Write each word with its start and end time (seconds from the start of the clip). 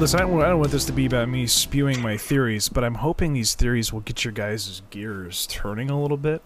li- 0.00 0.04
listen, 0.04 0.20
I 0.20 0.22
don't, 0.22 0.42
I 0.42 0.48
don't 0.48 0.58
want 0.58 0.72
this 0.72 0.86
to 0.86 0.92
be 0.92 1.04
about 1.04 1.28
me 1.28 1.46
spewing 1.46 2.00
my 2.00 2.16
theories, 2.16 2.68
but 2.70 2.84
I'm 2.84 2.96
hoping 2.96 3.34
these 3.34 3.54
theories 3.54 3.92
will 3.92 4.00
get 4.00 4.24
your 4.24 4.32
guys' 4.32 4.80
gears 4.90 5.46
turning 5.46 5.90
a 5.90 6.00
little 6.00 6.16
bit. 6.16 6.42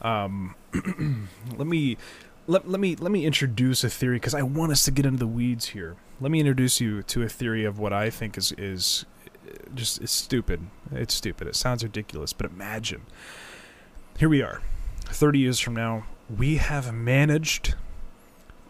Um, 0.00 0.54
let 1.56 1.66
me 1.66 1.98
let, 2.46 2.68
let 2.68 2.80
me 2.80 2.96
let 2.96 3.12
me 3.12 3.26
introduce 3.26 3.84
a 3.84 3.90
theory 3.90 4.16
because 4.16 4.34
I 4.34 4.42
want 4.42 4.72
us 4.72 4.84
to 4.86 4.90
get 4.90 5.04
into 5.04 5.18
the 5.18 5.26
weeds 5.26 5.68
here. 5.68 5.96
Let 6.20 6.30
me 6.30 6.40
introduce 6.40 6.80
you 6.80 7.02
to 7.02 7.22
a 7.22 7.28
theory 7.28 7.64
of 7.64 7.78
what 7.78 7.92
I 7.92 8.08
think 8.08 8.38
is 8.38 8.52
is 8.52 9.04
just 9.74 10.00
it's 10.00 10.12
stupid. 10.12 10.62
It's 10.90 11.14
stupid. 11.14 11.46
It 11.46 11.56
sounds 11.56 11.82
ridiculous, 11.82 12.32
but 12.32 12.50
imagine. 12.50 13.02
Here 14.18 14.28
we 14.28 14.42
are, 14.42 14.62
30 15.06 15.40
years 15.40 15.58
from 15.58 15.74
now, 15.74 16.04
we 16.34 16.56
have 16.56 16.94
managed 16.94 17.74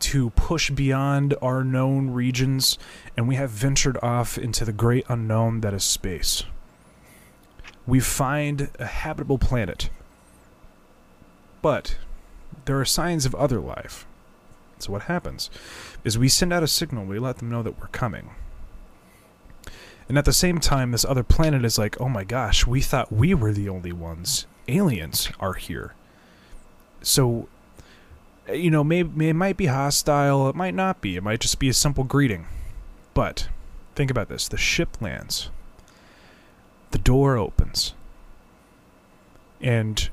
to 0.04 0.28
push 0.30 0.68
beyond 0.68 1.34
our 1.40 1.64
known 1.64 2.10
regions 2.10 2.76
and 3.16 3.26
we 3.26 3.36
have 3.36 3.48
ventured 3.48 3.96
off 4.02 4.36
into 4.36 4.62
the 4.62 4.72
great 4.72 5.06
unknown 5.08 5.62
that 5.62 5.72
is 5.72 5.82
space. 5.82 6.44
We 7.86 8.00
find 8.00 8.69
a 8.78 8.84
habitable 8.84 9.38
planet. 9.38 9.88
But 11.62 11.97
there 12.66 12.78
are 12.78 12.84
signs 12.84 13.25
of 13.25 13.34
other 13.34 13.60
life. 13.60 14.06
So 14.78 14.92
what 14.92 15.05
happens 15.05 15.48
is 16.05 16.19
we 16.19 16.28
send 16.28 16.52
out 16.52 16.62
a 16.62 16.69
signal, 16.69 17.06
we 17.06 17.19
let 17.19 17.38
them 17.38 17.50
know 17.50 17.62
that 17.62 17.80
we're 17.80 17.86
coming. 17.86 18.30
And 20.06 20.19
at 20.19 20.27
the 20.27 20.34
same 20.34 20.60
time, 20.60 20.92
this 20.92 21.06
other 21.06 21.22
planet 21.22 21.64
is 21.64 21.78
like, 21.78 21.98
oh 21.98 22.10
my 22.10 22.25
gosh, 22.25 22.66
we 22.66 22.82
thought 22.82 23.10
we 23.10 23.32
were 23.32 23.52
the 23.52 23.70
only 23.70 23.92
ones. 23.92 24.47
Aliens 24.69 25.30
are 25.41 25.55
here. 25.55 25.94
So, 27.00 27.48
Uh, 28.48 28.53
you 28.53 28.70
know, 28.70 28.84
maybe 28.84 29.28
it 29.28 29.34
might 29.34 29.56
be 29.56 29.67
hostile, 29.67 30.48
it 30.48 30.55
might 30.55 30.75
not 30.75 31.00
be, 31.00 31.17
it 31.17 31.23
might 31.23 31.41
just 31.41 31.59
be 31.59 31.69
a 31.69 31.75
simple 31.75 32.05
greeting. 32.05 32.47
But 33.12 33.48
think 33.95 34.11
about 34.11 34.28
this 34.28 34.48
the 34.48 34.56
ship 34.56 35.00
lands, 35.00 35.50
the 36.91 36.98
door 36.98 37.37
opens, 37.37 37.95
and 39.61 40.09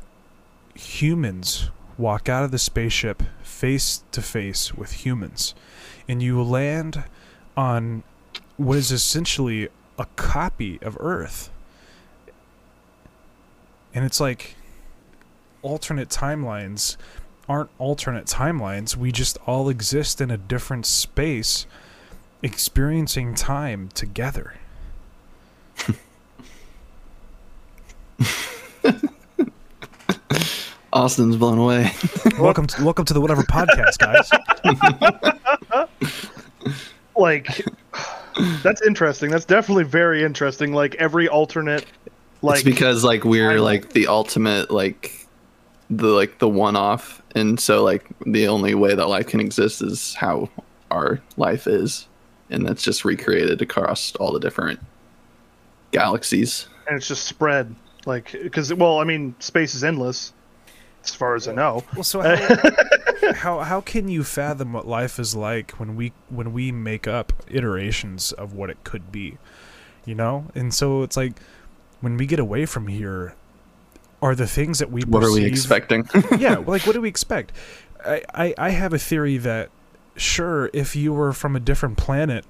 humans 0.75 1.69
walk 1.97 2.29
out 2.29 2.43
of 2.43 2.51
the 2.51 2.59
spaceship 2.59 3.23
face 3.43 4.03
to 4.11 4.21
face 4.21 4.73
with 4.73 5.05
humans. 5.05 5.53
And 6.07 6.21
you 6.21 6.41
land 6.41 7.03
on 7.55 8.03
what 8.57 8.77
is 8.77 8.91
essentially 8.91 9.69
a 9.99 10.05
copy 10.15 10.79
of 10.81 10.97
Earth. 10.99 11.51
And 13.93 14.05
it's 14.05 14.19
like 14.19 14.55
alternate 15.61 16.09
timelines 16.09 16.97
aren't 17.51 17.69
alternate 17.79 18.25
timelines. 18.27 18.95
We 18.95 19.11
just 19.11 19.37
all 19.45 19.67
exist 19.67 20.21
in 20.21 20.31
a 20.31 20.37
different 20.37 20.85
space, 20.85 21.65
experiencing 22.41 23.35
time 23.35 23.89
together. 23.89 24.53
Austin's 30.93 31.35
blown 31.35 31.57
away. 31.57 31.91
welcome, 32.39 32.67
to, 32.67 32.85
welcome 32.85 33.03
to 33.03 33.13
the 33.13 33.19
whatever 33.19 33.41
podcast, 33.43 33.97
guys. 33.97 34.31
like 37.17 37.65
that's 38.63 38.81
interesting. 38.81 39.29
That's 39.29 39.43
definitely 39.43 39.83
very 39.83 40.23
interesting. 40.23 40.71
Like 40.71 40.95
every 40.95 41.27
alternate, 41.27 41.85
like 42.41 42.59
it's 42.59 42.63
because 42.63 43.03
like 43.03 43.25
we're 43.25 43.59
like 43.59 43.89
the 43.89 44.07
ultimate 44.07 44.71
like 44.71 45.27
the 45.89 46.07
like 46.07 46.39
the 46.39 46.47
one 46.47 46.77
off, 46.77 47.20
and 47.35 47.59
so 47.59 47.83
like 47.83 48.05
the 48.25 48.47
only 48.47 48.75
way 48.75 48.95
that 48.95 49.07
life 49.07 49.27
can 49.27 49.39
exist 49.39 49.81
is 49.81 50.13
how 50.15 50.49
our 50.89 51.21
life 51.37 51.67
is, 51.67 52.07
and 52.49 52.65
that's 52.65 52.83
just 52.83 53.05
recreated 53.05 53.61
across 53.61 54.15
all 54.15 54.31
the 54.33 54.39
different 54.39 54.79
galaxies. 55.91 56.67
and 56.87 56.97
it's 56.97 57.07
just 57.07 57.25
spread. 57.25 57.75
Like 58.05 58.31
because 58.31 58.73
well, 58.73 58.99
I 58.99 59.03
mean, 59.03 59.35
space 59.39 59.75
is 59.75 59.83
endless, 59.83 60.33
as 61.03 61.13
far 61.13 61.35
as 61.35 61.47
I 61.47 61.53
know. 61.53 61.83
Well, 61.93 62.03
so 62.03 62.21
how, 63.21 63.33
how 63.33 63.59
how 63.59 63.81
can 63.81 64.07
you 64.07 64.23
fathom 64.23 64.73
what 64.73 64.87
life 64.87 65.19
is 65.19 65.35
like 65.35 65.71
when 65.71 65.95
we 65.95 66.13
when 66.29 66.53
we 66.53 66.71
make 66.71 67.07
up 67.07 67.33
iterations 67.47 68.31
of 68.31 68.53
what 68.53 68.69
it 68.69 68.83
could 68.83 69.11
be, 69.11 69.37
you 70.05 70.15
know? 70.15 70.47
And 70.55 70.73
so 70.73 71.03
it's 71.03 71.17
like 71.17 71.39
when 72.01 72.17
we 72.17 72.25
get 72.25 72.39
away 72.39 72.65
from 72.65 72.87
here, 72.87 73.35
are 74.21 74.35
the 74.35 74.47
things 74.47 74.79
that 74.79 74.91
we 74.91 75.01
What 75.01 75.23
are 75.23 75.31
we 75.31 75.45
expecting? 75.45 76.07
yeah, 76.37 76.57
like 76.57 76.85
what 76.85 76.93
do 76.93 77.01
we 77.01 77.09
expect? 77.09 77.51
I, 78.05 78.23
I 78.33 78.53
I 78.57 78.69
have 78.69 78.93
a 78.93 78.99
theory 78.99 79.37
that 79.37 79.69
sure, 80.15 80.69
if 80.73 80.95
you 80.95 81.13
were 81.13 81.33
from 81.33 81.55
a 81.55 81.59
different 81.59 81.97
planet 81.97 82.45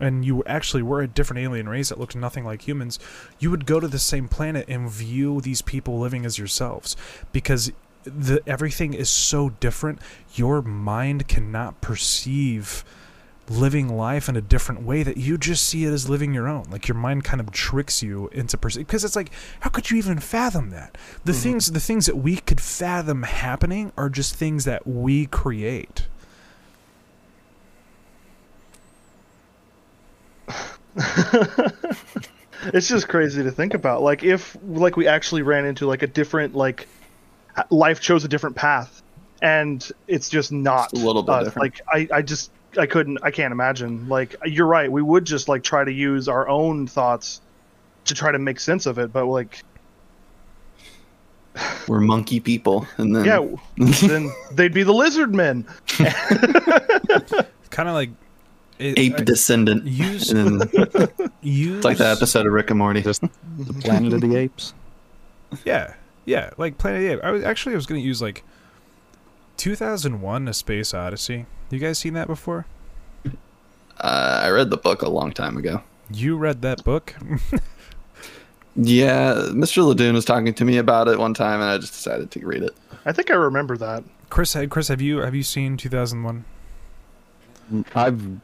and 0.00 0.24
you 0.24 0.42
actually 0.44 0.82
were 0.82 1.02
a 1.02 1.08
different 1.08 1.40
alien 1.42 1.68
race 1.68 1.90
that 1.90 2.00
looked 2.00 2.16
nothing 2.16 2.44
like 2.44 2.66
humans, 2.66 2.98
you 3.38 3.50
would 3.50 3.66
go 3.66 3.78
to 3.78 3.88
the 3.88 3.98
same 3.98 4.28
planet 4.28 4.64
and 4.68 4.90
view 4.90 5.40
these 5.40 5.60
people 5.60 5.98
living 5.98 6.24
as 6.24 6.38
yourselves 6.38 6.96
because 7.32 7.70
the 8.04 8.42
everything 8.46 8.94
is 8.94 9.10
so 9.10 9.50
different. 9.50 10.00
Your 10.34 10.62
mind 10.62 11.28
cannot 11.28 11.80
perceive 11.80 12.84
living 13.50 13.88
life 13.88 14.28
in 14.28 14.36
a 14.36 14.40
different 14.40 14.82
way 14.82 15.02
that 15.02 15.16
you 15.16 15.36
just 15.36 15.64
see 15.64 15.84
it 15.84 15.90
as 15.90 16.08
living 16.08 16.32
your 16.32 16.48
own 16.48 16.64
like 16.70 16.86
your 16.86 16.96
mind 16.96 17.24
kind 17.24 17.40
of 17.40 17.50
tricks 17.50 18.02
you 18.02 18.28
into 18.28 18.56
perceiving 18.56 18.84
because 18.84 19.04
it's 19.04 19.16
like 19.16 19.30
how 19.60 19.68
could 19.68 19.90
you 19.90 19.98
even 19.98 20.18
fathom 20.18 20.70
that 20.70 20.96
the 21.24 21.32
mm-hmm. 21.32 21.42
things 21.42 21.72
the 21.72 21.80
things 21.80 22.06
that 22.06 22.16
we 22.16 22.36
could 22.36 22.60
fathom 22.60 23.24
happening 23.24 23.92
are 23.96 24.08
just 24.08 24.34
things 24.34 24.64
that 24.64 24.86
we 24.86 25.26
create 25.26 26.06
it's 32.74 32.88
just 32.88 33.08
crazy 33.08 33.42
to 33.42 33.50
think 33.50 33.74
about. 33.74 34.02
Like 34.02 34.22
if 34.22 34.56
like 34.64 34.96
we 34.96 35.06
actually 35.06 35.42
ran 35.42 35.64
into 35.64 35.86
like 35.86 36.02
a 36.02 36.06
different 36.06 36.54
like 36.54 36.88
life 37.70 38.00
chose 38.00 38.24
a 38.24 38.28
different 38.28 38.56
path, 38.56 39.02
and 39.42 39.90
it's 40.08 40.28
just 40.28 40.52
not 40.52 40.90
Just 40.90 41.02
a 41.02 41.06
little 41.06 41.22
bit 41.22 41.32
us. 41.32 41.44
different. 41.44 41.80
Like 41.90 42.10
I 42.12 42.18
I 42.18 42.22
just 42.22 42.50
I 42.78 42.86
couldn't 42.86 43.18
I 43.22 43.30
can't 43.30 43.52
imagine. 43.52 44.08
Like 44.08 44.36
you're 44.44 44.66
right. 44.66 44.90
We 44.90 45.02
would 45.02 45.24
just 45.24 45.48
like 45.48 45.62
try 45.62 45.84
to 45.84 45.92
use 45.92 46.28
our 46.28 46.48
own 46.48 46.86
thoughts 46.86 47.40
to 48.04 48.14
try 48.14 48.32
to 48.32 48.38
make 48.38 48.60
sense 48.60 48.86
of 48.86 48.98
it, 48.98 49.12
but 49.12 49.26
like 49.26 49.62
we're 51.88 52.00
monkey 52.00 52.38
people, 52.40 52.86
and 52.96 53.14
then 53.14 53.24
yeah, 53.24 53.56
then 54.06 54.32
they'd 54.52 54.72
be 54.72 54.82
the 54.82 54.92
lizard 54.92 55.34
men. 55.34 55.66
kind 57.70 57.88
of 57.88 57.94
like 57.94 58.10
it, 58.78 58.98
ape 58.98 59.14
I- 59.18 59.24
descendant. 59.24 59.84
use 59.84 60.30
And 60.32 60.60
then 60.60 61.30
use 61.42 61.76
it's 61.76 61.84
like 61.84 61.98
that 61.98 62.16
episode 62.16 62.46
of 62.46 62.52
Rick 62.52 62.70
and 62.70 62.78
Morty. 62.78 63.02
Just 63.02 63.22
the 63.22 63.72
Planet 63.80 64.12
of 64.12 64.20
the 64.20 64.36
Apes. 64.36 64.74
Yeah, 65.64 65.94
yeah, 66.24 66.50
like 66.56 66.78
Planet 66.78 67.00
of 67.00 67.06
the 67.06 67.12
Apes. 67.14 67.22
I 67.24 67.30
was 67.32 67.44
actually 67.44 67.74
I 67.74 67.76
was 67.76 67.86
gonna 67.86 68.00
use 68.00 68.22
like 68.22 68.44
2001: 69.56 70.48
A 70.48 70.54
Space 70.54 70.94
Odyssey. 70.94 71.46
You 71.70 71.78
guys 71.78 71.98
seen 71.98 72.14
that 72.14 72.26
before? 72.26 72.66
Uh, 73.98 74.40
I 74.44 74.50
read 74.50 74.70
the 74.70 74.76
book 74.76 75.02
a 75.02 75.08
long 75.08 75.32
time 75.32 75.56
ago. 75.56 75.82
You 76.12 76.36
read 76.36 76.62
that 76.62 76.82
book? 76.84 77.14
Yeah, 78.76 79.34
Mr. 79.50 79.84
Ledoux 79.84 80.12
was 80.12 80.24
talking 80.24 80.54
to 80.54 80.64
me 80.64 80.78
about 80.78 81.08
it 81.08 81.18
one 81.18 81.34
time, 81.34 81.60
and 81.60 81.70
I 81.70 81.78
just 81.78 81.92
decided 81.92 82.30
to 82.30 82.46
read 82.46 82.62
it. 82.62 82.74
I 83.04 83.12
think 83.12 83.30
I 83.30 83.34
remember 83.34 83.76
that. 83.76 84.04
Chris, 84.28 84.56
Chris, 84.68 84.88
have 84.88 85.00
you 85.00 85.18
have 85.18 85.34
you 85.34 85.42
seen 85.42 85.76
2001? 85.76 86.44
I've 87.94 88.40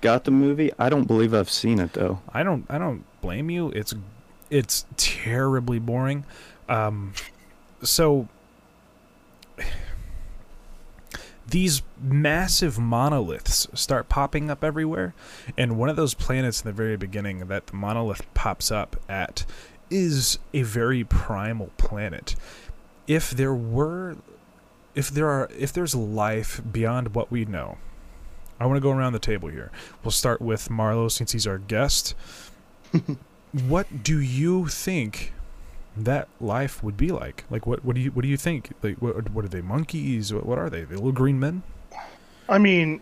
got 0.00 0.24
the 0.24 0.30
movie. 0.30 0.70
I 0.78 0.90
don't 0.90 1.06
believe 1.06 1.32
I've 1.32 1.50
seen 1.50 1.80
it 1.80 1.94
though. 1.94 2.20
I 2.32 2.42
don't 2.42 2.66
I 2.68 2.76
don't 2.76 3.04
blame 3.22 3.48
you. 3.48 3.70
It's 3.70 3.94
it's 4.50 4.84
terribly 4.96 5.78
boring. 5.78 6.26
Um, 6.68 7.14
so 7.82 8.28
these 11.46 11.82
massive 12.00 12.78
monoliths 12.78 13.66
start 13.74 14.08
popping 14.08 14.50
up 14.50 14.64
everywhere, 14.64 15.14
and 15.56 15.78
one 15.78 15.88
of 15.88 15.96
those 15.96 16.14
planets 16.14 16.62
in 16.62 16.66
the 16.66 16.72
very 16.72 16.96
beginning 16.96 17.46
that 17.46 17.66
the 17.66 17.76
monolith 17.76 18.22
pops 18.34 18.70
up 18.70 18.96
at 19.08 19.44
is 19.90 20.38
a 20.52 20.62
very 20.62 21.04
primal 21.04 21.70
planet. 21.76 22.34
If 23.06 23.30
there 23.30 23.54
were 23.54 24.16
if 24.94 25.10
there 25.10 25.28
are 25.28 25.50
if 25.56 25.72
there's 25.72 25.94
life 25.94 26.60
beyond 26.70 27.14
what 27.14 27.30
we 27.30 27.44
know, 27.44 27.78
I 28.58 28.66
want 28.66 28.76
to 28.76 28.80
go 28.80 28.90
around 28.90 29.12
the 29.12 29.18
table 29.18 29.48
here. 29.48 29.70
We'll 30.02 30.12
start 30.12 30.40
with 30.40 30.70
Marlow 30.70 31.08
since 31.08 31.32
he's 31.32 31.46
our 31.46 31.58
guest. 31.58 32.14
what 33.52 34.02
do 34.02 34.18
you 34.20 34.68
think 34.68 35.32
that 35.96 36.28
life 36.40 36.82
would 36.82 36.96
be 36.96 37.08
like? 37.08 37.44
Like 37.50 37.66
what 37.66 37.84
what 37.84 37.94
do 37.94 38.02
you 38.02 38.10
what 38.10 38.22
do 38.22 38.28
you 38.28 38.36
think? 38.36 38.72
Like 38.82 39.00
what 39.00 39.30
what 39.30 39.44
are 39.44 39.48
they 39.48 39.62
monkeys? 39.62 40.32
What, 40.32 40.46
what 40.46 40.58
are 40.58 40.70
they? 40.70 40.82
They 40.82 40.96
little 40.96 41.12
green 41.12 41.38
men? 41.38 41.62
I 42.48 42.58
mean, 42.58 43.00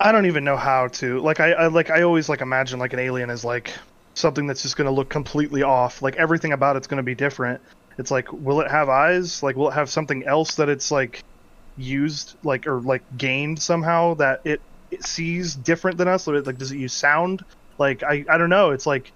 I 0.00 0.12
don't 0.12 0.26
even 0.26 0.44
know 0.44 0.56
how 0.56 0.88
to 0.88 1.20
like. 1.20 1.40
I, 1.40 1.52
I 1.52 1.66
like. 1.68 1.90
I 1.90 2.02
always 2.02 2.28
like 2.28 2.40
imagine 2.40 2.78
like 2.78 2.92
an 2.92 2.98
alien 2.98 3.30
is 3.30 3.44
like 3.44 3.72
something 4.14 4.46
that's 4.46 4.62
just 4.62 4.76
going 4.76 4.86
to 4.86 4.92
look 4.92 5.08
completely 5.08 5.62
off. 5.62 6.02
Like 6.02 6.16
everything 6.16 6.52
about 6.52 6.76
it's 6.76 6.86
going 6.86 6.98
to 6.98 7.02
be 7.02 7.14
different. 7.14 7.60
It's 7.96 8.10
like, 8.10 8.32
will 8.32 8.60
it 8.60 8.70
have 8.70 8.88
eyes? 8.88 9.42
Like, 9.42 9.56
will 9.56 9.70
it 9.70 9.74
have 9.74 9.90
something 9.90 10.24
else 10.24 10.54
that 10.56 10.68
it's 10.68 10.90
like 10.90 11.24
used, 11.76 12.36
like 12.44 12.66
or 12.66 12.80
like 12.80 13.02
gained 13.16 13.60
somehow 13.60 14.14
that 14.14 14.40
it 14.44 14.60
it 14.90 15.04
sees 15.04 15.54
different 15.54 15.98
than 15.98 16.06
us? 16.06 16.26
Like, 16.26 16.58
does 16.58 16.70
it 16.70 16.78
use 16.78 16.92
sound? 16.92 17.44
Like, 17.78 18.02
I, 18.02 18.24
I 18.28 18.38
don't 18.38 18.50
know. 18.50 18.70
It's 18.70 18.86
like, 18.86 19.12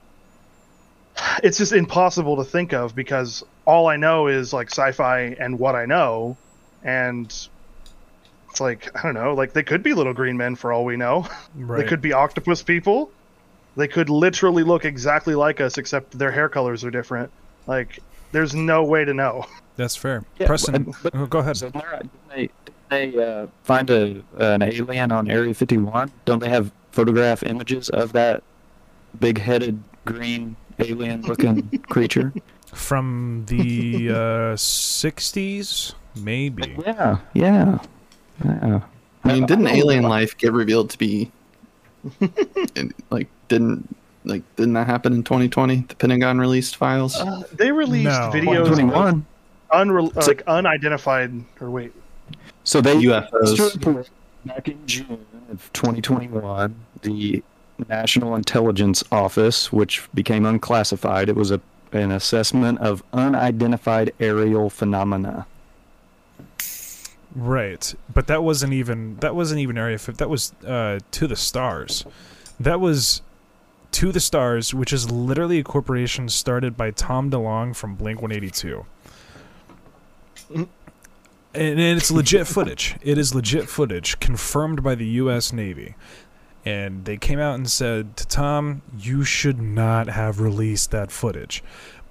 it's 1.43 1.59
just 1.59 1.73
impossible 1.73 2.37
to 2.37 2.45
think 2.45 2.73
of 2.73 2.95
because 2.95 3.45
all 3.65 3.87
I 3.89 3.97
know 3.97 4.27
is 4.27 4.53
like 4.53 4.71
sci-fi 4.71 5.37
and 5.39 5.59
what 5.59 5.75
I 5.75 5.87
know, 5.87 6.37
and 6.83 7.27
it's 8.51 8.61
like 8.61 8.91
I 8.99 9.03
don't 9.03 9.15
know. 9.15 9.35
Like 9.35 9.53
they 9.53 9.63
could 9.63 9.83
be 9.83 9.95
little 9.95 10.15
green 10.15 10.37
men 10.37 10.57
for 10.57 10.73
all 10.73 10.85
we 10.85 10.97
know. 10.97 11.27
Right. 11.55 11.83
They 11.83 11.87
could 11.87 12.01
be 12.01 12.13
octopus 12.15 12.63
people. 12.63 13.11
They 13.77 13.89
could 13.89 14.09
literally 14.09 14.63
look 14.63 14.85
exactly 14.85 15.35
like 15.35 15.61
us, 15.61 15.77
except 15.79 16.19
their 16.19 16.31
hair 16.31 16.49
colors 16.49 16.83
are 16.85 16.91
different. 16.91 17.31
Like, 17.67 17.99
there's 18.33 18.55
no 18.55 18.85
way 18.85 19.05
to 19.05 19.13
know. 19.15 19.47
That's 19.77 19.97
fair. 19.97 20.25
Yeah, 20.39 20.47
Preston, 20.47 20.95
but- 21.03 21.15
oh, 21.15 21.27
go 21.27 21.39
ahead. 21.41 21.57
So 21.59 21.71
Laura, 21.75 21.99
didn't 22.01 22.29
they, 22.29 22.51
didn't 22.91 23.15
they 23.17 23.25
uh, 23.25 23.47
find 23.65 23.89
a 23.91 24.23
an 24.39 24.63
alien 24.63 25.13
on 25.13 25.31
Area 25.31 25.55
51? 25.55 26.11
Don't 26.25 26.39
they 26.41 26.49
have 26.49 26.71
photograph 26.91 27.43
images 27.43 27.89
of 27.91 28.13
that 28.13 28.43
big-headed 29.19 29.83
green 30.05 30.57
alien-looking 30.79 31.79
creature? 31.89 32.33
From 32.73 33.45
the 33.49 34.09
uh, 34.11 34.57
60s, 34.57 35.93
maybe. 36.17 36.75
Yeah, 36.87 37.19
yeah, 37.35 37.79
yeah. 38.45 38.81
I 39.25 39.33
mean, 39.35 39.45
didn't 39.47 39.67
I 39.67 39.75
alien 39.75 40.03
know. 40.05 40.09
life 40.09 40.37
get 40.39 40.53
revealed 40.53 40.89
to 40.91 40.99
be 40.99 41.31
and, 42.77 42.93
like 43.11 43.29
didn't 43.49 43.95
like 44.25 44.43
didn't 44.57 44.73
that 44.73 44.87
happen 44.87 45.13
in 45.13 45.23
2020? 45.23 45.85
The 45.89 45.95
Pentagon 45.97 46.39
released 46.39 46.77
files. 46.77 47.17
Uh, 47.17 47.43
they 47.53 47.71
released 47.73 48.05
No. 48.07 48.31
videos 48.33 48.63
of 48.63 48.69
21. 48.69 49.27
unre- 49.73 50.23
So- 50.23 50.31
like 50.31 50.43
unidentified 50.47 51.45
or 51.61 51.71
wait 51.71 51.93
So 52.65 52.81
they 52.81 52.95
UFOs. 52.97 53.31
released 53.33 53.77
a 53.87 54.05
back 54.47 54.69
in 54.69 54.87
June 54.87 55.27
of 55.51 55.71
2021. 55.75 56.75
The 57.03 57.43
National 57.89 58.35
Intelligence 58.35 59.03
Office, 59.13 59.73
which 59.73 60.09
became 60.15 60.47
unclassified, 60.47 61.29
it 61.29 61.37
was 61.37 61.51
a 61.51 61.61
an 61.93 62.11
assessment 62.11 62.79
of 62.81 63.03
unidentified 63.13 64.13
aerial 64.19 64.71
phenomena. 64.71 65.47
Right, 67.35 67.95
but 68.13 68.27
that 68.27 68.43
wasn't 68.43 68.73
even 68.73 69.17
that 69.17 69.35
wasn't 69.35 69.61
even 69.61 69.79
Area 69.79 69.99
50. 69.99 70.19
That 70.19 70.29
was 70.29 70.53
uh, 70.67 71.01
to 71.13 71.27
the 71.27 71.37
stars. 71.37 72.05
That 72.61 72.81
was 72.81 73.23
to 73.93 74.13
the 74.13 74.21
stars, 74.21 74.75
which 74.75 74.93
is 74.93 75.11
literally 75.11 75.59
a 75.59 75.65
corporation 75.65 76.29
started 76.29 76.77
by 76.77 76.91
Tom 76.91 77.31
DeLonge 77.31 77.77
from 77.77 77.95
Blink 77.95 78.21
182. 78.21 78.85
And, 80.55 80.69
and 81.55 81.81
it's 81.81 82.11
legit 82.11 82.47
footage. 82.47 82.97
It 83.03 83.19
is 83.19 83.35
legit 83.35 83.69
footage 83.69 84.19
confirmed 84.21 84.83
by 84.83 84.95
the 84.95 85.07
U.S. 85.07 85.53
Navy. 85.53 85.95
And 86.65 87.05
they 87.05 87.17
came 87.17 87.39
out 87.41 87.57
and 87.57 87.69
said 87.69 88.17
to 88.19 88.27
Tom, 88.27 88.83
"You 88.97 89.25
should 89.25 89.61
not 89.61 90.09
have 90.09 90.41
released 90.41 90.91
that 90.93 91.11
footage." 91.11 91.63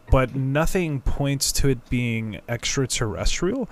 But 0.10 0.36
nothing 0.36 1.00
points 1.02 1.54
to 1.54 1.70
it 1.70 1.90
being 1.90 2.42
extraterrestrial. 2.50 3.70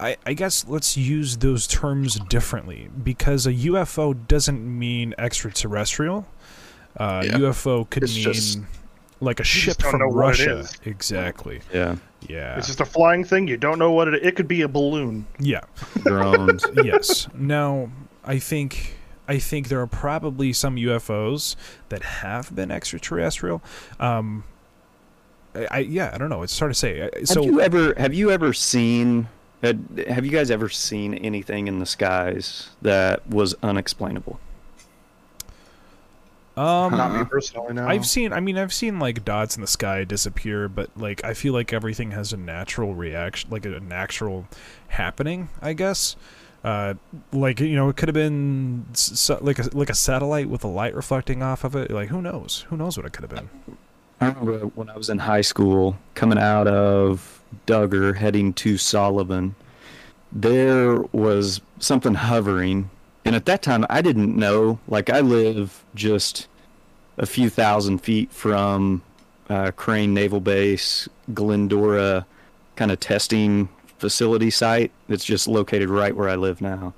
I, 0.00 0.16
I 0.26 0.32
guess 0.34 0.64
let's 0.68 0.96
use 0.96 1.36
those 1.38 1.66
terms 1.68 2.18
differently 2.28 2.88
because 3.04 3.46
a 3.46 3.52
UFO 3.52 4.12
doesn't 4.26 4.60
mean 4.78 5.14
extraterrestrial. 5.18 6.26
Uh, 6.96 7.22
Yeah. 7.24 7.38
UFO 7.38 7.88
could 7.88 8.02
It's 8.04 8.14
mean 8.14 8.24
just- 8.24 8.58
like 9.20 9.40
a 9.40 9.44
ship 9.44 9.80
from 9.82 9.98
know 10.00 10.06
what 10.08 10.14
Russia. 10.16 10.64
Exactly. 10.84 11.60
Yeah, 11.74 11.96
Yeah. 12.28 12.56
it's 12.56 12.68
just 12.68 12.80
a 12.80 12.84
flying 12.84 13.24
thing 13.24 13.48
you 13.48 13.56
don't 13.56 13.78
know 13.80 13.90
what 13.90 14.06
it 14.08 14.24
it 14.24 14.36
could 14.36 14.46
be 14.48 14.62
a 14.62 14.68
balloon 14.68 15.26
Yeah. 15.40 15.60
drones. 16.04 16.64
yes. 16.84 17.26
Now, 17.34 17.90
I 18.24 18.38
think 18.38 18.94
I 19.28 19.38
think 19.38 19.68
there 19.68 19.80
are 19.80 19.86
probably 19.86 20.52
some 20.54 20.76
UFOs 20.76 21.54
that 21.90 22.02
have 22.02 22.54
been 22.54 22.70
extraterrestrial. 22.70 23.62
Um, 24.00 24.44
I, 25.54 25.68
I 25.70 25.78
yeah, 25.80 26.10
I 26.14 26.18
don't 26.18 26.30
know. 26.30 26.42
It's 26.42 26.58
hard 26.58 26.70
to 26.70 26.74
say. 26.74 27.08
So 27.24 27.42
have 27.42 27.50
you 27.52 27.60
ever 27.60 27.94
have 27.94 28.14
you 28.14 28.30
ever 28.30 28.52
seen 28.54 29.28
have 29.62 30.24
you 30.24 30.30
guys 30.30 30.50
ever 30.50 30.68
seen 30.68 31.14
anything 31.14 31.68
in 31.68 31.78
the 31.78 31.86
skies 31.86 32.70
that 32.82 33.26
was 33.28 33.54
unexplainable? 33.62 34.40
um, 36.56 36.90
not 36.90 37.16
me 37.16 37.24
personally 37.24 37.72
no 37.72 37.86
I've 37.86 38.04
seen. 38.04 38.32
I 38.32 38.40
mean, 38.40 38.58
I've 38.58 38.72
seen 38.72 38.98
like 38.98 39.24
dots 39.24 39.54
in 39.56 39.60
the 39.60 39.68
sky 39.68 40.02
disappear, 40.04 40.68
but 40.68 40.90
like 40.96 41.22
I 41.24 41.34
feel 41.34 41.52
like 41.52 41.72
everything 41.72 42.10
has 42.12 42.32
a 42.32 42.36
natural 42.36 42.94
reaction, 42.94 43.50
like 43.50 43.64
a 43.64 43.78
natural 43.80 44.48
happening. 44.88 45.50
I 45.62 45.74
guess. 45.74 46.16
Uh, 46.64 46.94
like 47.32 47.60
you 47.60 47.76
know, 47.76 47.88
it 47.88 47.96
could 47.96 48.08
have 48.08 48.14
been 48.14 48.84
s- 48.92 49.30
s- 49.30 49.40
like 49.42 49.58
a 49.58 49.68
like 49.76 49.90
a 49.90 49.94
satellite 49.94 50.48
with 50.48 50.64
a 50.64 50.68
light 50.68 50.94
reflecting 50.94 51.42
off 51.42 51.62
of 51.64 51.76
it. 51.76 51.90
Like 51.90 52.08
who 52.08 52.20
knows? 52.20 52.64
Who 52.68 52.76
knows 52.76 52.96
what 52.96 53.06
it 53.06 53.12
could 53.12 53.22
have 53.22 53.30
been? 53.30 53.48
I 54.20 54.26
remember 54.28 54.66
when 54.74 54.90
I 54.90 54.96
was 54.96 55.08
in 55.08 55.18
high 55.18 55.42
school, 55.42 55.96
coming 56.14 56.38
out 56.38 56.66
of 56.66 57.40
Dugger, 57.66 58.16
heading 58.16 58.52
to 58.54 58.76
Sullivan, 58.76 59.54
there 60.32 60.96
was 61.12 61.60
something 61.78 62.14
hovering. 62.14 62.90
And 63.24 63.36
at 63.36 63.44
that 63.46 63.62
time, 63.62 63.86
I 63.88 64.02
didn't 64.02 64.34
know. 64.36 64.78
Like, 64.88 65.10
I 65.10 65.20
live 65.20 65.84
just 65.94 66.48
a 67.16 67.26
few 67.26 67.48
thousand 67.50 67.98
feet 67.98 68.32
from 68.32 69.02
uh, 69.48 69.70
Crane 69.76 70.14
Naval 70.14 70.40
Base, 70.40 71.08
Glendora 71.32 72.26
kind 72.76 72.90
of 72.90 72.98
testing 73.00 73.68
facility 73.98 74.50
site. 74.50 74.90
It's 75.08 75.24
just 75.24 75.48
located 75.48 75.90
right 75.90 76.14
where 76.14 76.28
I 76.28 76.36
live 76.36 76.60
now. 76.60 76.94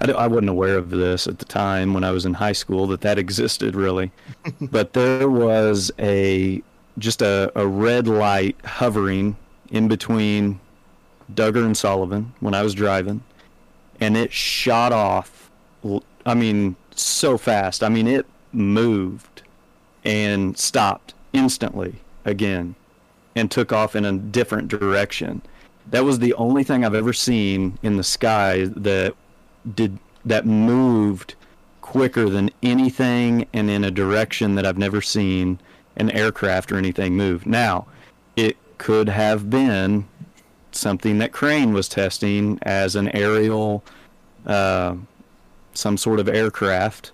I 0.00 0.28
wasn't 0.28 0.48
aware 0.48 0.78
of 0.78 0.88
this 0.88 1.26
at 1.26 1.40
the 1.40 1.44
time 1.44 1.92
when 1.92 2.04
I 2.04 2.10
was 2.10 2.24
in 2.24 2.32
high 2.32 2.52
school 2.52 2.86
that 2.86 3.02
that 3.02 3.18
existed 3.18 3.74
really 3.74 4.10
but 4.62 4.94
there 4.94 5.28
was 5.28 5.92
a 5.98 6.62
just 6.98 7.20
a, 7.22 7.52
a 7.54 7.66
red 7.66 8.08
light 8.08 8.56
hovering 8.64 9.36
in 9.70 9.88
between 9.88 10.60
Dugger 11.34 11.64
and 11.64 11.76
Sullivan 11.76 12.32
when 12.40 12.54
I 12.54 12.62
was 12.62 12.74
driving, 12.74 13.22
and 14.00 14.16
it 14.16 14.32
shot 14.32 14.92
off. 14.92 15.50
I 16.26 16.34
mean, 16.34 16.76
so 16.94 17.38
fast. 17.38 17.82
I 17.82 17.88
mean, 17.88 18.06
it 18.06 18.26
moved 18.52 19.42
and 20.04 20.56
stopped 20.58 21.14
instantly 21.32 21.96
again 22.24 22.74
and 23.36 23.50
took 23.50 23.72
off 23.72 23.94
in 23.94 24.04
a 24.04 24.12
different 24.12 24.68
direction. 24.68 25.40
That 25.90 26.04
was 26.04 26.18
the 26.18 26.34
only 26.34 26.64
thing 26.64 26.84
I've 26.84 26.94
ever 26.94 27.12
seen 27.12 27.78
in 27.82 27.96
the 27.96 28.04
sky 28.04 28.66
that 28.76 29.14
did 29.74 29.98
that 30.24 30.46
moved 30.46 31.34
quicker 31.80 32.28
than 32.28 32.50
anything 32.62 33.48
and 33.52 33.68
in 33.70 33.84
a 33.84 33.90
direction 33.90 34.54
that 34.54 34.66
I've 34.66 34.78
never 34.78 35.00
seen 35.00 35.58
an 35.96 36.10
aircraft 36.10 36.70
or 36.70 36.76
anything 36.76 37.16
move. 37.16 37.46
Now, 37.46 37.86
it 38.36 38.56
could 38.78 39.08
have 39.08 39.50
been 39.50 40.06
something 40.72 41.18
that 41.18 41.32
Crane 41.32 41.72
was 41.72 41.88
testing 41.88 42.58
as 42.62 42.94
an 42.94 43.08
aerial, 43.08 43.82
uh, 44.46 44.94
some 45.74 45.96
sort 45.96 46.20
of 46.20 46.28
aircraft. 46.28 47.10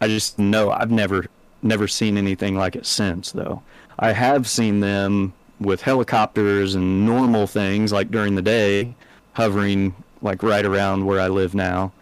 I 0.00 0.08
just 0.08 0.38
know 0.38 0.70
I've 0.70 0.90
never 0.90 1.26
never 1.64 1.86
seen 1.86 2.18
anything 2.18 2.56
like 2.56 2.74
it 2.74 2.84
since 2.84 3.30
though. 3.30 3.62
I 3.98 4.12
have 4.12 4.48
seen 4.48 4.80
them 4.80 5.32
with 5.62 5.82
helicopters 5.82 6.74
and 6.74 7.06
normal 7.06 7.46
things 7.46 7.92
like 7.92 8.10
during 8.10 8.34
the 8.34 8.42
day 8.42 8.94
hovering 9.32 9.94
like 10.20 10.42
right 10.42 10.64
around 10.64 11.04
where 11.06 11.20
I 11.20 11.28
live 11.28 11.54
now 11.54 11.92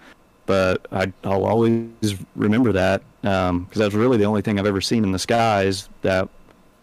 but 0.50 0.86
I, 0.90 1.12
I'll 1.22 1.44
always 1.44 2.16
remember 2.34 2.72
that 2.72 3.02
because 3.22 3.76
that 3.76 3.84
was 3.84 3.94
really 3.94 4.16
the 4.16 4.24
only 4.24 4.42
thing 4.42 4.58
I've 4.58 4.66
ever 4.66 4.80
seen 4.80 5.04
in 5.04 5.12
the 5.12 5.18
skies 5.18 5.88
that 6.02 6.28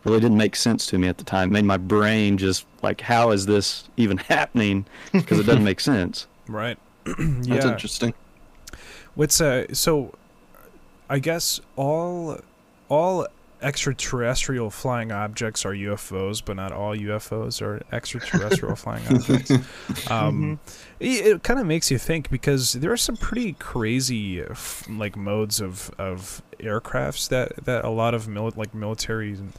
really 0.05 0.21
didn't 0.21 0.37
make 0.37 0.55
sense 0.55 0.85
to 0.87 0.97
me 0.97 1.09
at 1.09 1.17
the 1.17 1.25
time. 1.25 1.49
It 1.49 1.51
made 1.51 1.65
my 1.65 1.75
brain 1.75 2.37
just 2.37 2.65
like, 2.81 3.01
how 3.01 3.31
is 3.31 3.45
this 3.45 3.89
even 3.97 4.17
happening? 4.29 4.85
Because 5.11 5.39
it 5.39 5.43
doesn't 5.45 5.63
make 5.63 5.79
sense. 5.79 6.27
Right. 6.49 6.77
That's 7.03 7.65
interesting. 7.65 8.13
What's 9.15 9.41
uh? 9.41 9.65
So, 9.73 10.13
I 11.09 11.19
guess 11.19 11.59
all 11.75 12.39
all 12.87 13.27
extraterrestrial 13.61 14.69
flying 14.69 15.11
objects 15.11 15.65
are 15.65 15.73
UFOs, 15.73 16.41
but 16.43 16.55
not 16.55 16.71
all 16.71 16.95
UFOs 16.95 17.61
are 17.61 17.81
extraterrestrial 17.91 18.75
flying 18.83 19.05
objects. 19.07 19.51
Um, 20.09 20.59
it, 20.99 21.25
it 21.25 21.43
kind 21.43 21.59
of 21.59 21.65
makes 21.65 21.89
you 21.91 21.97
think 21.97 22.29
because 22.29 22.73
there 22.73 22.91
are 22.91 22.97
some 22.97 23.17
pretty 23.17 23.53
crazy 23.53 24.41
uh, 24.41 24.47
f- 24.51 24.85
like 24.89 25.15
modes 25.15 25.59
of 25.59 25.91
of 25.97 26.41
aircrafts 26.59 27.29
that 27.29 27.55
that 27.65 27.85
a 27.85 27.89
lot 27.89 28.13
of 28.13 28.27
mili- 28.27 28.55
like 28.57 28.73
militaries 28.73 29.39
and 29.39 29.53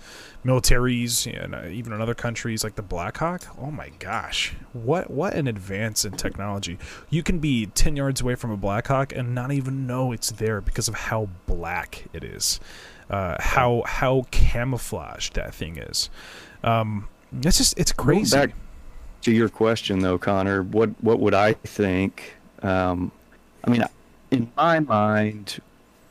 militaries 0.44 1.26
and 1.26 1.54
uh, 1.54 1.66
even 1.66 1.92
in 1.92 2.00
other 2.00 2.14
countries 2.14 2.62
like 2.64 2.76
the 2.76 2.82
Black 2.82 3.16
Hawk. 3.18 3.42
Oh 3.60 3.70
my 3.70 3.90
gosh, 3.98 4.54
what 4.72 5.10
what 5.10 5.34
an 5.34 5.46
advance 5.46 6.04
in 6.04 6.12
technology! 6.12 6.78
You 7.10 7.22
can 7.22 7.38
be 7.38 7.66
ten 7.66 7.96
yards 7.96 8.20
away 8.20 8.34
from 8.34 8.50
a 8.50 8.56
Black 8.56 8.86
Hawk 8.86 9.12
and 9.14 9.34
not 9.34 9.52
even 9.52 9.86
know 9.86 10.12
it's 10.12 10.30
there 10.30 10.60
because 10.60 10.88
of 10.88 10.94
how 10.94 11.28
black 11.46 12.04
it 12.12 12.24
is, 12.24 12.60
uh, 13.10 13.36
how 13.40 13.82
how 13.86 14.26
camouflaged 14.30 15.34
that 15.34 15.54
thing 15.54 15.78
is. 15.78 16.10
Um, 16.62 17.08
it's 17.42 17.58
just 17.58 17.78
it's 17.78 17.92
crazy. 17.92 18.36
Back 18.36 18.54
to 19.22 19.32
your 19.32 19.48
question 19.48 19.98
though, 20.00 20.18
Connor, 20.18 20.62
what 20.62 20.90
what 21.02 21.20
would 21.20 21.34
I 21.34 21.54
think? 21.54 22.36
Um, 22.62 23.12
I 23.64 23.70
mean, 23.70 23.84
in 24.30 24.50
my 24.56 24.80
mind, 24.80 25.60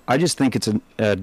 I 0.07 0.17
just 0.17 0.38
think 0.38 0.55
it's 0.55 0.67
a, 0.67 0.79
a 1.00 1.17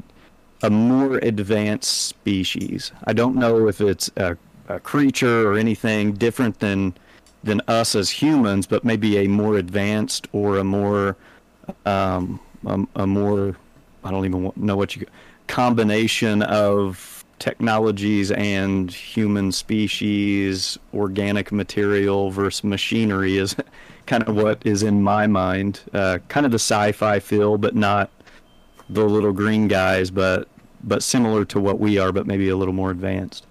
a 0.64 0.70
more 0.70 1.18
advanced 1.18 2.06
species. 2.06 2.90
I 3.04 3.12
don't 3.12 3.36
know 3.36 3.68
if 3.68 3.82
it's 3.82 4.10
a, 4.16 4.38
a 4.66 4.80
creature 4.80 5.46
or 5.46 5.58
anything 5.58 6.14
different 6.14 6.58
than 6.60 6.94
than 7.42 7.60
us 7.68 7.94
as 7.94 8.08
humans, 8.08 8.66
but 8.66 8.82
maybe 8.82 9.18
a 9.18 9.28
more 9.28 9.58
advanced 9.58 10.26
or 10.32 10.56
a 10.56 10.64
more 10.64 11.16
um, 11.84 12.40
a, 12.64 12.86
a 12.96 13.06
more 13.06 13.56
I 14.04 14.10
don't 14.10 14.24
even 14.24 14.52
know 14.56 14.76
what 14.76 14.96
you 14.96 15.04
combination 15.48 16.40
of 16.42 17.22
technologies 17.38 18.30
and 18.30 18.90
human 18.90 19.52
species, 19.52 20.78
organic 20.94 21.52
material 21.52 22.30
versus 22.30 22.64
machinery 22.64 23.36
is 23.36 23.54
kind 24.06 24.22
of 24.26 24.34
what 24.34 24.64
is 24.64 24.82
in 24.82 25.02
my 25.02 25.26
mind. 25.26 25.82
Uh, 25.92 26.20
kind 26.28 26.46
of 26.46 26.52
the 26.52 26.58
sci-fi 26.58 27.20
feel, 27.20 27.58
but 27.58 27.74
not 27.76 28.10
the 28.88 29.04
little 29.04 29.32
green 29.32 29.68
guys, 29.68 30.10
but 30.10 30.48
but 30.86 31.02
similar 31.02 31.44
to 31.46 31.58
what 31.60 31.80
we 31.80 31.98
are, 31.98 32.12
but 32.12 32.26
maybe 32.26 32.48
a 32.48 32.56
little 32.56 32.74
more 32.74 32.90
advanced. 32.90 33.46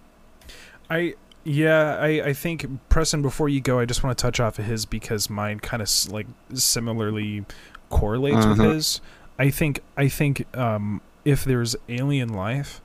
I 0.89 1.15
yeah, 1.43 1.97
I, 1.99 2.07
I 2.27 2.33
think 2.33 2.65
Preston. 2.89 3.21
Before 3.21 3.49
you 3.49 3.59
go, 3.59 3.79
I 3.79 3.85
just 3.85 4.03
want 4.03 4.17
to 4.17 4.21
touch 4.21 4.39
off 4.39 4.59
of 4.59 4.65
his 4.65 4.85
because 4.85 5.29
mine 5.29 5.59
kind 5.59 5.81
of 5.81 5.89
like 6.11 6.27
similarly 6.53 7.45
correlates 7.89 8.45
with 8.45 8.59
Uh-huh. 8.59 8.71
his. 8.73 9.01
I 9.37 9.49
think 9.49 9.81
I 9.97 10.07
think 10.07 10.45
um, 10.57 11.01
if 11.25 11.43
there's 11.43 11.75
alien 11.89 12.29
life, 12.29 12.81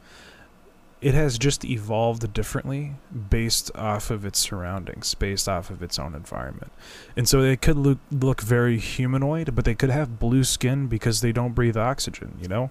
it 1.00 1.14
has 1.14 1.38
just 1.38 1.64
evolved 1.64 2.32
differently 2.32 2.94
based 3.30 3.70
off 3.76 4.10
of 4.10 4.24
its 4.24 4.38
surroundings, 4.40 5.14
based 5.14 5.48
off 5.48 5.70
of 5.70 5.82
its 5.82 5.98
own 5.98 6.14
environment, 6.14 6.72
and 7.16 7.28
so 7.28 7.40
they 7.42 7.56
could 7.56 7.76
look 7.76 7.98
look 8.10 8.40
very 8.40 8.78
humanoid, 8.78 9.54
but 9.54 9.64
they 9.64 9.74
could 9.74 9.90
have 9.90 10.18
blue 10.18 10.42
skin 10.42 10.88
because 10.88 11.20
they 11.20 11.30
don't 11.32 11.52
breathe 11.54 11.76
oxygen. 11.76 12.36
You 12.42 12.48
know. 12.48 12.70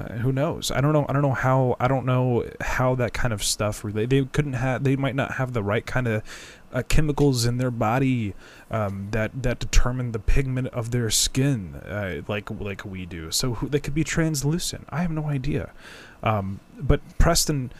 Uh, 0.00 0.14
who 0.18 0.32
knows? 0.32 0.70
I 0.70 0.80
don't 0.80 0.92
know. 0.92 1.04
I 1.08 1.12
don't 1.12 1.22
know 1.22 1.34
how. 1.34 1.76
I 1.78 1.88
don't 1.88 2.06
know 2.06 2.48
how 2.60 2.94
that 2.94 3.12
kind 3.12 3.34
of 3.34 3.42
stuff. 3.42 3.84
Relate. 3.84 4.08
They 4.08 4.24
couldn't 4.24 4.54
have. 4.54 4.82
They 4.82 4.96
might 4.96 5.14
not 5.14 5.32
have 5.32 5.52
the 5.52 5.62
right 5.62 5.84
kind 5.84 6.08
of 6.08 6.22
uh, 6.72 6.82
chemicals 6.88 7.44
in 7.44 7.58
their 7.58 7.70
body 7.70 8.34
um, 8.70 9.08
that 9.10 9.42
that 9.42 9.58
determine 9.58 10.12
the 10.12 10.18
pigment 10.18 10.68
of 10.68 10.90
their 10.90 11.10
skin, 11.10 11.74
uh, 11.74 12.22
like 12.28 12.50
like 12.50 12.84
we 12.84 13.04
do. 13.04 13.30
So 13.30 13.54
who, 13.54 13.68
they 13.68 13.78
could 13.78 13.94
be 13.94 14.04
translucent. 14.04 14.86
I 14.88 15.02
have 15.02 15.10
no 15.10 15.26
idea. 15.26 15.72
Um, 16.22 16.60
but 16.78 17.00
Preston, 17.18 17.72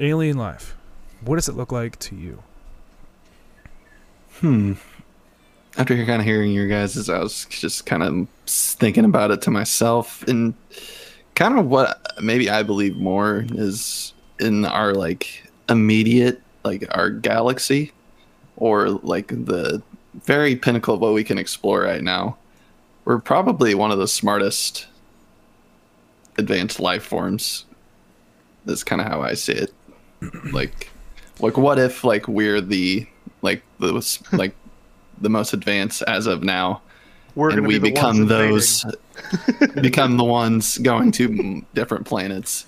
alien 0.00 0.36
life. 0.36 0.76
What 1.20 1.36
does 1.36 1.48
it 1.48 1.56
look 1.56 1.70
like 1.70 1.98
to 2.00 2.16
you? 2.16 2.42
Hmm. 4.40 4.74
After 5.76 5.94
kind 6.04 6.20
of 6.20 6.26
hearing 6.26 6.50
your 6.50 6.66
guys', 6.66 7.08
I 7.08 7.20
was 7.20 7.44
just 7.44 7.86
kind 7.86 8.02
of 8.02 8.26
thinking 8.46 9.04
about 9.04 9.30
it 9.30 9.42
to 9.42 9.50
myself, 9.52 10.24
and 10.24 10.54
kind 11.34 11.58
of 11.58 11.66
what 11.66 12.00
maybe 12.20 12.50
I 12.50 12.62
believe 12.62 12.96
more 12.96 13.44
is 13.52 14.12
in 14.38 14.64
our 14.64 14.94
like 14.94 15.50
immediate, 15.68 16.40
like 16.64 16.86
our 16.90 17.10
galaxy, 17.10 17.92
or 18.56 18.90
like 18.90 19.28
the 19.28 19.82
very 20.24 20.56
pinnacle 20.56 20.94
of 20.94 21.00
what 21.00 21.14
we 21.14 21.24
can 21.24 21.38
explore 21.38 21.82
right 21.82 22.02
now. 22.02 22.36
We're 23.04 23.18
probably 23.18 23.74
one 23.74 23.90
of 23.90 23.98
the 23.98 24.08
smartest 24.08 24.86
advanced 26.38 26.80
life 26.80 27.04
forms. 27.04 27.64
That's 28.64 28.84
kind 28.84 29.00
of 29.00 29.06
how 29.06 29.22
I 29.22 29.34
see 29.34 29.52
it. 29.52 29.72
Like, 30.52 30.90
like 31.38 31.56
what 31.56 31.78
if 31.78 32.04
like 32.04 32.28
we're 32.28 32.60
the 32.60 33.06
like 33.40 33.62
the 33.78 34.20
like 34.32 34.54
the 35.18 35.30
most 35.30 35.54
advanced 35.54 36.02
as 36.02 36.26
of 36.26 36.42
now, 36.42 36.82
We're 37.34 37.50
and 37.50 37.60
going 37.60 37.70
to 37.70 37.78
we 37.78 37.78
be 37.78 37.90
become 37.90 38.26
those 38.26 38.84
become 39.80 40.16
the 40.16 40.24
ones 40.24 40.78
going 40.78 41.12
to 41.12 41.64
different 41.74 42.06
planets 42.06 42.66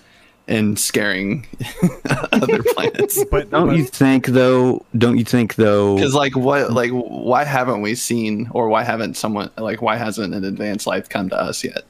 and 0.49 0.78
scaring 0.78 1.47
other 2.33 2.62
planets. 2.75 3.25
But 3.31 3.50
Don't 3.50 3.69
but- 3.69 3.76
you 3.76 3.85
think 3.85 4.26
though? 4.26 4.85
Don't 4.97 5.19
you 5.19 5.25
think 5.25 5.54
though? 5.54 5.97
Because 5.97 6.14
like 6.14 6.37
what 6.37 6.73
like 6.73 6.90
why 6.90 7.45
haven't 7.45 7.81
we 7.83 7.95
seen 7.95 8.49
or 8.52 8.69
why 8.69 8.83
haven't 8.85 9.16
someone 9.16 9.50
like 9.57 9.83
why 9.83 9.97
hasn't 9.97 10.35
an 10.35 10.45
advanced 10.45 10.87
life 10.87 11.09
come 11.09 11.28
to 11.31 11.37
us 11.40 11.62
yet? 11.64 11.83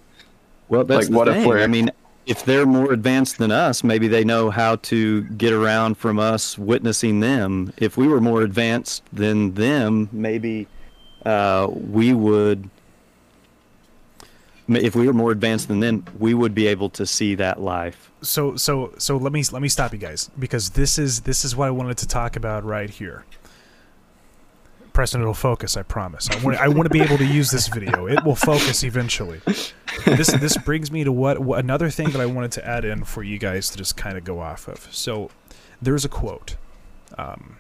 Well, 0.69 0.85
that's 0.85 1.05
Like, 1.07 1.11
the 1.11 1.17
what 1.17 1.29
if 1.29 1.47
we're- 1.47 1.63
I 1.65 1.67
mean, 1.67 1.91
if 2.25 2.45
they're 2.45 2.67
more 2.67 2.93
advanced 2.93 3.39
than 3.39 3.51
us, 3.51 3.83
maybe 3.83 4.07
they 4.07 4.23
know 4.25 4.49
how 4.49 4.77
to 4.77 5.23
get 5.23 5.53
around 5.53 5.97
from 5.99 6.19
us 6.21 6.57
witnessing 6.57 7.21
them. 7.21 7.73
If 7.79 7.97
we 7.97 8.07
were 8.07 8.21
more 8.21 8.43
advanced 8.43 9.03
than 9.13 9.55
them, 9.55 10.09
maybe 10.13 10.69
uh, 11.25 11.69
we 11.71 12.13
would. 12.13 12.69
If 14.69 14.95
we 14.95 15.07
were 15.07 15.13
more 15.13 15.33
advanced 15.33 15.69
than 15.69 15.81
them, 15.81 16.05
we 16.19 16.35
would 16.35 16.55
be 16.55 16.67
able 16.69 16.89
to 16.91 17.05
see 17.05 17.35
that 17.35 17.61
life. 17.61 18.11
so 18.23 18.57
so 18.57 18.95
so 18.97 19.17
let 19.17 19.33
me 19.33 19.43
let 19.53 19.61
me 19.61 19.69
stop 19.69 19.93
you 19.93 19.99
guys 19.99 20.31
because 20.39 20.71
this 20.71 20.99
is 20.99 21.23
this 21.23 21.45
is 21.45 21.55
what 21.57 21.67
I 21.67 21.71
wanted 21.73 21.99
to 21.99 22.09
talk 22.09 22.37
about 22.37 22.65
right 22.65 22.89
here. 22.89 23.25
Preston, 24.93 25.23
it'll 25.23 25.35
focus. 25.35 25.77
I 25.77 25.83
promise. 25.83 26.29
I 26.31 26.43
want 26.45 26.59
I 26.59 26.69
want 26.69 26.85
to 26.85 26.91
be 26.91 27.01
able 27.01 27.19
to 27.19 27.25
use 27.27 27.51
this 27.51 27.69
video. 27.69 28.07
It 28.07 28.25
will 28.25 28.37
focus 28.37 28.85
eventually. 28.85 29.41
This 30.05 30.29
this 30.29 30.57
brings 30.59 30.91
me 30.91 31.05
to 31.05 31.13
what, 31.13 31.39
what 31.39 31.59
another 31.61 31.91
thing 31.91 32.11
that 32.11 32.21
I 32.21 32.27
wanted 32.27 32.53
to 32.53 32.67
add 32.67 32.85
in 32.85 33.05
for 33.05 33.23
you 33.23 33.39
guys 33.39 33.71
to 33.71 33.79
just 33.79 33.97
kind 33.97 34.17
of 34.19 34.25
go 34.25 34.41
off 34.41 34.69
of. 34.69 34.89
So 34.93 35.31
there's 35.81 36.05
a 36.05 36.09
quote. 36.09 36.57
Um, 37.19 37.57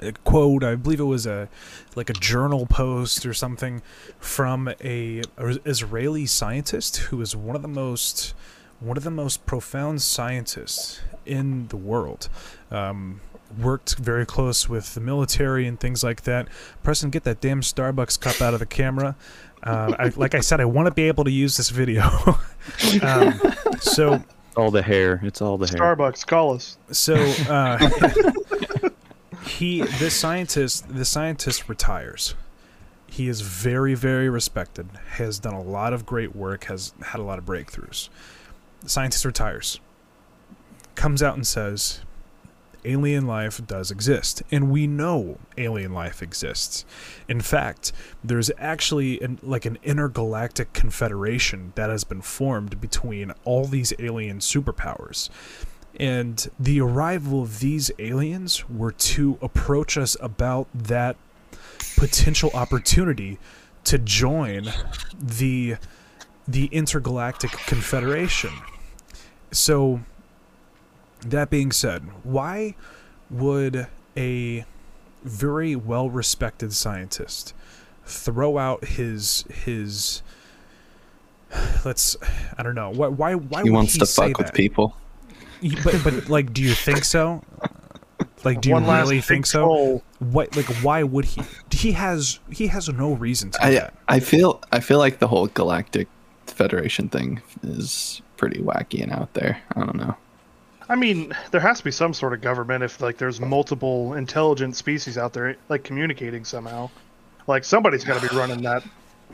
a 0.00 0.12
quote. 0.24 0.64
I 0.64 0.74
believe 0.74 1.00
it 1.00 1.04
was 1.04 1.26
a 1.26 1.48
like 1.94 2.08
a 2.10 2.14
journal 2.14 2.66
post 2.66 3.26
or 3.26 3.34
something 3.34 3.82
from 4.18 4.68
a, 4.82 5.22
a 5.36 5.58
Israeli 5.64 6.26
scientist 6.26 6.96
who 6.98 7.20
is 7.20 7.36
one 7.36 7.56
of 7.56 7.62
the 7.62 7.68
most 7.68 8.34
one 8.80 8.96
of 8.96 9.04
the 9.04 9.10
most 9.10 9.46
profound 9.46 10.02
scientists 10.02 11.00
in 11.24 11.68
the 11.68 11.76
world. 11.76 12.28
Um, 12.70 13.20
worked 13.58 13.96
very 13.96 14.24
close 14.24 14.68
with 14.68 14.94
the 14.94 15.00
military 15.00 15.66
and 15.66 15.78
things 15.78 16.02
like 16.02 16.22
that. 16.22 16.48
Preston, 16.82 17.10
get 17.10 17.24
that 17.24 17.40
damn 17.40 17.60
Starbucks 17.60 18.18
cup 18.18 18.40
out 18.40 18.54
of 18.54 18.60
the 18.60 18.66
camera. 18.66 19.14
Uh, 19.62 19.94
I, 19.98 20.12
like 20.16 20.34
I 20.34 20.40
said, 20.40 20.60
I 20.60 20.64
want 20.64 20.86
to 20.86 20.90
be 20.92 21.04
able 21.04 21.24
to 21.24 21.30
use 21.30 21.56
this 21.56 21.68
video. 21.70 22.02
um, 23.02 23.38
so 23.78 24.22
All 24.56 24.70
the 24.70 24.82
hair. 24.82 25.20
It's 25.22 25.40
all 25.40 25.58
the 25.58 25.68
hair. 25.68 25.78
Starbucks, 25.78 26.26
call 26.26 26.54
us. 26.54 26.78
so 26.90 27.14
uh, 27.48 27.78
he 29.46 29.82
this 29.82 30.14
scientist 30.14 30.88
the 30.88 31.04
scientist 31.04 31.68
retires. 31.68 32.34
He 33.06 33.28
is 33.28 33.42
very 33.42 33.94
very 33.94 34.28
respected 34.28 34.88
has 35.16 35.38
done 35.38 35.54
a 35.54 35.62
lot 35.62 35.92
of 35.92 36.06
great 36.06 36.34
work 36.34 36.64
has 36.64 36.94
had 37.06 37.20
a 37.20 37.24
lot 37.24 37.38
of 37.38 37.44
breakthroughs. 37.44 38.08
The 38.80 38.88
scientist 38.88 39.24
retires 39.24 39.80
comes 40.94 41.22
out 41.22 41.34
and 41.34 41.46
says 41.46 42.00
alien 42.84 43.26
life 43.26 43.64
does 43.66 43.90
exist 43.90 44.42
and 44.50 44.70
we 44.70 44.86
know 44.86 45.38
alien 45.56 45.92
life 45.92 46.22
exists. 46.22 46.84
In 47.28 47.40
fact 47.40 47.92
there's 48.24 48.50
actually 48.58 49.20
an, 49.20 49.38
like 49.42 49.64
an 49.66 49.78
intergalactic 49.82 50.72
confederation 50.72 51.72
that 51.76 51.90
has 51.90 52.04
been 52.04 52.22
formed 52.22 52.80
between 52.80 53.32
all 53.44 53.66
these 53.66 53.92
alien 53.98 54.38
superpowers 54.38 55.28
and 55.98 56.50
the 56.58 56.80
arrival 56.80 57.42
of 57.42 57.60
these 57.60 57.90
aliens 57.98 58.68
were 58.68 58.92
to 58.92 59.38
approach 59.42 59.96
us 59.96 60.16
about 60.20 60.68
that 60.74 61.16
potential 61.96 62.50
opportunity 62.54 63.38
to 63.84 63.98
join 63.98 64.72
the 65.18 65.76
the 66.48 66.66
intergalactic 66.66 67.50
confederation. 67.66 68.52
So 69.52 70.00
that 71.20 71.50
being 71.50 71.70
said, 71.70 72.02
why 72.24 72.74
would 73.30 73.86
a 74.16 74.64
very 75.22 75.76
well 75.76 76.10
respected 76.10 76.72
scientist 76.72 77.54
throw 78.04 78.58
out 78.58 78.84
his 78.84 79.44
his 79.64 80.22
let's 81.84 82.16
I 82.58 82.62
don't 82.62 82.74
know 82.74 82.90
why 82.90 83.08
why 83.08 83.34
why 83.34 83.62
he 83.62 83.70
would 83.70 83.76
wants 83.76 83.92
he 83.92 84.00
to 84.00 84.06
fuck 84.06 84.38
with 84.38 84.52
people. 84.52 84.96
Y- 85.62 85.76
but 85.84 86.02
but 86.02 86.28
like 86.28 86.52
do 86.52 86.62
you 86.62 86.74
think 86.74 87.04
so 87.04 87.42
like 88.44 88.60
do 88.60 88.68
you 88.70 88.74
One 88.74 88.86
last 88.86 89.04
really 89.04 89.16
big 89.18 89.24
think 89.24 89.46
so 89.46 89.64
troll. 89.64 90.02
what 90.18 90.54
like 90.56 90.66
why 90.82 91.02
would 91.02 91.24
he 91.24 91.42
he 91.70 91.92
has 91.92 92.40
he 92.50 92.66
has 92.68 92.88
no 92.88 93.12
reason 93.14 93.50
to 93.52 93.64
I 93.64 93.70
that 93.74 93.94
I 94.08 94.20
feel 94.20 94.60
I 94.72 94.80
feel 94.80 94.98
like 94.98 95.18
the 95.20 95.28
whole 95.28 95.46
galactic 95.48 96.08
federation 96.46 97.08
thing 97.08 97.40
is 97.62 98.20
pretty 98.36 98.60
wacky 98.60 99.02
and 99.02 99.12
out 99.12 99.32
there. 99.34 99.62
I 99.76 99.80
don't 99.80 99.96
know. 99.96 100.16
I 100.88 100.96
mean, 100.96 101.32
there 101.52 101.60
has 101.60 101.78
to 101.78 101.84
be 101.84 101.92
some 101.92 102.12
sort 102.12 102.32
of 102.34 102.40
government 102.40 102.82
if 102.84 103.00
like 103.00 103.16
there's 103.16 103.40
multiple 103.40 104.14
intelligent 104.14 104.76
species 104.76 105.16
out 105.16 105.32
there 105.32 105.56
like 105.68 105.84
communicating 105.84 106.44
somehow. 106.44 106.90
Like 107.46 107.64
somebody's 107.64 108.04
got 108.04 108.20
to 108.20 108.28
be 108.28 108.36
running 108.36 108.62
that 108.62 108.82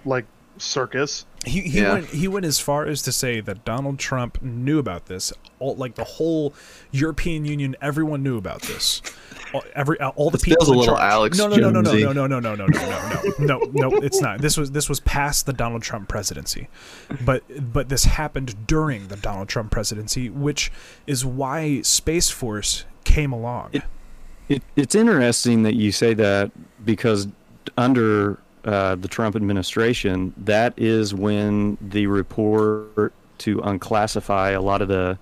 like 0.05 0.27
circus. 0.59 1.25
He 1.45 1.63
he 1.63 1.81
Yeah. 1.81 1.95
went 1.95 2.07
he 2.07 2.29
went 2.29 2.45
as 2.47 2.61
far 2.61 2.85
as 2.87 3.01
to 3.03 3.13
say 3.13 3.41
that 3.41 3.65
Donald 3.65 3.99
Trump 3.99 4.41
knew 4.43 4.79
about 4.79 5.07
this. 5.07 5.33
All 5.61 5.75
like 5.77 5.95
the 5.95 6.05
whole 6.05 6.55
European 6.93 7.45
Union, 7.45 7.77
everyone 7.81 8.23
knew 8.23 8.37
about 8.37 8.63
this. 8.63 9.03
All, 9.53 9.63
every 9.75 9.99
all 10.01 10.31
the 10.31 10.37
This 10.39 10.45
people 10.45 10.65
feels 10.67 10.69
a 10.69 10.79
little 10.79 10.97
charge. 10.97 11.01
Alex 11.13 11.39
no, 11.39 11.49
no, 11.49 11.57
no, 11.57 11.71
no, 11.71 11.81
no, 11.81 11.91
Jonesy. 11.91 12.05
no, 12.05 12.13
no, 12.13 12.27
no, 12.27 12.39
no, 12.41 12.55
no, 12.55 12.67
no, 12.67 13.33
no, 13.39 13.59
no, 13.73 13.89
no. 13.89 13.97
It's 14.03 14.21
not. 14.21 14.41
This 14.41 14.57
was 14.57 14.71
this 14.73 14.89
was 14.89 15.01
past 15.01 15.47
the 15.47 15.53
Donald 15.53 15.83
Trump 15.83 16.09
presidency, 16.09 16.69
but 17.25 17.43
but 17.73 17.89
this 17.89 18.05
happened 18.05 18.67
during 18.67 19.09
the 19.09 19.17
Donald 19.17 19.49
Trump 19.49 19.71
presidency, 19.71 20.29
which 20.31 20.71
is 21.07 21.25
why 21.25 21.81
Space 21.83 22.29
Force 22.31 22.85
came 23.05 23.33
along. 23.33 23.71
It- 23.73 23.83
It, 24.49 24.63
it's 24.77 24.95
interesting 24.95 25.63
that 25.65 25.75
you 25.75 25.93
say 25.93 26.15
that 26.15 26.51
because 26.83 27.29
under 27.77 28.39
uh, 28.65 28.95
the 28.95 29.07
Trump 29.09 29.37
administration, 29.37 30.33
that 30.39 30.73
is 30.79 31.13
when 31.15 31.77
the 31.83 32.07
report 32.07 33.13
to 33.39 33.59
unclassify 33.59 34.55
a 34.57 34.61
lot 34.61 34.81
of 34.81 34.89
the 34.89 35.19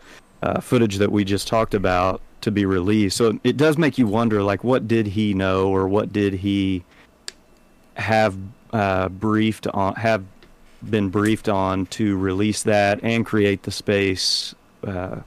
uh, 0.47 0.61
footage 0.61 0.97
that 0.99 1.11
we 1.11 1.25
just 1.25 1.49
talked 1.49 1.75
about 1.75 2.21
to 2.43 2.51
be 2.51 2.65
released. 2.65 3.17
So 3.17 3.39
it 3.43 3.57
does 3.57 3.77
make 3.77 3.99
you 3.99 4.07
wonder, 4.07 4.43
like, 4.43 4.63
what 4.63 4.87
did 4.87 5.07
he 5.09 5.35
know 5.35 5.69
or 5.69 5.89
what 5.89 6.13
did 6.13 6.35
he 6.35 6.85
have 7.97 8.37
uh, 8.73 9.09
briefed 9.09 9.67
on, 9.69 9.95
have 9.97 10.25
been 10.89 11.09
briefed 11.09 11.49
on 11.49 11.87
to 11.87 12.17
release 12.17 12.63
that 12.63 13.01
and 13.03 13.27
create 13.27 13.63
the 13.65 13.71
space 13.71 14.55
uh, 14.87 15.21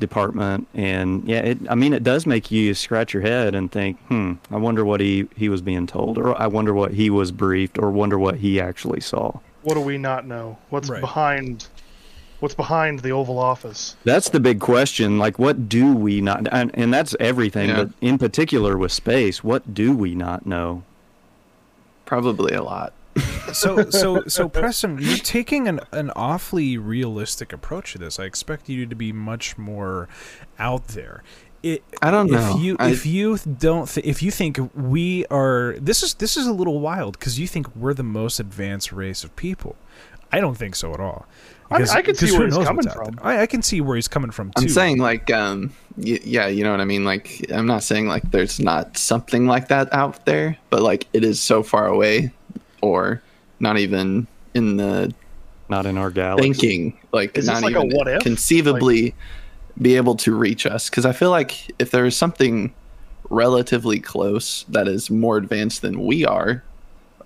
department 0.00 0.66
and 0.74 1.24
yeah 1.28 1.40
it 1.40 1.58
i 1.68 1.74
mean 1.74 1.92
it 1.92 2.04
does 2.04 2.24
make 2.24 2.52
you 2.52 2.72
scratch 2.72 3.12
your 3.12 3.20
head 3.20 3.52
and 3.52 3.72
think 3.72 3.98
hmm 4.02 4.34
i 4.52 4.56
wonder 4.56 4.84
what 4.84 5.00
he 5.00 5.26
he 5.34 5.48
was 5.48 5.60
being 5.60 5.88
told 5.88 6.16
or 6.18 6.40
i 6.40 6.46
wonder 6.46 6.72
what 6.72 6.92
he 6.92 7.10
was 7.10 7.32
briefed 7.32 7.76
or 7.80 7.90
wonder 7.90 8.16
what 8.16 8.36
he 8.36 8.60
actually 8.60 9.00
saw 9.00 9.32
What 9.62 9.74
do 9.74 9.80
we 9.80 9.98
not 9.98 10.24
know? 10.24 10.56
What's 10.70 10.88
Right. 10.88 11.00
behind? 11.00 11.66
What's 12.40 12.54
behind 12.54 13.00
the 13.00 13.10
Oval 13.10 13.38
Office? 13.38 13.96
that's 14.04 14.28
the 14.28 14.40
big 14.40 14.60
question 14.60 15.18
like 15.18 15.38
what 15.38 15.68
do 15.68 15.92
we 15.92 16.20
not 16.20 16.46
and, 16.52 16.70
and 16.74 16.92
that's 16.94 17.16
everything 17.18 17.68
Yeah. 17.70 17.84
but 17.84 17.92
in 18.00 18.16
particular 18.18 18.76
with 18.78 18.92
space 18.92 19.42
what 19.42 19.74
do 19.74 19.96
we 19.96 20.14
not 20.14 20.46
know 20.46 20.82
Probably 22.04 22.54
a 22.54 22.62
lot. 22.62 22.94
so 23.52 23.90
so 23.90 24.22
so 24.26 24.48
Preston, 24.48 24.98
you're 25.00 25.18
taking 25.18 25.66
an 25.68 25.80
an 25.92 26.10
awfully 26.16 26.78
realistic 26.78 27.52
approach 27.52 27.92
to 27.92 27.98
this. 27.98 28.18
I 28.18 28.24
expect 28.24 28.68
you 28.68 28.86
to 28.86 28.94
be 28.94 29.12
much 29.12 29.58
more 29.58 30.08
out 30.58 30.88
there. 30.88 31.22
It, 31.62 31.82
I 32.00 32.10
don't 32.12 32.26
if 32.28 32.32
know. 32.32 32.56
you 32.58 32.76
I- 32.78 32.90
if 32.90 33.04
you 33.04 33.36
don't 33.38 33.88
th- 33.88 34.06
if 34.06 34.22
you 34.22 34.30
think 34.30 34.58
we 34.74 35.26
are 35.26 35.74
this 35.80 36.02
is 36.02 36.14
this 36.14 36.36
is 36.36 36.46
a 36.46 36.52
little 36.52 36.80
wild 36.80 37.18
because 37.18 37.38
you 37.40 37.46
think 37.48 37.74
we're 37.74 37.92
the 37.94 38.04
most 38.04 38.38
advanced 38.40 38.92
race 38.92 39.22
of 39.24 39.34
people. 39.36 39.76
I 40.30 40.40
don't 40.40 40.56
think 40.56 40.76
so 40.76 40.94
at 40.94 41.00
all. 41.00 41.26
I- 41.70 41.82
I 41.98 42.02
can 42.02 42.14
see 42.14 42.32
where 42.36 42.46
he's 42.46 42.56
coming 42.56 42.88
from. 42.88 43.18
I, 43.22 43.40
I 43.42 43.46
can 43.46 43.62
see 43.62 43.80
where 43.80 43.96
he's 43.96 44.08
coming 44.08 44.30
from 44.30 44.48
too. 44.52 44.62
I'm 44.62 44.68
saying 44.68 44.98
like 44.98 45.30
um 45.30 45.72
y- 45.96 46.20
yeah, 46.24 46.46
you 46.48 46.64
know 46.64 46.70
what 46.70 46.80
I 46.80 46.84
mean? 46.86 47.04
Like 47.04 47.44
I'm 47.52 47.66
not 47.66 47.82
saying 47.82 48.06
like 48.08 48.30
there's 48.30 48.58
not 48.58 48.96
something 48.96 49.46
like 49.46 49.68
that 49.68 49.92
out 49.92 50.24
there, 50.24 50.56
but 50.70 50.82
like 50.82 51.06
it 51.12 51.24
is 51.24 51.40
so 51.40 51.62
far 51.62 51.86
away 51.86 52.32
or 52.80 53.22
not 53.60 53.78
even 53.78 54.26
in 54.54 54.76
the 54.78 55.12
not 55.68 55.84
in 55.84 55.98
our 55.98 56.10
galaxy 56.10 56.52
thinking 56.54 56.98
like 57.12 57.36
Is 57.36 57.46
not 57.46 57.62
like 57.62 57.74
a 57.74 57.80
even 57.80 57.94
what 57.96 58.08
if? 58.08 58.22
conceivably 58.22 59.14
be 59.80 59.96
able 59.96 60.14
to 60.16 60.34
reach 60.34 60.64
us 60.64 60.88
cuz 60.88 61.04
I 61.04 61.12
feel 61.12 61.30
like 61.30 61.70
if 61.78 61.90
there 61.90 62.06
is 62.06 62.16
something 62.16 62.72
relatively 63.30 64.00
close 64.00 64.64
that 64.70 64.88
is 64.88 65.10
more 65.10 65.36
advanced 65.36 65.82
than 65.82 66.02
we 66.06 66.24
are 66.24 66.62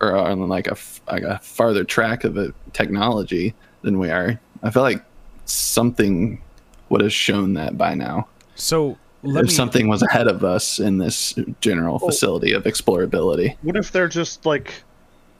or 0.01 0.17
on 0.17 0.49
like 0.49 0.67
a 0.67 0.73
f- 0.73 1.01
like 1.07 1.23
a 1.23 1.39
farther 1.45 1.85
track 1.85 2.25
of 2.25 2.37
a 2.37 2.53
technology 2.73 3.55
than 3.83 3.99
we 3.99 4.11
are, 4.11 4.39
I 4.63 4.71
feel 4.71 4.83
like 4.83 5.03
something 5.45 6.41
would 6.89 7.01
have 7.01 7.13
shown 7.13 7.55
that 7.55 7.77
by 7.79 7.95
now. 7.95 8.29
so. 8.55 8.97
Let 9.25 9.45
if 9.45 9.51
me, 9.51 9.55
something 9.55 9.87
was 9.87 10.03
ahead 10.03 10.27
of 10.27 10.43
us 10.43 10.81
in 10.81 10.99
this 10.99 11.33
general 11.61 12.01
Oh. 12.03 12.07
facility 12.09 12.51
of 12.55 12.65
explorability. 12.65 13.55
What 13.63 13.77
if 13.77 13.93
they're 13.93 14.09
just 14.09 14.45
like, 14.45 14.83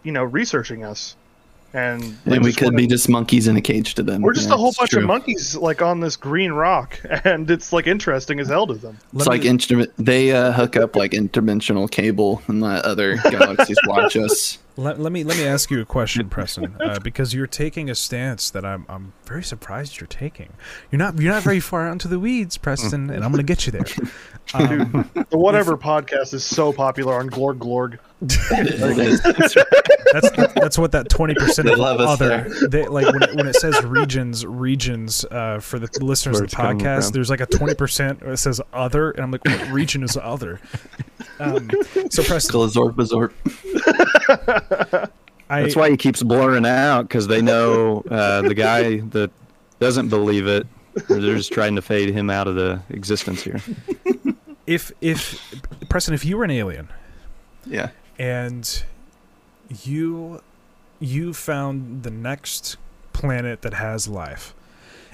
you 0.05 0.13
know, 0.13 0.23
researching 0.23 0.85
us, 0.85 1.17
and 1.75 2.17
And 2.25 2.45
we 2.45 2.53
could 2.53 2.67
wanna- 2.67 2.77
be 2.77 2.87
just 2.87 3.09
monkeys 3.09 3.49
in 3.49 3.57
a 3.57 3.61
cage 3.61 3.95
to 3.95 4.05
them. 4.05 4.23
We're 4.23 4.35
just 4.35 4.51
Yeah, 4.51 4.55
a 4.55 4.59
whole 4.59 4.73
bunch 4.79 4.91
true. 4.91 5.01
of 5.01 5.09
monkeys 5.09 5.57
like 5.57 5.83
on 5.83 5.99
this 5.99 6.15
green 6.15 6.53
rock, 6.53 6.97
and 7.25 7.51
it's 7.51 7.73
like 7.73 7.89
interesting 7.89 8.39
as 8.39 8.47
hell 8.47 8.69
to 8.69 8.75
them. 8.75 8.99
It's 9.15 9.27
let 9.27 9.27
like 9.27 9.43
me- 9.43 9.49
instrument. 9.49 9.91
They 9.99 10.31
uh, 10.31 10.53
hook 10.53 10.77
up 10.77 10.95
like 10.95 11.11
interdimensional 11.11 11.91
cable 11.91 12.41
and 12.47 12.61
let 12.63 12.85
other 12.85 13.17
galaxies 13.17 13.79
watch 13.89 14.17
us. 14.17 14.59
Let, 14.77 14.99
let 14.99 15.13
me 15.13 15.23
let 15.23 15.37
me 15.37 15.47
ask 15.47 15.71
you 15.71 15.81
a 15.81 15.85
question, 15.85 16.29
Preston, 16.31 16.77
uh, 16.81 16.99
because 17.01 17.35
you're 17.35 17.47
taking 17.47 17.91
a 17.91 17.95
stance 17.95 18.51
that 18.51 18.65
I'm 18.65 18.87
I'm 18.89 19.13
very 19.27 19.43
surprised 19.43 20.01
you're 20.01 20.07
taking. 20.07 20.51
You're 20.91 20.99
not 20.99 21.19
you're 21.19 21.33
not 21.33 21.43
very 21.43 21.61
far 21.71 21.87
out 21.89 21.93
into 21.93 22.09
the 22.09 22.19
weeds, 22.19 22.57
Preston, 22.57 23.11
and 23.11 23.25
I'm 23.25 23.31
gonna 23.31 23.43
get 23.43 23.67
you 23.67 23.73
there. 23.73 23.85
Um, 24.55 25.09
The 25.31 25.39
whatever 25.39 25.77
podcast 25.79 26.35
is 26.35 26.45
so 26.45 26.73
popular 26.73 27.15
on 27.15 27.31
Glorg 27.31 27.59
Glorg. 27.59 27.99
It 28.51 28.99
is. 28.99 29.23
that's 30.13 30.31
that's 30.55 30.79
what 30.79 30.91
that 30.93 31.09
twenty 31.09 31.35
percent 31.35 31.69
of 31.69 31.79
love 31.79 32.01
other 32.01 32.49
they, 32.69 32.87
like 32.89 33.07
when 33.13 33.23
it, 33.23 33.35
when 33.37 33.47
it 33.47 33.55
says 33.55 33.83
regions 33.85 34.45
regions 34.45 35.25
uh, 35.31 35.61
for 35.61 35.79
the 35.79 35.89
listeners 36.05 36.39
Where 36.39 36.45
of 36.45 36.51
the 36.51 36.57
podcast. 36.57 37.13
there's 37.13 37.31
like 37.31 37.41
a 37.41 37.47
twenty 37.47 37.75
percent 37.77 38.19
that 38.19 38.37
says 38.39 38.61
other, 38.73 39.13
and 39.13 39.23
I'm 39.23 39.31
like, 39.31 39.45
what 39.45 39.71
region 39.71 40.03
is 40.03 40.17
other? 40.17 40.61
Um, 41.39 41.71
so 42.11 42.25
Preston, 42.25 42.57
Glazorp 42.61 42.95
Bazorp. 42.95 43.33
I, 44.49 44.62
that's 45.49 45.77
why 45.77 45.91
he 45.91 45.97
keeps 45.97 46.23
blurring 46.23 46.67
out 46.67 47.03
because 47.03 47.27
they 47.29 47.43
know 47.43 48.03
uh, 48.11 48.43
the 48.43 48.55
guy 48.55 49.01
that 49.01 49.31
doesn't 49.81 50.09
believe 50.09 50.47
it 50.47 50.67
they're 51.09 51.37
just 51.37 51.53
trying 51.53 51.75
to 51.77 51.83
fade 51.83 52.11
him 52.11 52.29
out 52.31 52.47
of 52.47 52.55
the 52.55 52.81
existence 52.91 53.43
here. 53.43 53.61
If 54.65 54.93
if 55.01 55.61
Preston, 55.89 56.15
if 56.15 56.25
you 56.25 56.37
were 56.39 56.45
an 56.45 56.51
alien 56.53 56.89
Yeah. 57.67 57.91
and 58.17 58.85
you 59.83 60.41
you 61.01 61.35
found 61.35 62.05
the 62.05 62.11
next 62.13 62.77
planet 63.13 63.63
that 63.63 63.75
has 63.75 64.07
life 64.07 64.55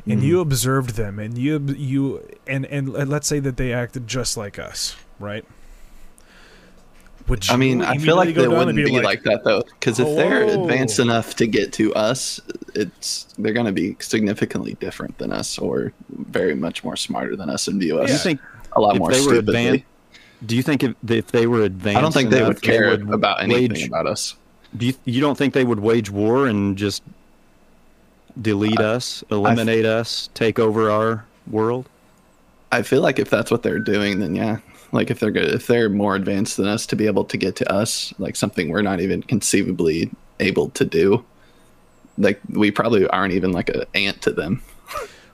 and 0.06 0.22
you 0.22 0.40
observed 0.40 0.96
them 0.96 1.18
and 1.18 1.38
you 1.38 1.58
you 1.76 2.28
and 2.46 2.66
and 2.66 2.90
let's 3.08 3.26
say 3.26 3.38
that 3.40 3.56
they 3.56 3.72
acted 3.72 4.06
just 4.06 4.36
like 4.36 4.58
us 4.58 4.96
right 5.18 5.46
would 7.28 7.48
I 7.50 7.56
mean, 7.56 7.82
I 7.82 7.98
feel 7.98 8.16
like 8.16 8.34
they 8.34 8.48
wouldn't 8.48 8.76
be, 8.76 9.00
like, 9.00 9.22
that 9.24 9.44
though, 9.44 9.62
because 9.62 10.00
if 10.00 10.06
they're 10.16 10.44
advanced 10.44 10.98
enough 10.98 11.36
to 11.36 11.46
get 11.46 11.72
to 11.74 11.94
us, 11.94 12.40
it's 12.74 13.34
they're 13.38 13.52
going 13.52 13.66
to 13.66 13.72
be 13.72 13.96
significantly 14.00 14.76
different 14.80 15.18
than 15.18 15.32
us, 15.32 15.58
or 15.58 15.92
very 16.10 16.54
much 16.54 16.84
more 16.84 16.96
smarter 16.96 17.36
than 17.36 17.50
us, 17.50 17.68
and 17.68 17.80
view 17.80 17.94
do 17.94 18.06
you 18.06 18.14
us 18.14 18.22
think 18.22 18.40
a 18.72 18.80
lot 18.80 18.94
if 18.94 19.00
more 19.00 19.10
they 19.10 19.20
were 19.20 19.34
stupidly. 19.34 19.66
advanced 19.66 19.84
do 20.46 20.56
you 20.56 20.62
think 20.62 20.84
if, 20.84 20.94
if 21.08 21.32
they 21.32 21.46
were 21.46 21.62
advanced 21.62 21.98
I 21.98 22.00
don't 22.00 22.14
think 22.14 22.30
they 22.30 22.38
enough, 22.38 22.48
would 22.48 22.62
care 22.62 22.90
would 22.90 23.10
about 23.10 23.42
anything 23.42 23.72
wage- 23.72 23.86
about 23.86 24.06
us. 24.06 24.36
Do 24.76 24.86
you, 24.86 24.94
you 25.04 25.20
don't 25.20 25.36
think 25.36 25.54
they 25.54 25.64
would 25.64 25.80
wage 25.80 26.10
war 26.10 26.46
and 26.46 26.76
just 26.76 27.02
delete 28.40 28.80
us, 28.80 29.24
eliminate 29.30 29.86
us, 29.86 30.28
take 30.34 30.58
over 30.58 30.90
our 30.90 31.24
world? 31.50 31.88
I 32.70 32.82
feel 32.82 33.00
like 33.00 33.18
if 33.18 33.30
that's 33.30 33.50
what 33.50 33.62
they're 33.62 33.78
doing, 33.78 34.20
then 34.20 34.34
yeah. 34.34 34.58
Like 34.92 35.10
if 35.10 35.20
they're 35.20 35.30
good, 35.30 35.52
if 35.54 35.66
they're 35.66 35.88
more 35.88 36.14
advanced 36.16 36.56
than 36.56 36.66
us 36.66 36.86
to 36.86 36.96
be 36.96 37.06
able 37.06 37.24
to 37.24 37.36
get 37.36 37.56
to 37.56 37.72
us, 37.72 38.14
like 38.18 38.36
something 38.36 38.70
we're 38.70 38.82
not 38.82 39.00
even 39.00 39.22
conceivably 39.22 40.10
able 40.40 40.70
to 40.70 40.84
do. 40.84 41.24
Like 42.16 42.40
we 42.50 42.70
probably 42.70 43.06
aren't 43.08 43.34
even 43.34 43.52
like 43.52 43.68
an 43.68 43.84
ant 43.94 44.22
to 44.22 44.32
them. 44.32 44.62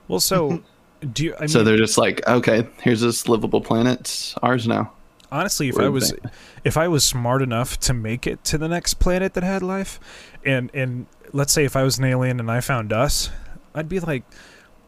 well 0.07 0.19
so 0.19 0.61
do 1.13 1.25
you 1.25 1.35
i 1.37 1.41
mean 1.41 1.47
so 1.49 1.63
they're 1.63 1.77
just 1.77 1.97
like, 1.97 2.27
okay, 2.27 2.67
here's 2.81 3.01
this 3.01 3.27
livable 3.29 3.61
planet, 3.61 3.99
it's 4.01 4.35
ours 4.43 4.67
now. 4.67 4.91
honestly 5.31 5.69
if 5.69 5.75
We're 5.75 5.85
i 5.85 5.89
was 5.89 6.11
advanced. 6.11 6.37
if 6.63 6.77
i 6.77 6.87
was 6.87 7.03
smart 7.03 7.41
enough 7.41 7.79
to 7.81 7.93
make 7.93 8.27
it 8.27 8.43
to 8.45 8.57
the 8.57 8.67
next 8.67 8.95
planet 8.95 9.33
that 9.33 9.43
had 9.43 9.61
life 9.63 9.99
and 10.45 10.69
and 10.73 11.07
let's 11.33 11.51
say 11.53 11.65
if 11.65 11.75
i 11.75 11.83
was 11.83 11.97
an 11.97 12.05
alien 12.05 12.39
and 12.39 12.49
i 12.51 12.61
found 12.61 12.93
us 12.93 13.29
i'd 13.73 13.89
be 13.89 13.99
like 13.99 14.23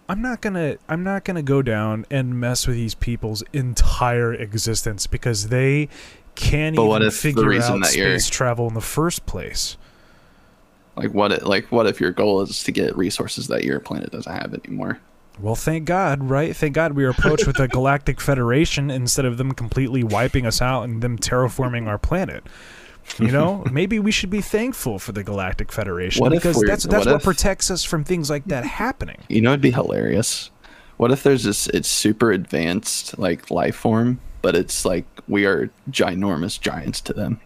i'm 0.10 0.22
not 0.22 0.42
gonna 0.42 0.78
i'm 0.90 1.04
not 1.04 1.24
gonna 1.26 1.42
go 1.44 1.62
down 1.62 2.06
and 2.10 2.40
mess 2.40 2.66
with 2.68 2.76
these 2.76 2.96
people's 2.96 3.44
entire 3.54 4.34
existence 4.34 5.08
because 5.08 5.50
they 5.50 5.90
can't 6.36 6.76
But 6.76 6.88
even 6.88 7.02
if 7.08 7.16
figure 7.16 7.54
out 7.54 7.82
that 7.82 7.96
you're- 7.96 8.20
space 8.20 8.30
travel 8.30 8.68
in 8.68 8.74
the 8.74 8.82
first 8.82 9.26
place 9.26 9.76
Like 10.96 11.12
what? 11.14 11.32
It, 11.32 11.44
like 11.46 11.72
what 11.72 11.88
if 11.88 12.00
your 12.00 12.12
goal 12.12 12.42
is 12.42 12.64
to 12.64 12.72
get 12.72 12.96
resources 12.98 13.48
that 13.48 13.64
your 13.64 13.80
planet 13.80 14.12
doesn't 14.12 14.32
have 14.32 14.54
anymore? 14.54 15.00
well 15.40 15.56
thank 15.56 15.86
god 15.86 16.24
right 16.24 16.56
thank 16.56 16.74
god 16.74 16.94
we 16.94 17.04
were 17.04 17.10
approached 17.12 17.46
with 17.46 17.60
a 17.60 17.68
galactic 17.78 18.20
federation 18.20 18.90
instead 18.90 19.24
of 19.26 19.38
them 19.38 19.52
completely 19.52 20.04
wiping 20.04 20.46
us 20.48 20.62
out 20.62 20.82
and 20.84 21.02
them 21.04 21.18
terraforming 21.18 21.86
our 21.88 21.98
planet 22.00 22.44
you 23.20 23.32
know 23.32 23.64
maybe 23.72 24.00
we 24.00 24.12
should 24.12 24.30
be 24.30 24.42
thankful 24.42 25.00
for 25.00 25.12
the 25.12 25.24
galactic 25.24 25.72
federation 25.72 26.22
What 26.22 26.32
because 26.32 26.60
that's 26.62 26.84
that's 26.84 27.06
what 27.06 27.14
what, 27.14 27.16
if- 27.18 27.24
protects 27.24 27.72
us 27.72 27.84
from 27.84 28.04
things 28.04 28.30
like 28.30 28.46
that 28.46 28.66
happening 28.66 29.18
You 29.30 29.42
know, 29.42 29.52
it'd 29.52 29.62
be 29.62 29.72
hilarious. 29.72 30.52
What 30.98 31.12
if 31.12 31.22
there's 31.24 31.44
this? 31.44 31.68
It's 31.68 31.88
super 31.88 32.32
advanced 32.32 33.18
like 33.20 33.52
life 33.52 33.76
form, 33.76 34.20
but 34.42 34.56
it's 34.56 34.84
like 34.84 35.06
we 35.28 35.46
are 35.46 35.70
ginormous 35.92 36.60
giants 36.60 37.02
to 37.02 37.14
them. 37.14 37.40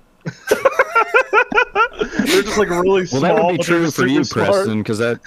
They're 2.26 2.42
just 2.44 2.58
like 2.58 2.70
really 2.70 3.02
Well, 3.02 3.06
small. 3.08 3.22
that 3.22 3.44
would 3.46 3.58
be 3.58 3.64
true 3.64 3.92
for 3.92 4.08
you, 4.08 4.24
smart, 4.24 4.48
Preston, 4.50 4.80
because 4.82 5.00
that 5.00 5.20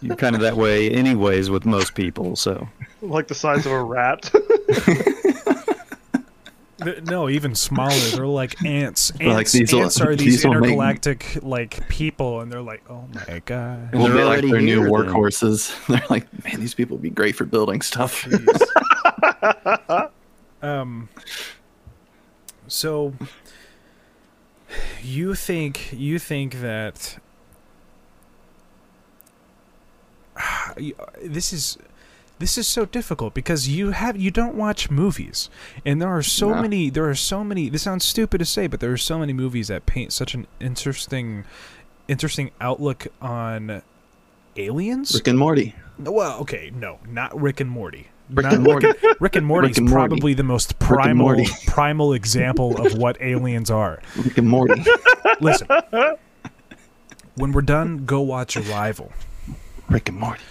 you're 0.00 0.16
kind 0.16 0.34
of 0.36 0.40
that 0.42 0.56
way, 0.56 0.90
anyways, 0.90 1.50
with 1.50 1.64
most 1.66 1.94
people. 1.94 2.36
So 2.36 2.68
Like 3.02 3.26
the 3.28 3.34
size 3.34 3.66
of 3.66 3.72
a 3.72 3.82
rat. 3.82 4.30
Th- 6.82 7.02
No, 7.02 7.28
even 7.28 7.54
smaller. 7.54 7.92
They're 8.14 8.26
like 8.26 8.62
ants. 8.64 9.10
Ants, 9.20 9.22
like, 9.24 9.50
these 9.50 9.72
will- 9.72 9.82
ants 9.82 10.00
are 10.00 10.14
these, 10.14 10.34
these 10.36 10.44
will 10.44 10.54
make- 10.54 10.64
intergalactic 10.64 11.38
like 11.42 11.88
people, 11.88 12.40
and 12.40 12.50
they're 12.52 12.62
like, 12.62 12.88
oh 12.90 13.04
my 13.12 13.40
god. 13.44 13.88
And 13.92 14.00
We'll 14.02 14.12
they're 14.12 14.24
like 14.24 14.42
their 14.42 14.60
new 14.60 14.80
here, 14.82 14.84
then. 14.84 14.90
workhorses. 14.92 15.86
They're 15.88 16.02
like, 16.10 16.26
man, 16.44 16.60
these 16.60 16.74
people 16.74 16.96
would 16.96 17.02
be 17.02 17.10
great 17.10 17.34
for 17.36 17.44
building 17.44 17.82
stuff. 17.82 18.26
Um. 20.60 21.08
So, 22.66 23.14
you 25.02 25.36
think 25.36 25.92
you 25.92 26.18
think 26.18 26.60
that 26.60 27.18
this 31.22 31.52
is 31.52 31.78
this 32.38 32.56
is 32.58 32.66
so 32.68 32.84
difficult 32.86 33.34
because 33.34 33.68
you 33.68 33.90
have 33.90 34.16
you 34.16 34.30
don't 34.30 34.54
watch 34.54 34.90
movies 34.90 35.50
and 35.84 36.00
there 36.00 36.08
are 36.08 36.22
so 36.22 36.50
No. 36.54 36.62
many 36.62 36.90
there 36.90 37.08
are 37.08 37.14
so 37.14 37.42
many 37.42 37.68
this 37.68 37.82
sounds 37.82 38.04
stupid 38.04 38.38
to 38.38 38.44
say 38.44 38.66
but 38.66 38.80
there 38.80 38.92
are 38.92 38.96
so 38.96 39.18
many 39.18 39.32
movies 39.32 39.68
that 39.68 39.86
paint 39.86 40.12
such 40.12 40.34
an 40.34 40.46
interesting 40.60 41.44
interesting 42.06 42.50
outlook 42.60 43.06
on 43.20 43.82
aliens 44.56 45.14
Rick 45.14 45.28
and 45.28 45.38
Morty. 45.38 45.74
well 45.98 46.38
okay 46.40 46.70
no 46.74 46.98
not 47.08 47.38
rick 47.40 47.60
and 47.60 47.70
morty 47.70 48.08
Rick 48.30 48.44
Not 48.44 48.52
and 48.56 48.62
Morty. 48.64 48.88
Rick 49.20 49.36
and 49.36 49.46
Morty 49.46 49.70
is 49.70 49.78
and 49.78 49.88
Morty. 49.88 50.08
probably 50.10 50.34
the 50.34 50.42
most 50.42 50.78
primal 50.78 51.34
primal 51.66 52.12
example 52.12 52.78
of 52.84 52.92
what 52.98 53.16
aliens 53.22 53.70
are. 53.70 54.02
Rick 54.22 54.36
and 54.36 54.46
Morty. 54.46 54.84
Listen. 55.40 55.66
When 57.36 57.52
we're 57.52 57.62
done, 57.62 58.04
go 58.04 58.20
watch 58.20 58.54
Arrival. 58.58 59.12
Rick 59.88 60.10
and 60.10 60.18
Morty. 60.18 60.42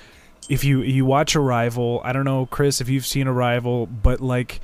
If 0.49 0.63
you 0.63 0.81
you 0.81 1.05
watch 1.05 1.36
Arrival, 1.36 2.01
I 2.03 2.13
don't 2.13 2.25
know 2.25 2.45
Chris 2.45 2.79
if 2.79 2.89
you've 2.89 3.05
seen 3.05 3.27
Arrival, 3.27 3.86
but 3.86 4.21
like 4.21 4.62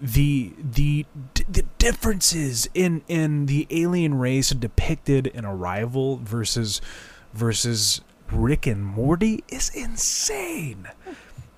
the 0.00 0.52
the 0.58 1.06
the 1.48 1.64
differences 1.78 2.68
in 2.74 3.02
in 3.06 3.46
the 3.46 3.68
alien 3.70 4.14
race 4.18 4.50
depicted 4.50 5.28
in 5.28 5.44
Arrival 5.44 6.16
versus 6.16 6.80
versus 7.32 8.00
Rick 8.32 8.66
and 8.66 8.84
Morty 8.84 9.44
is 9.48 9.70
insane. 9.70 10.88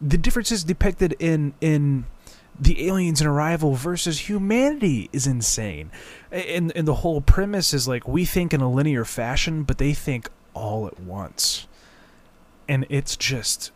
The 0.00 0.18
differences 0.18 0.62
depicted 0.62 1.16
in 1.18 1.54
in 1.62 2.04
the 2.60 2.86
aliens 2.86 3.20
in 3.20 3.26
Arrival 3.26 3.74
versus 3.74 4.28
humanity 4.28 5.08
is 5.10 5.26
insane. 5.26 5.90
And 6.30 6.70
and 6.76 6.86
the 6.86 6.96
whole 6.96 7.22
premise 7.22 7.72
is 7.72 7.88
like 7.88 8.06
we 8.06 8.26
think 8.26 8.52
in 8.52 8.60
a 8.60 8.70
linear 8.70 9.06
fashion, 9.06 9.62
but 9.62 9.78
they 9.78 9.94
think 9.94 10.28
all 10.52 10.86
at 10.86 11.00
once. 11.00 11.66
And 12.68 12.86
it's 12.88 13.16
just 13.16 13.70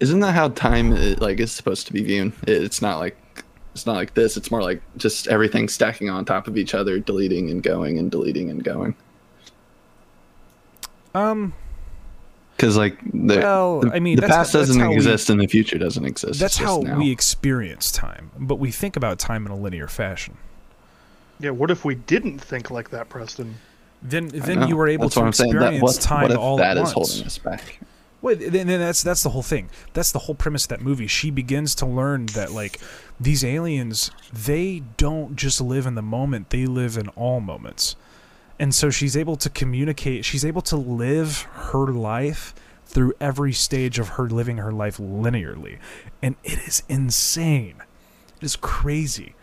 Isn't 0.00 0.20
that 0.20 0.32
how 0.32 0.48
time 0.50 0.92
i- 0.92 1.16
like 1.18 1.40
is 1.40 1.52
supposed 1.52 1.86
to 1.86 1.92
be 1.92 2.02
viewed? 2.02 2.32
It's 2.46 2.82
not 2.82 2.98
like 2.98 3.16
it's 3.74 3.84
not 3.86 3.96
like 3.96 4.14
this. 4.14 4.36
It's 4.36 4.50
more 4.50 4.62
like 4.62 4.80
just 4.96 5.26
everything 5.28 5.68
stacking 5.68 6.08
on 6.08 6.24
top 6.24 6.48
of 6.48 6.56
each 6.56 6.74
other, 6.74 6.98
deleting 6.98 7.50
and 7.50 7.62
going 7.62 7.98
and 7.98 8.10
deleting 8.10 8.50
and 8.50 8.62
going. 8.64 8.94
um 11.14 11.52
Because 12.56 12.76
like 12.76 12.98
the, 13.12 13.36
Well, 13.38 13.80
the, 13.80 13.92
I 13.92 14.00
mean, 14.00 14.16
the 14.16 14.22
that's- 14.22 14.36
past 14.38 14.52
that's 14.52 14.68
doesn't 14.68 14.80
how 14.80 14.90
we- 14.90 14.96
exist 14.96 15.28
and 15.30 15.40
the 15.40 15.46
future 15.46 15.78
doesn't 15.78 16.04
exist. 16.04 16.40
that's 16.40 16.56
how 16.56 16.78
now. 16.78 16.98
we 16.98 17.10
experience 17.10 17.90
time, 17.92 18.30
but 18.38 18.56
we 18.56 18.70
think 18.70 18.96
about 18.96 19.18
time 19.18 19.44
in 19.46 19.52
a 19.52 19.56
linear 19.56 19.88
fashion. 19.88 20.36
yeah, 21.38 21.50
what 21.50 21.70
if 21.70 21.84
we 21.84 21.94
didn't 21.94 22.38
think 22.38 22.70
like 22.70 22.90
that, 22.90 23.08
Preston? 23.10 23.56
Then 24.02 24.28
then 24.28 24.68
you 24.68 24.76
were 24.76 24.88
able 24.88 25.04
That's 25.06 25.14
to 25.14 25.20
what 25.20 25.26
I'm 25.26 25.32
saying. 25.32 25.52
That- 25.54 25.72
experience 25.74 25.82
what, 25.82 26.00
time 26.00 26.22
what 26.22 26.30
if 26.32 26.38
all 26.38 26.56
that 26.58 26.76
at 26.78 26.82
is 26.82 26.94
once. 26.94 27.10
holding 27.12 27.26
us 27.26 27.38
back? 27.38 27.80
Well, 28.22 28.36
then 28.36 28.66
that's 28.66 29.02
that's 29.02 29.22
the 29.22 29.30
whole 29.30 29.42
thing. 29.42 29.68
That's 29.92 30.12
the 30.12 30.20
whole 30.20 30.34
premise 30.34 30.64
of 30.64 30.68
that 30.70 30.80
movie. 30.80 31.06
She 31.06 31.30
begins 31.30 31.74
to 31.76 31.86
learn 31.86 32.26
that 32.26 32.50
like 32.52 32.80
these 33.20 33.44
aliens, 33.44 34.10
they 34.32 34.82
don't 34.96 35.36
just 35.36 35.60
live 35.60 35.86
in 35.86 35.94
the 35.94 36.02
moment; 36.02 36.50
they 36.50 36.66
live 36.66 36.96
in 36.96 37.08
all 37.10 37.40
moments. 37.40 37.96
And 38.58 38.74
so 38.74 38.88
she's 38.88 39.16
able 39.16 39.36
to 39.36 39.50
communicate. 39.50 40.24
She's 40.24 40.44
able 40.44 40.62
to 40.62 40.76
live 40.76 41.42
her 41.42 41.88
life 41.88 42.54
through 42.86 43.12
every 43.20 43.52
stage 43.52 43.98
of 43.98 44.10
her 44.10 44.28
living 44.28 44.56
her 44.58 44.72
life 44.72 44.96
linearly, 44.96 45.78
and 46.22 46.36
it 46.42 46.58
is 46.66 46.82
insane. 46.88 47.82
It 48.40 48.44
is 48.44 48.56
crazy. 48.56 49.34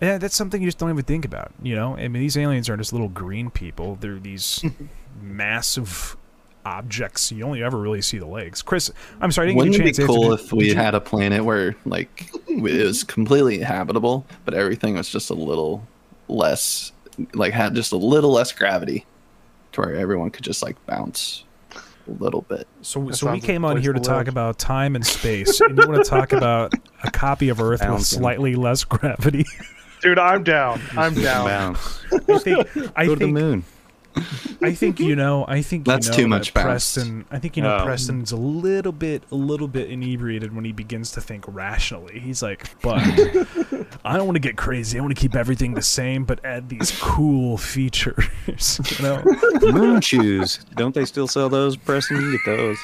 Yeah, 0.00 0.18
that's 0.18 0.36
something 0.36 0.60
you 0.60 0.68
just 0.68 0.78
don't 0.78 0.90
even 0.90 1.04
think 1.04 1.24
about. 1.24 1.52
You 1.62 1.74
know, 1.74 1.96
I 1.96 2.08
mean, 2.08 2.20
these 2.20 2.36
aliens 2.36 2.68
aren't 2.68 2.80
just 2.80 2.92
little 2.92 3.08
green 3.08 3.50
people. 3.50 3.96
They're 3.96 4.18
these 4.18 4.62
massive 5.20 6.16
objects. 6.66 7.30
You 7.32 7.44
only 7.44 7.62
ever 7.62 7.78
really 7.78 8.02
see 8.02 8.18
the 8.18 8.26
legs. 8.26 8.60
Chris, 8.62 8.90
I'm 9.20 9.30
sorry, 9.30 9.46
I 9.46 9.48
didn't 9.50 9.58
Wouldn't 9.58 9.76
get 9.76 9.80
a 9.80 9.82
it 9.82 9.84
be 9.84 9.88
chance 9.92 9.96
to 9.98 10.02
answer. 10.02 10.12
cool 10.14 10.32
if 10.32 10.52
we 10.52 10.74
had 10.74 10.94
a 10.94 11.00
planet 11.00 11.44
where 11.44 11.76
like 11.84 12.30
it 12.48 12.84
was 12.84 13.04
completely 13.04 13.58
habitable, 13.60 14.26
but 14.44 14.54
everything 14.54 14.94
was 14.96 15.08
just 15.08 15.30
a 15.30 15.34
little 15.34 15.86
less, 16.28 16.92
like 17.34 17.52
had 17.52 17.74
just 17.74 17.92
a 17.92 17.96
little 17.96 18.32
less 18.32 18.52
gravity, 18.52 19.06
to 19.72 19.80
where 19.82 19.94
everyone 19.94 20.30
could 20.30 20.44
just 20.44 20.62
like 20.62 20.76
bounce 20.86 21.44
a 21.74 22.10
little 22.22 22.42
bit. 22.42 22.66
So, 22.82 23.00
That 23.04 23.16
so 23.16 23.30
we 23.32 23.40
came 23.40 23.64
on 23.64 23.76
here 23.80 23.92
to 23.92 23.98
to 24.00 24.04
talk 24.04 24.18
live. 24.26 24.28
about 24.28 24.58
time 24.58 24.94
and 24.96 25.06
space, 25.06 25.60
and 25.60 25.78
you 25.78 25.88
want 25.88 26.04
to 26.04 26.08
talk 26.10 26.32
about 26.32 26.72
a 27.04 27.10
copy 27.10 27.48
of 27.48 27.60
Earth 27.60 27.80
with 27.80 27.88
Bouncing. 27.88 28.18
slightly 28.20 28.54
less 28.56 28.84
gravity. 28.84 29.44
Dude, 30.02 30.18
I'm 30.18 30.44
down. 30.44 30.80
I'm 30.96 31.14
down. 31.14 31.46
bounce. 31.46 32.00
I 32.28 32.38
think. 32.38 32.68
I 32.96 33.06
Go 33.06 33.14
to 33.14 33.26
the 33.26 33.32
moon. 33.32 33.64
I 34.62 34.72
think 34.74 34.98
you 34.98 35.14
know. 35.16 35.44
I 35.46 35.62
think 35.62 35.84
That's 35.84 36.06
you 36.06 36.10
know 36.12 36.16
too 36.16 36.28
much 36.28 36.54
bounce. 36.54 36.64
Preston. 36.64 37.24
I 37.30 37.38
think 37.38 37.56
you 37.56 37.62
know 37.62 37.76
Oh. 37.76 37.84
Preston's 37.84 38.32
a 38.32 38.36
little 38.36 38.92
bit, 38.92 39.22
a 39.30 39.34
little 39.34 39.68
bit 39.68 39.90
inebriated 39.90 40.54
when 40.54 40.64
he 40.64 40.72
begins 40.72 41.10
to 41.12 41.20
think 41.20 41.44
rationally. 41.48 42.18
He's 42.18 42.42
like, 42.42 42.64
"But 42.80 42.98
I 44.04 44.16
don't 44.16 44.26
want 44.26 44.36
to 44.36 44.40
get 44.40 44.56
crazy. 44.56 44.98
I 44.98 45.02
want 45.02 45.14
to 45.14 45.20
keep 45.20 45.34
everything 45.36 45.74
the 45.74 45.82
same, 45.82 46.24
but 46.24 46.44
add 46.44 46.68
these 46.68 46.98
cool 47.00 47.58
features." 47.58 48.24
you 48.98 49.02
know. 49.04 49.22
moon 49.72 50.00
shoes. 50.00 50.60
Don't 50.76 50.94
they 50.94 51.04
still 51.04 51.28
sell 51.28 51.48
those, 51.48 51.76
Preston? 51.76 52.20
You 52.20 52.32
get 52.32 52.40
those. 52.46 52.78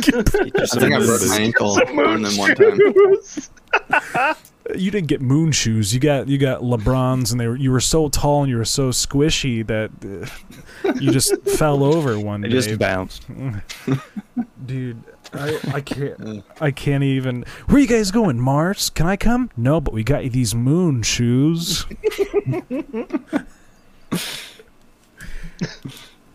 Get 0.00 0.32
you 0.34 0.50
I 0.60 0.64
some 0.64 0.80
think 0.80 0.94
I 0.94 0.98
moon 0.98 1.06
broke 1.06 1.28
my 1.28 1.36
ankle 1.38 1.74
Some 1.74 1.98
on 1.98 2.22
them 2.22 2.36
one 2.36 2.54
time. 2.54 4.34
shoes. 4.68 4.82
You 4.82 4.90
didn't 4.90 5.08
get 5.08 5.20
moon 5.20 5.52
shoes. 5.52 5.92
You 5.94 6.00
got 6.00 6.28
you 6.28 6.38
got 6.38 6.60
LeBrons, 6.62 7.30
and 7.32 7.40
they 7.40 7.46
were 7.48 7.56
you 7.56 7.70
were 7.70 7.80
so 7.80 8.08
tall 8.08 8.42
and 8.42 8.50
you 8.50 8.56
were 8.56 8.64
so 8.64 8.90
squishy 8.90 9.66
that 9.66 9.90
uh, 10.84 10.92
you 11.00 11.10
just 11.10 11.36
fell 11.58 11.82
over 11.84 12.18
one 12.18 12.40
They 12.40 12.48
day. 12.48 12.54
just 12.54 12.78
bounced. 12.78 13.26
Dude, 14.66 15.02
I, 15.34 15.58
I 15.74 15.80
can't 15.80 16.44
I 16.60 16.70
can't 16.70 17.04
even. 17.04 17.44
Where 17.66 17.78
you 17.80 17.86
guys 17.86 18.10
going, 18.10 18.40
Mars? 18.40 18.90
Can 18.90 19.06
I 19.06 19.16
come? 19.16 19.50
No, 19.56 19.80
but 19.80 19.92
we 19.94 20.02
got 20.04 20.24
you 20.24 20.30
these 20.30 20.54
moon 20.54 21.02
shoes. 21.02 21.84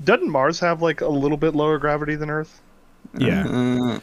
Doesn't 0.04 0.30
Mars 0.30 0.60
have 0.60 0.82
like 0.82 1.02
a 1.02 1.08
little 1.08 1.38
bit 1.38 1.56
lower 1.56 1.78
gravity 1.78 2.15
than 2.15 2.30
Earth? 2.30 2.62
Yeah, 3.18 3.46
Uh, 3.48 4.00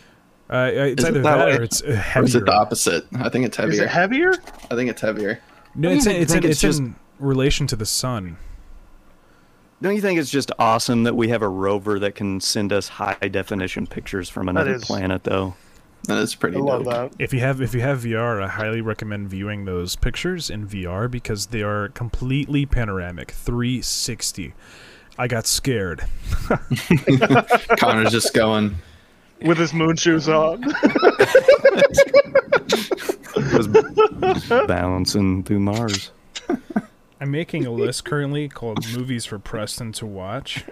uh, 0.51 0.71
it's 0.73 1.03
Is 1.03 1.09
it 1.09 1.11
either 1.11 1.23
that 1.23 1.37
that, 1.39 1.61
or 1.61 1.63
it's 1.63 1.83
uh, 1.83 1.87
or 1.89 1.95
heavier. 1.97 2.25
is 2.27 2.35
it 2.37 2.45
the 2.47 2.53
opposite? 2.53 3.07
I 3.19 3.29
think 3.29 3.47
it's 3.47 3.59
Is 3.59 3.65
heavier. 3.65 3.85
it 3.85 3.89
heavier? 3.91 4.33
I 4.71 4.75
think 4.75 4.91
it's 4.91 5.01
heavier. 5.01 5.41
No, 5.75 5.91
it's 5.91 6.07
in, 6.07 6.17
it's 6.17 6.33
think 6.33 6.45
in, 6.45 6.51
it's 6.51 6.57
it's 6.57 6.61
just- 6.63 6.81
in 6.81 6.95
relation 7.19 7.67
to 7.69 7.77
the 7.77 7.87
sun. 7.87 8.37
Don't 9.83 9.95
you 9.95 10.01
think 10.01 10.19
it's 10.19 10.31
just 10.31 10.51
awesome 10.59 11.03
that 11.05 11.15
we 11.15 11.29
have 11.29 11.43
a 11.43 11.49
rover 11.49 11.99
that 11.99 12.15
can 12.15 12.41
send 12.41 12.73
us 12.73 12.89
high 12.89 13.15
definition 13.31 13.87
pictures 13.87 14.29
from 14.31 14.49
another 14.49 14.75
is- 14.77 14.85
planet, 14.85 15.25
though? 15.25 15.55
That 16.09 16.19
is 16.19 16.35
pretty 16.37 16.57
I 16.57 16.61
love 16.61 16.85
dope. 16.85 16.93
that. 17.13 17.23
If 17.23 17.35
you 17.35 17.41
have 17.41 17.61
if 17.61 17.75
you 17.75 17.81
have 17.81 18.03
VR, 18.03 18.41
I 18.43 18.47
highly 18.47 18.81
recommend 18.81 19.29
viewing 19.29 19.65
those 19.65 19.97
pictures 19.97 20.49
in 20.51 20.67
VR 20.69 21.11
because 21.11 21.47
they 21.47 21.63
are 21.63 21.89
completely 21.89 22.65
panoramic, 22.65 23.33
360. 23.33 24.55
I 25.19 25.27
got 25.27 25.47
scared. 25.49 26.05
Connor's 27.79 28.13
just 28.13 28.33
going. 28.35 28.77
With 29.43 29.59
his 29.59 29.73
moon 29.75 29.97
shoes 29.97 30.29
on. 30.29 30.63
Just 33.51 34.49
bouncing 34.67 35.43
through 35.45 35.61
Mars. 35.61 36.11
I'm 37.21 37.31
making 37.31 37.67
a 37.67 37.71
list 37.71 38.05
currently 38.05 38.49
called 38.49 38.87
movies 38.93 39.25
for 39.25 39.39
Preston 39.39 39.93
to 39.93 40.07
watch. 40.07 40.65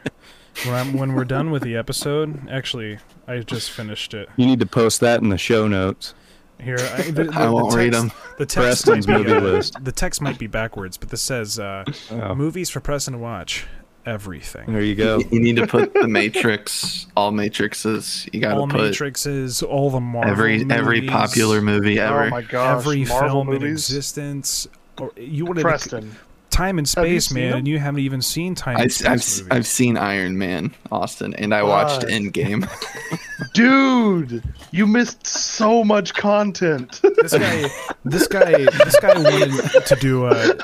When 0.65 0.75
I'm 0.75 0.95
when 0.95 1.15
we're 1.15 1.25
done 1.25 1.51
with 1.51 1.63
the 1.63 1.77
episode, 1.77 2.49
actually, 2.49 2.99
I 3.27 3.41
just 3.41 3.71
finished 3.71 4.15
it. 4.15 4.29
You 4.37 4.47
need 4.47 4.61
to 4.61 4.67
post 4.67 5.01
that 5.01 5.21
in 5.21 5.29
the 5.29 5.39
show 5.39 5.67
notes. 5.67 6.15
Here, 6.61 6.79
I, 6.79 7.03
the, 7.11 7.25
the, 7.25 7.33
I 7.35 7.49
won't 7.49 7.73
the 7.73 7.77
read 7.77 7.93
them. 7.93 8.13
The 8.39 8.47
text 8.47 8.85
Preston's 8.85 9.09
might 9.09 9.19
be, 9.19 9.25
movie 9.25 9.37
uh, 9.37 9.41
list. 9.41 9.85
The 9.85 9.93
text 9.93 10.21
might 10.21 10.39
be 10.39 10.47
backwards, 10.47 10.97
but 10.97 11.09
this 11.11 11.23
says 11.23 11.59
uh, 11.59 11.85
Oh, 12.11 12.35
movies 12.35 12.71
for 12.71 12.81
Preston 12.81 13.15
to 13.15 13.19
watch. 13.19 13.67
Everything. 14.07 14.73
there 14.73 14.83
you 14.83 14.95
go. 14.95 15.21
You 15.31 15.41
need 15.41 15.57
to 15.57 15.67
put 15.67 15.95
the 15.95 16.07
Matrix, 16.09 17.07
all 17.17 17.33
Matrixes. 17.33 18.29
You 18.33 18.41
gotta 18.41 18.57
All 18.61 18.69
put 18.69 18.81
Matrixes, 18.93 19.63
all 19.67 19.91
the 19.91 20.01
Marvel 20.01 20.31
every 20.31 20.67
every 20.71 21.07
popular 21.07 21.61
movie 21.63 21.99
oh 21.99 22.07
ever. 22.07 22.25
Oh 22.25 22.31
my 22.31 22.43
gosh. 22.43 22.79
every 22.81 23.05
Marvel 23.07 23.45
film 23.45 23.53
in 23.57 23.63
existence. 23.65 24.69
Or 24.99 25.11
you 25.17 25.47
wanted 25.47 25.63
to, 25.63 25.67
Preston. 25.69 26.15
time 26.51 26.79
and 26.79 26.89
space, 26.89 27.33
man, 27.33 27.51
them? 27.51 27.59
and 27.61 27.69
you 27.69 27.79
haven't 27.79 28.01
even 28.01 28.21
seen 28.23 28.55
time 28.55 28.77
I, 28.77 28.83
and 28.83 28.93
have 28.93 29.23
space 29.23 29.41
I've 29.41 29.49
movies. 29.51 29.69
seen 29.69 29.97
Iron 29.97 30.39
Man, 30.39 30.75
Austin, 30.93 31.35
and 31.35 31.53
I 31.55 31.63
watched 31.63 32.05
What? 32.05 32.13
Endgame. 32.13 32.69
Dude, 33.55 34.43
you 34.71 34.87
missed 34.87 35.27
so 35.27 35.83
much 35.83 36.15
content. 36.15 37.01
this 37.21 37.33
guy, 37.33 37.69
this 38.05 38.29
guy, 38.29 38.53
this 38.85 38.99
guy 39.01 39.19
wanted 39.19 39.87
to 39.87 39.97
do 39.97 40.27
a. 40.27 40.55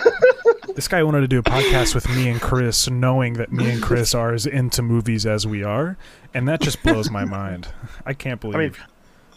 This 0.75 0.89
guy 0.89 1.03
wanted 1.03 1.21
to 1.23 1.29
do 1.29 1.39
a 1.39 1.43
podcast 1.43 1.95
with 1.95 2.09
me 2.09 2.29
and 2.29 2.41
Chris, 2.41 2.89
knowing 2.89 3.35
that 3.35 3.53
me 3.53 3.71
and 3.71 3.83
Chris 3.83 4.15
are 4.15 4.33
as 4.33 4.47
into 4.47 4.83
movies 4.83 5.27
as 5.27 5.47
we 5.47 5.63
are, 5.63 5.97
and 6.35 6.49
that 6.49 6.61
just 6.61 6.83
blows 6.83 7.11
my 7.11 7.25
mind. 7.27 7.69
I 8.07 8.15
can't 8.15 8.41
believe. 8.41 8.57
I 8.57 8.59
mean, 8.59 8.75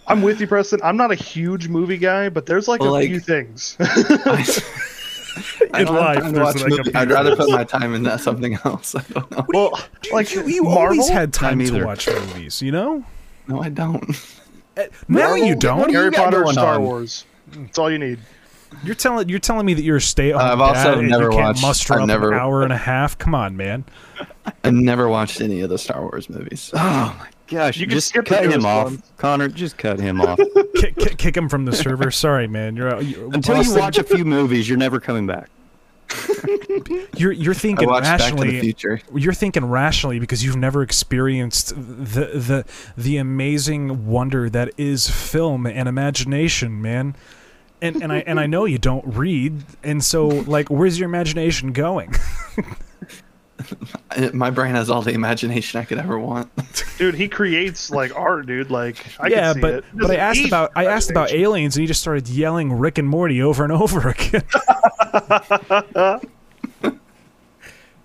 I'm 0.08 0.22
with 0.22 0.40
you, 0.42 0.48
Preston. 0.48 0.80
I'm 0.84 0.98
not 0.98 1.12
a 1.12 1.16
huge 1.16 1.68
movie 1.68 1.98
guy, 1.98 2.30
but 2.30 2.46
there's 2.46 2.68
like 2.68 2.82
Well, 2.82 2.92
a 2.92 2.94
like- 2.94 3.08
few 3.10 3.20
things. 3.20 3.76
I 3.80 4.44
In 5.80 5.86
don't 5.86 5.96
have 5.96 5.96
life, 5.96 6.20
time 6.20 6.26
to 6.28 6.32
there's 6.40 6.46
watch 6.46 6.56
like 6.56 6.66
a 6.66 6.70
movies. 6.78 6.92
few 6.92 7.00
I'd 7.02 7.12
rather 7.12 7.36
put 7.36 7.50
my 7.50 7.64
time 7.64 7.96
into 7.96 8.18
something 8.20 8.54
else. 8.66 8.94
I 8.96 9.02
don't 9.14 9.32
know. 9.32 9.46
well, 9.48 9.80
like 10.12 10.34
you, 10.34 10.48
you 10.48 10.68
always 10.68 11.10
had 11.10 11.34
time 11.34 11.58
Time 11.60 11.68
to 11.68 11.84
watch 11.86 12.08
movies, 12.08 12.62
you 12.62 12.72
know. 12.72 13.04
No, 13.48 13.60
I 13.62 13.70
don't. 13.70 14.04
Eh, 14.78 14.88
now 15.08 15.30
Marvel, 15.30 15.38
you 15.46 15.56
don't. 15.56 15.92
Harry 15.92 16.12
got 16.12 16.26
Potter, 16.26 16.42
going 16.44 16.54
Star 16.54 16.76
on? 16.76 16.84
Wars. 16.84 17.26
That's 17.52 17.78
all 17.80 17.92
you 17.92 17.98
need. 18.00 18.20
You're 18.84 18.96
telling 18.96 19.30
you're 19.30 19.40
telling 19.40 19.66
me 19.66 19.74
that 19.74 19.84
you're 19.84 19.98
a 19.98 20.02
stay-at-home 20.02 20.42
I've 20.42 20.62
also 20.62 20.84
dad 20.92 20.98
and 21.00 21.10
never 21.10 21.24
you 21.26 21.30
can't 21.32 21.42
watched- 21.44 21.62
muster 21.62 21.94
I've 21.96 22.02
up 22.02 22.08
never- 22.08 22.32
an 22.34 22.40
hour 22.40 22.64
and 22.64 22.74
a 22.74 22.78
half. 22.78 23.18
Come 23.18 23.36
on, 23.36 23.56
man. 23.58 23.86
I 24.64 24.72
never 24.72 25.08
watched 25.10 25.42
any 25.42 25.62
of 25.62 25.70
the 25.70 25.78
Star 25.78 26.02
Wars 26.02 26.30
movies. 26.30 26.72
Oh 26.74 27.16
my 27.20 27.28
gosh! 27.48 27.78
You 27.78 27.86
just 27.88 28.10
skip 28.10 28.26
cut 28.26 28.46
him 28.46 28.66
off, 28.66 28.86
ones. 28.86 29.12
Connor. 29.18 29.48
Just 29.48 29.78
cut 29.78 30.00
him 30.00 30.20
off. 30.22 30.38
kick, 30.76 30.96
kick, 30.98 31.18
kick 31.18 31.38
him 31.38 31.48
from 31.50 31.66
the 31.66 31.74
server. 31.74 32.12
Sorry, 32.12 32.48
man. 32.48 32.76
You're, 32.76 33.02
you 33.02 33.30
Until 33.34 33.62
you 33.64 33.74
watch 33.76 33.98
a 33.98 34.04
few 34.04 34.26
movies, 34.26 34.68
you're 34.68 34.78
never 34.78 35.00
coming 35.00 35.26
back. 35.28 35.50
You're 37.18 37.32
you're 37.32 37.54
thinking 37.54 37.88
watched 37.88 38.04
Back 38.04 38.20
to 38.20 38.24
rationally. 38.26 38.52
the 38.52 38.60
Future. 38.62 39.00
You're 39.16 39.34
thinking 39.34 39.66
rationally 39.66 40.20
because 40.20 40.44
you've 40.44 40.56
never 40.58 40.84
experienced 40.84 41.70
the 41.76 42.26
the 42.36 42.66
the 42.98 43.18
amazing 43.18 44.06
wonder 44.08 44.50
that 44.50 44.72
is 44.78 45.10
film 45.10 45.66
and 45.66 45.88
imagination, 45.88 46.82
man. 46.82 47.16
And 47.84 48.02
and 48.02 48.14
I 48.14 48.20
and 48.20 48.40
I 48.40 48.46
know 48.46 48.64
you 48.64 48.78
don't 48.78 49.06
read, 49.06 49.62
and 49.84 50.02
so 50.02 50.28
like, 50.28 50.70
where's 50.70 50.98
your 50.98 51.10
imagination 51.10 51.74
going? 51.74 52.16
My 54.34 54.52
brain 54.52 54.76
has 54.76 54.90
all 54.90 55.02
the 55.02 55.12
imagination 55.12 55.82
I 55.82 55.84
could 55.84 55.98
ever 55.98 56.18
want. 56.18 56.50
Dude, 56.98 57.16
he 57.16 57.28
creates 57.28 57.92
like 57.92 58.16
art, 58.16 58.46
dude. 58.46 58.72
Like 58.72 59.06
I 59.20 59.28
yeah, 59.28 59.52
can 59.52 59.56
see 59.56 59.62
but 59.62 59.74
it. 59.74 59.84
but 59.94 60.12
I 60.12 60.16
asked 60.16 60.46
about 60.46 60.72
I 60.78 60.86
asked 60.86 61.12
about 61.12 61.34
aliens, 61.34 61.76
and 61.76 61.82
he 61.82 61.88
just 61.88 62.00
started 62.00 62.30
yelling 62.30 62.72
Rick 62.72 63.00
and 63.00 63.10
Morty 63.10 63.42
over 63.42 63.66
and 63.66 63.74
over 63.74 64.08
again. 64.10 64.44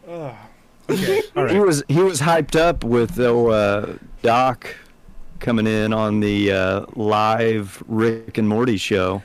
Oh, 0.08 0.36
okay, 0.90 1.22
all 1.36 1.46
He 1.46 1.60
was 1.60 1.84
he 1.86 2.02
was 2.02 2.20
hyped 2.20 2.58
up 2.58 2.82
with 2.82 3.20
uh, 3.20 3.86
Doc 4.22 4.74
coming 5.38 5.68
in 5.68 5.92
on 5.92 6.18
the 6.18 6.50
uh, 6.50 6.86
live 6.96 7.80
Rick 7.86 8.38
and 8.38 8.48
Morty 8.48 8.76
show. 8.76 9.22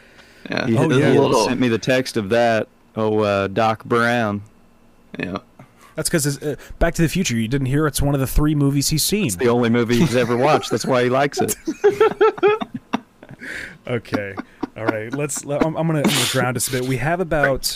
Yeah, 0.50 0.68
He 0.68 0.78
Oh, 0.78 0.90
yeah. 0.90 1.14
a 1.14 1.20
little, 1.20 1.46
sent 1.46 1.60
me 1.60 1.68
the 1.70 1.78
text 1.78 2.18
of 2.18 2.30
that. 2.30 2.68
Oh, 2.96 3.20
uh, 3.20 3.48
Doc 3.48 3.84
Brown. 3.86 4.42
yeah. 5.18 5.38
That's 5.96 6.10
because 6.10 6.42
uh, 6.42 6.56
Back 6.80 6.96
to 6.96 7.02
the 7.04 7.08
Future. 7.10 7.36
You 7.38 7.48
didn't 7.48 7.68
hear 7.68 7.86
it's 7.86 8.02
one 8.02 8.16
of 8.16 8.20
the 8.20 8.26
three 8.28 8.56
movies 8.56 8.90
he's 8.90 9.04
seen. 9.04 9.28
It's 9.28 9.36
the 9.36 9.50
only 9.50 9.70
movie 9.70 10.00
he's 10.00 10.16
ever 10.16 10.36
watched. 10.36 10.72
That's 10.72 10.86
why 10.88 11.04
he 11.04 11.10
likes 11.10 11.40
it. 11.40 11.56
Okay. 13.88 14.34
All 14.78 14.86
right. 14.86 15.14
Let's. 15.14 15.44
Let, 15.46 15.66
I'm, 15.66 15.76
I'm 15.76 15.86
gonna, 15.88 16.00
I'm 16.00 16.04
gonna 16.06 16.26
ground 16.32 16.56
us 16.58 16.68
a 16.70 16.72
bit. 16.72 16.86
We 16.86 16.98
have 16.98 17.20
about. 17.20 17.76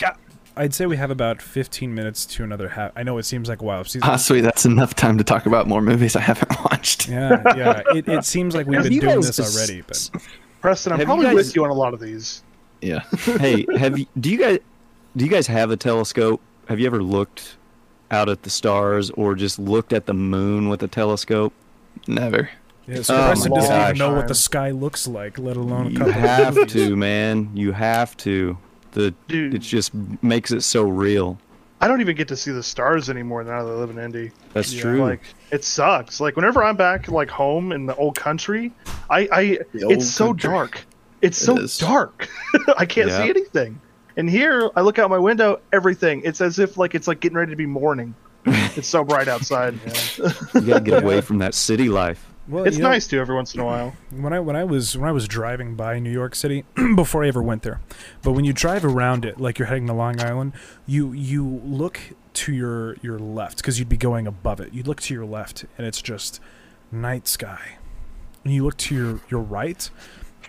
I'd 0.56 0.72
say 0.74 0.86
we 0.86 0.96
have 0.96 1.10
about 1.10 1.40
15 1.40 1.94
minutes 1.94 2.26
to 2.26 2.42
another 2.44 2.70
half. 2.70 2.90
I 2.96 3.02
know 3.04 3.18
it 3.18 3.24
seems 3.24 3.48
like 3.48 3.60
a 3.60 3.64
while. 3.64 3.84
Season, 3.84 4.00
Ah, 4.08 4.16
sweet. 4.16 4.40
That's 4.40 4.64
enough 4.64 4.94
time 4.94 5.16
to 5.18 5.24
talk 5.24 5.46
about 5.46 5.68
more 5.68 5.80
movies 5.82 6.16
I 6.16 6.20
haven't 6.20 6.50
watched. 6.64 7.08
yeah, 7.08 7.42
yeah. 7.56 7.82
It, 7.94 8.08
it 8.08 8.24
seems 8.24 8.54
like 8.56 8.66
we've 8.66 8.78
Have 8.80 8.88
been 8.88 8.98
doing 9.00 9.20
this 9.20 9.36
just- 9.36 9.56
already, 9.56 9.82
but 9.82 10.10
Preston, 10.62 10.94
I'm 10.94 11.04
probably 11.04 11.26
guys- 11.26 11.34
with 11.34 11.54
you 11.54 11.62
on 11.64 11.70
a 11.70 11.74
lot 11.74 11.94
of 11.94 12.00
these. 12.00 12.42
Yeah. 12.80 13.00
hey, 13.16 13.66
have 13.76 13.98
you? 13.98 14.06
Do 14.18 14.30
you 14.30 14.38
guys? 14.38 14.58
Do 15.16 15.24
you 15.24 15.30
guys 15.30 15.46
have 15.46 15.70
a 15.70 15.76
telescope? 15.76 16.40
Have 16.68 16.78
you 16.80 16.86
ever 16.86 17.02
looked 17.02 17.56
out 18.10 18.28
at 18.28 18.42
the 18.42 18.50
stars 18.50 19.10
or 19.10 19.34
just 19.34 19.58
looked 19.58 19.92
at 19.92 20.06
the 20.06 20.14
moon 20.14 20.68
with 20.68 20.82
a 20.82 20.88
telescope? 20.88 21.52
Never. 22.06 22.48
yeah, 22.86 23.02
so 23.02 23.14
Oh 23.16 23.26
Preston 23.26 23.52
doesn't 23.54 23.80
even 23.82 23.98
know 23.98 24.14
what 24.14 24.28
the 24.28 24.34
sky 24.34 24.70
looks 24.70 25.08
like, 25.08 25.38
let 25.38 25.56
alone 25.56 25.88
a 25.88 25.90
You 25.90 25.96
couple. 25.98 26.12
of 26.12 26.18
have 26.20 26.54
movies. 26.56 26.72
to, 26.74 26.96
man. 26.96 27.50
You 27.54 27.72
have 27.72 28.16
to. 28.18 28.56
The 28.92 29.12
Dude, 29.28 29.54
it 29.54 29.58
just 29.58 29.92
makes 30.22 30.50
it 30.52 30.62
so 30.62 30.84
real. 30.88 31.38
I 31.80 31.86
don't 31.88 32.00
even 32.00 32.16
get 32.16 32.26
to 32.28 32.36
see 32.36 32.50
the 32.50 32.62
stars 32.62 33.08
anymore 33.10 33.44
now 33.44 33.62
that 33.64 33.70
I 33.70 33.74
live 33.74 33.90
in 33.90 33.98
Indy. 33.98 34.32
That's 34.52 34.72
Yeah, 34.72 34.82
true. 34.82 35.00
Like 35.02 35.20
it 35.50 35.64
sucks. 35.64 36.20
Like 36.20 36.36
whenever 36.36 36.62
I'm 36.64 36.76
back 36.76 37.08
like 37.08 37.28
home 37.30 37.72
in 37.72 37.86
the 37.86 37.94
old 37.96 38.16
country, 38.16 38.72
I 39.10 39.28
I 39.32 39.58
The 39.72 39.84
old 39.84 39.92
it's 39.92 40.10
so 40.10 40.28
country. 40.28 40.50
dark. 40.50 40.84
It's 41.22 41.38
so 41.38 41.58
is. 41.58 41.78
dark. 41.78 42.28
I 42.78 42.86
can't 42.86 43.08
Yeah. 43.08 43.22
see 43.22 43.30
anything. 43.30 43.80
And 44.16 44.28
here 44.28 44.70
I 44.76 44.80
look 44.80 44.98
out 44.98 45.10
my 45.10 45.18
window, 45.18 45.60
everything. 45.72 46.22
It's 46.24 46.40
as 46.40 46.58
if 46.58 46.76
like 46.76 46.94
it's 46.94 47.06
like 47.08 47.20
getting 47.20 47.36
ready 47.38 47.50
to 47.50 47.56
be 47.56 47.66
morning. 47.66 48.14
It's 48.76 48.88
so 48.88 49.02
bright 49.04 49.26
outside. 49.28 49.74
you 50.54 50.60
gotta 50.60 50.80
get 50.80 51.02
away 51.02 51.20
from 51.20 51.38
that 51.38 51.54
city 51.54 51.88
life. 51.88 52.24
Well, 52.46 52.64
It's 52.64 52.76
you 52.78 52.82
know, 52.82 52.90
nice 52.90 53.06
too 53.06 53.18
every 53.20 53.34
once 53.34 53.54
in 53.54 53.60
a 53.60 53.64
while. 53.64 53.94
when 54.10 54.32
I 54.32 54.40
when 54.40 54.56
I 54.56 54.64
was 54.64 54.96
when 54.96 55.08
I 55.08 55.12
was 55.12 55.26
driving 55.28 55.74
by 55.74 55.98
New 55.98 56.10
York 56.12 56.34
City 56.34 56.64
before 56.96 57.24
I 57.24 57.28
ever 57.28 57.42
went 57.42 57.62
there, 57.62 57.80
but 58.22 58.32
when 58.32 58.44
you 58.44 58.52
drive 58.52 58.84
around 58.84 59.24
it 59.24 59.38
like 59.40 59.58
you're 59.58 59.66
heading 59.68 59.86
to 59.88 59.92
Long 59.92 60.20
Island, 60.20 60.52
you 60.86 61.12
you 61.12 61.60
look 61.64 62.00
to 62.34 62.52
your 62.54 62.96
your 63.02 63.18
left 63.18 63.58
because 63.58 63.78
you'd 63.78 63.88
be 63.88 63.96
going 63.96 64.26
above 64.26 64.60
it. 64.60 64.72
You 64.72 64.82
look 64.84 65.00
to 65.02 65.14
your 65.14 65.26
left 65.26 65.64
and 65.76 65.86
it's 65.86 66.00
just 66.00 66.40
night 66.92 67.26
sky, 67.28 67.76
and 68.44 68.54
you 68.54 68.64
look 68.64 68.76
to 68.78 68.94
your 68.94 69.20
your 69.28 69.40
right, 69.40 69.90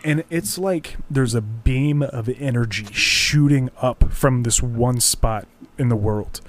and 0.03 0.23
it's 0.29 0.57
like 0.57 0.97
there's 1.09 1.35
a 1.35 1.41
beam 1.41 2.01
of 2.01 2.29
energy 2.39 2.85
shooting 2.91 3.69
up 3.81 4.11
from 4.11 4.43
this 4.43 4.61
one 4.61 4.99
spot 4.99 5.47
in 5.77 5.89
the 5.89 5.95
world. 5.95 6.41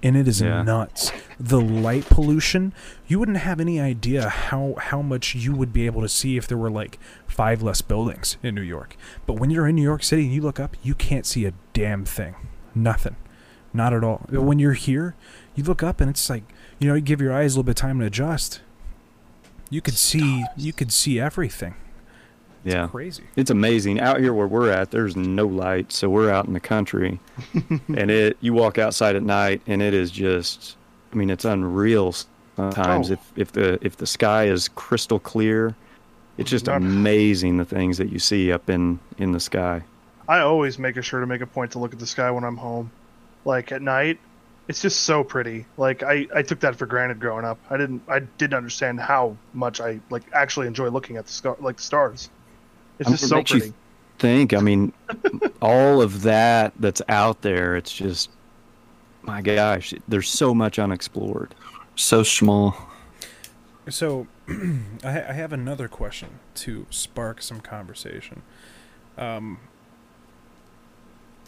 And 0.00 0.16
it 0.16 0.28
is 0.28 0.40
Yeah. 0.40 0.62
nuts. 0.62 1.10
The 1.40 1.60
light 1.60 2.04
pollution, 2.08 2.72
you 3.08 3.18
wouldn't 3.18 3.38
have 3.38 3.58
any 3.58 3.80
idea 3.80 4.28
how, 4.28 4.74
how 4.78 5.02
much 5.02 5.34
you 5.34 5.52
would 5.54 5.72
be 5.72 5.86
able 5.86 6.02
to 6.02 6.08
see 6.08 6.36
if 6.36 6.46
there 6.46 6.56
were 6.56 6.70
like 6.70 7.00
five 7.26 7.62
less 7.62 7.80
buildings 7.82 8.36
in 8.42 8.54
New 8.54 8.62
York. 8.62 8.96
But 9.26 9.34
when 9.40 9.50
you're 9.50 9.66
in 9.66 9.74
New 9.74 9.82
York 9.82 10.04
City 10.04 10.22
and 10.24 10.32
you 10.32 10.40
look 10.40 10.60
up, 10.60 10.76
you 10.84 10.94
can't 10.94 11.26
see 11.26 11.46
a 11.46 11.52
damn 11.72 12.04
thing. 12.04 12.36
Nothing. 12.76 13.16
Not 13.74 13.92
at 13.92 14.04
all. 14.04 14.24
But 14.30 14.42
When 14.42 14.60
you're 14.60 14.74
here, 14.74 15.16
you 15.56 15.64
look 15.64 15.82
up 15.82 16.00
and 16.00 16.08
it's 16.08 16.30
like, 16.30 16.44
you 16.78 16.86
know, 16.88 16.94
you 16.94 17.00
give 17.00 17.20
your 17.20 17.32
eyes 17.34 17.54
a 17.54 17.56
little 17.56 17.64
bit 17.64 17.72
of 17.72 17.76
time 17.76 17.98
to 17.98 18.06
adjust. 18.06 18.60
You 19.68 19.80
could 19.80 19.96
see 19.96 20.44
you 20.56 20.72
could 20.72 20.92
see 20.92 21.18
everything. 21.18 21.74
Yeah. 22.64 22.88
Crazy. 22.88 23.22
It's 23.36 23.50
amazing. 23.50 24.00
Out 24.00 24.20
here 24.20 24.34
where 24.34 24.46
we're 24.46 24.70
at, 24.70 24.90
there's 24.90 25.16
no 25.16 25.46
light, 25.46 25.92
so 25.92 26.08
we're 26.10 26.30
out 26.30 26.46
in 26.46 26.52
the 26.52 26.60
country. 26.60 27.20
and 27.88 28.10
it 28.10 28.36
you 28.40 28.52
walk 28.52 28.78
outside 28.78 29.16
at 29.16 29.22
night 29.22 29.62
and 29.66 29.80
it 29.80 29.94
is 29.94 30.10
just 30.10 30.76
I 31.12 31.16
mean, 31.16 31.30
it's 31.30 31.44
unreal 31.44 32.12
sometimes 32.56 33.10
uh, 33.10 33.14
Oh. 33.14 33.18
if 33.18 33.32
if 33.36 33.52
the 33.52 33.78
if 33.80 33.96
the 33.96 34.06
sky 34.06 34.44
is 34.46 34.68
crystal 34.68 35.18
clear. 35.18 35.74
It's 36.36 36.50
just 36.50 36.68
amazing 36.68 37.56
the 37.56 37.64
things 37.64 37.98
that 37.98 38.10
you 38.12 38.18
see 38.20 38.52
up 38.52 38.70
in 38.70 39.00
in 39.18 39.32
the 39.32 39.40
sky. 39.40 39.82
I 40.28 40.40
always 40.40 40.78
make 40.78 40.96
a 40.96 41.02
sure 41.02 41.20
to 41.20 41.26
make 41.26 41.40
a 41.40 41.46
point 41.46 41.72
to 41.72 41.78
look 41.78 41.92
at 41.92 41.98
the 41.98 42.06
sky 42.06 42.30
when 42.30 42.44
I'm 42.44 42.56
home. 42.56 42.90
Like 43.44 43.72
at 43.72 43.82
night, 43.82 44.20
it's 44.68 44.82
just 44.82 45.00
so 45.00 45.24
pretty. 45.24 45.64
Like 45.76 46.02
I, 46.02 46.26
I 46.34 46.42
took 46.42 46.60
that 46.60 46.76
for 46.76 46.86
granted 46.86 47.18
growing 47.18 47.44
up. 47.44 47.58
I 47.70 47.76
didn't 47.76 48.02
I 48.08 48.20
didn't 48.20 48.54
understand 48.54 49.00
how 49.00 49.36
much 49.52 49.80
I 49.80 50.00
like 50.10 50.22
actually 50.32 50.66
enjoy 50.68 50.90
looking 50.90 51.16
at 51.16 51.26
the 51.26 51.32
star 51.32 51.56
like 51.60 51.76
the 51.78 51.82
stars. 51.82 52.30
It's 52.98 53.08
I 53.08 53.10
mean, 53.10 53.14
just 53.14 53.24
it 53.24 53.28
so 53.28 53.36
makes 53.36 53.50
you 53.52 53.74
think. 54.18 54.54
I 54.54 54.60
mean, 54.60 54.92
all 55.62 56.02
of 56.02 56.22
that 56.22 56.72
that's 56.78 57.02
out 57.08 57.42
there, 57.42 57.76
it's 57.76 57.92
just, 57.92 58.30
my 59.22 59.42
gosh, 59.42 59.94
there's 60.06 60.28
so 60.28 60.54
much 60.54 60.78
unexplored. 60.78 61.54
So 61.96 62.22
small. 62.22 62.76
So, 63.88 64.26
I, 64.48 65.22
I 65.28 65.32
have 65.32 65.52
another 65.52 65.88
question 65.88 66.40
to 66.56 66.86
spark 66.90 67.42
some 67.42 67.60
conversation. 67.60 68.42
Um, 69.16 69.58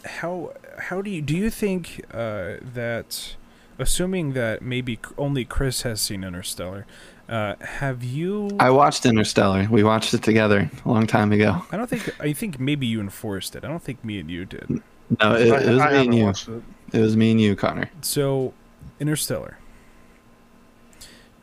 how 0.03 0.53
how 0.79 1.01
do 1.01 1.09
you 1.11 1.21
do 1.21 1.35
you 1.35 1.49
think 1.49 2.03
uh, 2.11 2.55
that, 2.61 3.35
assuming 3.77 4.33
that 4.33 4.61
maybe 4.61 4.99
only 5.17 5.45
Chris 5.45 5.83
has 5.83 6.01
seen 6.01 6.23
Interstellar, 6.23 6.85
uh, 7.29 7.55
have 7.59 8.03
you? 8.03 8.49
I 8.59 8.69
watched 8.71 9.05
Interstellar. 9.05 9.67
We 9.69 9.83
watched 9.83 10.13
it 10.13 10.23
together 10.23 10.69
a 10.85 10.89
long 10.89 11.07
time 11.07 11.31
ago. 11.31 11.63
I 11.71 11.77
don't 11.77 11.89
think 11.89 12.15
I 12.21 12.33
think 12.33 12.59
maybe 12.59 12.85
you 12.87 12.99
enforced 12.99 13.55
it. 13.55 13.63
I 13.63 13.67
don't 13.67 13.81
think 13.83 14.03
me 14.03 14.19
and 14.19 14.29
you 14.29 14.45
did. 14.45 14.81
No, 15.19 15.35
it, 15.35 15.47
it 15.47 15.73
was 15.73 15.81
I 15.81 15.91
me 15.91 15.97
haven't 15.97 16.13
and 16.13 16.15
you. 16.15 16.29
it. 16.29 16.47
It 16.93 16.99
was 16.99 17.17
me 17.17 17.31
and 17.31 17.41
you, 17.41 17.55
Connor. 17.55 17.89
So, 18.01 18.53
Interstellar. 18.99 19.57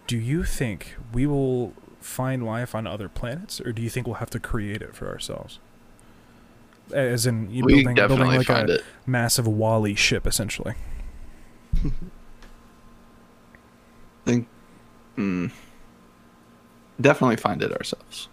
Do 0.06 0.16
you 0.16 0.44
think 0.44 0.94
we 1.12 1.26
will 1.26 1.74
find 2.00 2.44
life 2.44 2.74
on 2.74 2.86
other 2.86 3.08
planets, 3.08 3.60
or 3.60 3.72
do 3.72 3.82
you 3.82 3.90
think 3.90 4.06
we'll 4.06 4.16
have 4.16 4.30
to 4.30 4.40
create 4.40 4.80
it 4.80 4.94
for 4.94 5.08
ourselves? 5.08 5.58
As 6.92 7.26
in, 7.26 7.50
you 7.50 7.64
We 7.64 7.84
building, 7.84 7.94
building 7.94 8.26
like 8.26 8.46
find 8.46 8.70
a 8.70 8.76
it. 8.76 8.84
massive 9.06 9.46
WALL-E 9.46 9.94
ship, 9.94 10.26
essentially. 10.26 10.74
think 14.28 14.46
mm, 15.16 15.50
definitely 17.00 17.36
find 17.36 17.62
it 17.62 17.72
ourselves. 17.72 18.28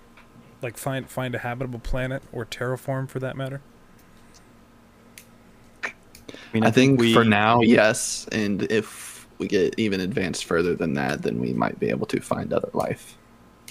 Like 0.62 0.78
find 0.78 1.10
find 1.10 1.36
a 1.36 1.40
habitable 1.40 1.80
planet 1.80 2.24
or 2.32 2.46
terraform 2.46 3.10
for 3.10 3.20
that 3.20 3.36
matter. 3.38 3.62
I 5.84 5.92
mean, 6.54 6.64
I 6.64 6.72
think 6.72 7.00
we, 7.00 7.14
for 7.14 7.24
now, 7.24 7.62
yes, 7.62 8.28
and 8.32 8.64
if 8.72 9.28
we 9.38 9.48
get 9.48 9.76
even 9.78 10.00
advanced 10.00 10.46
further 10.46 10.76
than 10.76 10.94
that, 10.94 11.22
then 11.22 11.40
we 11.40 11.54
might 11.54 11.80
be 11.80 11.90
able 11.90 12.08
to 12.08 12.20
find 12.22 12.54
other 12.54 12.70
life. 12.74 13.18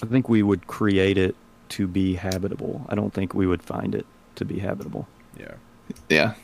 I 0.03 0.07
think 0.07 0.29
we 0.29 0.43
would 0.43 0.67
create 0.67 1.19
it 1.19 1.37
to 1.71 1.87
be 1.89 2.15
habitable. 2.15 2.85
I 2.89 2.95
don't 2.95 3.13
think 3.13 3.35
we 3.35 3.47
would 3.47 3.63
find 3.63 3.95
it 3.95 4.07
to 4.37 4.45
be 4.45 4.59
habitable. 4.61 5.09
Yeah. 5.39 5.55
Yeah, 6.09 6.35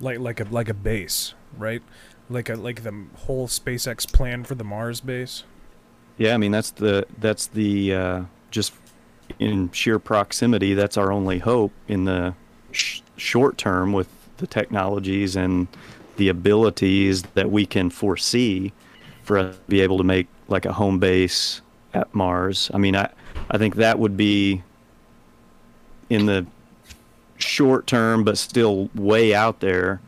Like 0.00 0.18
like 0.20 0.40
a 0.40 0.44
like 0.44 0.68
a 0.68 0.74
base, 0.74 1.34
right? 1.56 1.82
Like 2.30 2.48
a 2.48 2.54
like 2.56 2.82
the 2.82 3.06
whole 3.14 3.46
SpaceX 3.48 4.10
plan 4.10 4.44
for 4.44 4.54
the 4.54 4.64
Mars 4.64 5.00
base. 5.00 5.44
Yeah, 6.18 6.34
I 6.34 6.36
mean 6.38 6.52
that's 6.52 6.70
the 6.70 7.06
that's 7.18 7.46
the 7.48 7.94
uh, 7.94 8.22
just 8.50 8.72
in 9.38 9.70
sheer 9.72 9.98
proximity. 9.98 10.74
That's 10.74 10.96
our 10.96 11.12
only 11.12 11.38
hope 11.38 11.72
in 11.88 12.04
the 12.04 12.34
sh- 12.72 13.00
short 13.16 13.58
term 13.58 13.92
with 13.92 14.08
the 14.38 14.46
technologies 14.46 15.36
and 15.36 15.68
the 16.16 16.28
abilities 16.28 17.22
that 17.34 17.50
we 17.50 17.66
can 17.66 17.90
foresee 17.90 18.72
for 19.22 19.38
us 19.38 19.56
to 19.56 19.62
be 19.68 19.80
able 19.80 19.98
to 19.98 20.04
make 20.04 20.28
like 20.48 20.64
a 20.64 20.72
home 20.72 20.98
base 20.98 21.60
at 21.92 22.14
Mars. 22.14 22.70
I 22.72 22.78
mean, 22.78 22.96
I 22.96 23.10
I 23.50 23.58
think 23.58 23.76
that 23.76 23.98
would 23.98 24.16
be 24.16 24.62
in 26.08 26.26
the 26.26 26.46
short 27.36 27.86
term, 27.86 28.24
but 28.24 28.38
still 28.38 28.88
way 28.94 29.34
out 29.34 29.60
there, 29.60 30.00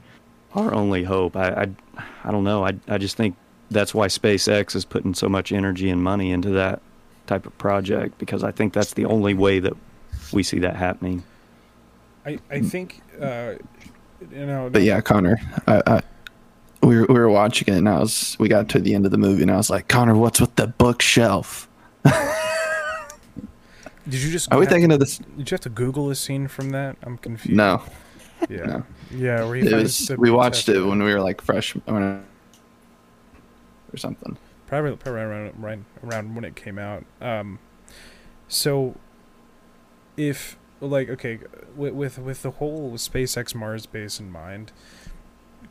our 0.55 0.73
only 0.73 1.05
hope. 1.05 1.37
I 1.37 1.49
I, 1.49 2.05
I 2.25 2.31
don't 2.31 2.45
know. 2.45 2.65
I 2.65 2.75
I 2.89 2.97
just 2.97 3.17
think 3.17 3.37
that's 3.71 3.95
why 3.95 4.07
SpaceX 4.07 4.75
is 4.75 4.85
putting 4.85 5.15
so 5.15 5.29
much 5.29 5.53
energy 5.53 5.91
and 5.91 6.03
money 6.03 6.31
into 6.31 6.51
that 6.51 6.81
type 7.27 7.47
of 7.47 7.57
project 7.59 8.19
because 8.19 8.43
I 8.43 8.51
think 8.51 8.73
that's 8.73 8.95
the 8.95 9.05
only 9.05 9.35
way 9.35 9.61
that 9.61 9.75
we 10.33 10.43
see 10.43 10.59
that 10.61 10.77
happening. 10.77 11.23
I 12.27 12.39
I 12.51 12.61
think 12.61 13.03
uh, 13.21 13.55
you 14.33 14.47
know. 14.47 14.69
but 14.71 14.83
yeah, 14.83 15.01
Connor, 15.01 15.39
I, 15.67 15.83
I 15.87 16.03
we 16.83 16.97
were, 17.01 17.07
we 17.07 17.15
were 17.15 17.29
watching 17.29 17.73
it, 17.73 17.79
and 17.79 17.89
I 17.89 17.99
was 17.99 18.37
we 18.39 18.49
got 18.49 18.69
to 18.71 18.79
the 18.81 18.95
end 18.95 19.05
of 19.05 19.13
the 19.13 19.19
movie, 19.19 19.43
and 19.43 19.51
I 19.51 19.57
was 19.57 19.71
like, 19.71 19.89
Connor, 19.89 20.15
what's 20.15 20.41
with 20.41 20.55
the 20.57 20.67
bookshelf? 20.67 21.69
Did 24.09 24.21
you 24.23 24.31
just? 24.31 24.51
Are 24.53 24.59
we 24.59 24.67
thinking 24.67 24.89
to, 24.89 24.95
of 24.95 25.01
this? 25.01 25.19
Did 25.19 25.51
you 25.51 25.55
have 25.55 25.61
to 25.61 25.69
Google 25.69 26.11
a 26.11 26.15
scene 26.15 26.49
from 26.49 26.71
that? 26.71 26.97
I'm 27.03 27.19
confused. 27.19 27.57
No, 27.57 27.83
Yeah. 28.49 28.65
no. 28.65 28.85
Yeah. 29.11 29.45
Where 29.45 29.57
It 29.57 29.73
was 29.73 30.11
we 30.17 30.31
watched 30.31 30.69
it 30.69 30.81
when 30.81 31.03
we 31.03 31.13
were 31.13 31.21
like 31.21 31.43
freshmen 31.43 31.83
or 33.93 33.97
something. 33.97 34.37
probably, 34.67 34.97
probably 34.97 35.21
around, 35.21 35.63
right 35.63 35.81
around 36.05 36.35
when 36.35 36.45
it 36.45 36.57
came 36.57 36.79
out. 36.79 37.05
Um, 37.21 37.59
so 38.49 38.97
if 40.17 40.59
like 40.81 41.09
okay, 41.09 41.41
with 41.77 41.95
with 41.95 42.19
with 42.19 42.43
the 42.43 42.53
whole 42.53 42.93
SpaceX 42.93 43.55
Mars 43.55 43.87
base 43.87 44.21
in 44.21 44.31
mind, 44.31 44.73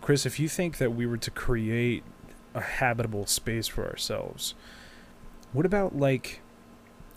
Chris, 0.02 0.26
if 0.26 0.40
you 0.40 0.50
think 0.50 0.78
that 0.78 0.94
we 0.94 1.06
were 1.06 1.18
to 1.18 1.32
create 1.32 2.04
a 2.54 2.62
habitable 2.62 3.26
space 3.26 3.68
for 3.68 3.88
ourselves, 3.88 4.56
what 5.54 5.66
about 5.66 5.96
like 5.96 6.42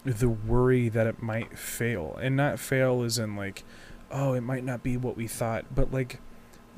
the 0.04 0.28
worry 0.28 0.88
that 0.88 1.06
it 1.06 1.22
might 1.22 1.58
fail, 1.58 2.18
and 2.20 2.36
not 2.36 2.58
fail 2.58 3.02
as 3.02 3.18
in 3.18 3.36
like, 3.36 3.64
oh, 4.10 4.32
it 4.32 4.40
might 4.42 4.64
not 4.64 4.82
be 4.82 4.96
what 4.96 5.16
we 5.16 5.26
thought, 5.26 5.66
but 5.74 5.92
like 5.92 6.20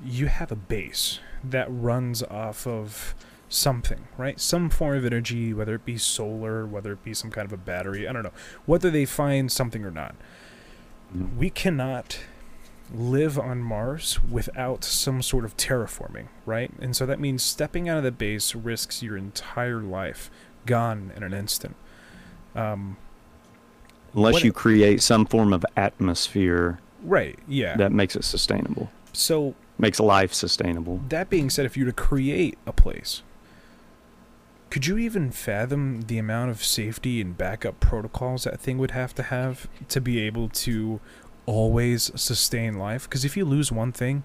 you 0.04 0.26
have 0.26 0.50
a 0.50 0.56
base 0.56 1.20
that 1.44 1.66
runs 1.70 2.22
off 2.24 2.66
of 2.66 3.14
something, 3.52 4.08
right? 4.16 4.40
Some 4.40 4.70
form 4.70 4.96
of 4.96 5.04
energy, 5.04 5.52
whether 5.52 5.74
it 5.74 5.84
be 5.84 5.98
solar, 5.98 6.66
whether 6.66 6.92
it 6.92 7.04
be 7.04 7.14
some 7.14 7.30
kind 7.30 7.46
of 7.46 7.52
a 7.52 7.56
battery, 7.56 8.08
I 8.08 8.12
don't 8.12 8.22
know. 8.22 8.32
Whether 8.66 8.90
they 8.90 9.04
find 9.04 9.50
something 9.50 9.84
or 9.84 9.90
not. 9.90 10.14
We 11.36 11.50
cannot 11.50 12.20
live 12.94 13.38
on 13.38 13.58
Mars 13.60 14.22
without 14.24 14.84
some 14.84 15.22
sort 15.22 15.44
of 15.44 15.56
terraforming, 15.56 16.28
right? 16.46 16.70
And 16.80 16.94
so 16.96 17.06
that 17.06 17.20
means 17.20 17.42
stepping 17.42 17.88
out 17.88 17.98
of 17.98 18.04
the 18.04 18.12
base 18.12 18.54
risks 18.54 19.02
your 19.02 19.16
entire 19.16 19.80
life 19.80 20.30
gone 20.66 21.12
in 21.16 21.22
an 21.22 21.32
instant. 21.32 21.76
Um, 22.54 22.96
Unless 24.14 24.44
you 24.44 24.52
create 24.52 25.02
some 25.02 25.24
form 25.24 25.52
of 25.52 25.64
atmosphere 25.76 26.78
right, 27.02 27.38
yeah. 27.48 27.76
that 27.76 27.92
makes 27.92 28.14
it 28.14 28.24
sustainable, 28.24 28.90
so 29.14 29.54
makes 29.78 29.98
life 29.98 30.34
sustainable. 30.34 31.00
that 31.08 31.30
being 31.30 31.48
said, 31.48 31.64
if 31.64 31.78
you 31.78 31.86
were 31.86 31.90
to 31.90 31.96
create 31.96 32.58
a 32.66 32.72
place, 32.72 33.22
could 34.82 34.88
you 34.88 34.98
even 34.98 35.30
fathom 35.30 36.00
the 36.08 36.18
amount 36.18 36.50
of 36.50 36.64
safety 36.64 37.20
and 37.20 37.38
backup 37.38 37.78
protocols 37.78 38.42
that 38.42 38.58
thing 38.58 38.78
would 38.78 38.90
have 38.90 39.14
to 39.14 39.22
have 39.22 39.68
to 39.88 40.00
be 40.00 40.18
able 40.18 40.48
to 40.48 40.98
always 41.46 42.10
sustain 42.20 42.76
life? 42.76 43.04
Because 43.04 43.24
if 43.24 43.36
you 43.36 43.44
lose 43.44 43.70
one 43.70 43.92
thing 43.92 44.24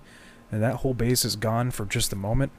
and 0.51 0.63
that 0.63 0.77
whole 0.77 0.95
base 0.95 1.23
is 1.23 1.35
gone 1.35 1.69
for 1.69 1.85
just 1.85 2.11
a 2.11 2.15
moment, 2.15 2.51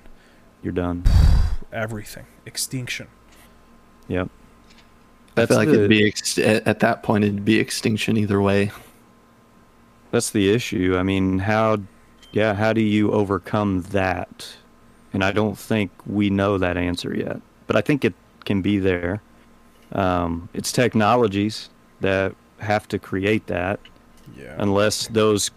You're 0.63 0.73
done. 0.73 1.03
everything, 1.73 2.27
extinction. 2.47 3.09
Yep. 4.07 4.29
I 5.37 5.47
feel 5.47 5.57
like 5.57 5.67
the- 5.67 5.75
it'd 5.75 5.91
be 5.91 6.07
ex- 6.07 6.39
at 6.39 6.69
at 6.69 6.79
that 6.79 7.03
point 7.03 7.25
it'd 7.25 7.45
be 7.45 7.59
extinction 7.59 8.17
either 8.17 8.41
way. 8.41 8.71
That's 10.13 10.31
the 10.31 10.53
issue. 10.53 10.95
I 10.97 11.03
mean, 11.03 11.41
how, 11.41 11.79
yeah, 12.31 12.55
how 12.55 12.73
do 12.73 12.81
you 12.81 13.11
overcome 13.11 13.83
that? 13.91 14.55
And 15.13 15.25
I 15.25 15.33
don't 15.33 15.59
think 15.59 15.91
we 16.07 16.31
know 16.31 16.59
that 16.59 16.77
answer 16.77 17.13
yet, 17.13 17.41
but 17.69 17.77
I 17.77 17.83
think 17.83 18.05
it 18.05 18.15
can 18.47 18.63
be 18.63 18.79
there. 18.81 19.23
Um, 19.93 20.51
it's 20.55 20.73
technologies 20.73 21.71
that 22.03 22.35
have 22.61 22.89
to 22.89 22.99
create 22.99 23.47
that, 23.49 23.81
Yeah. 24.37 24.57
unless 24.59 25.09
those, 25.09 25.53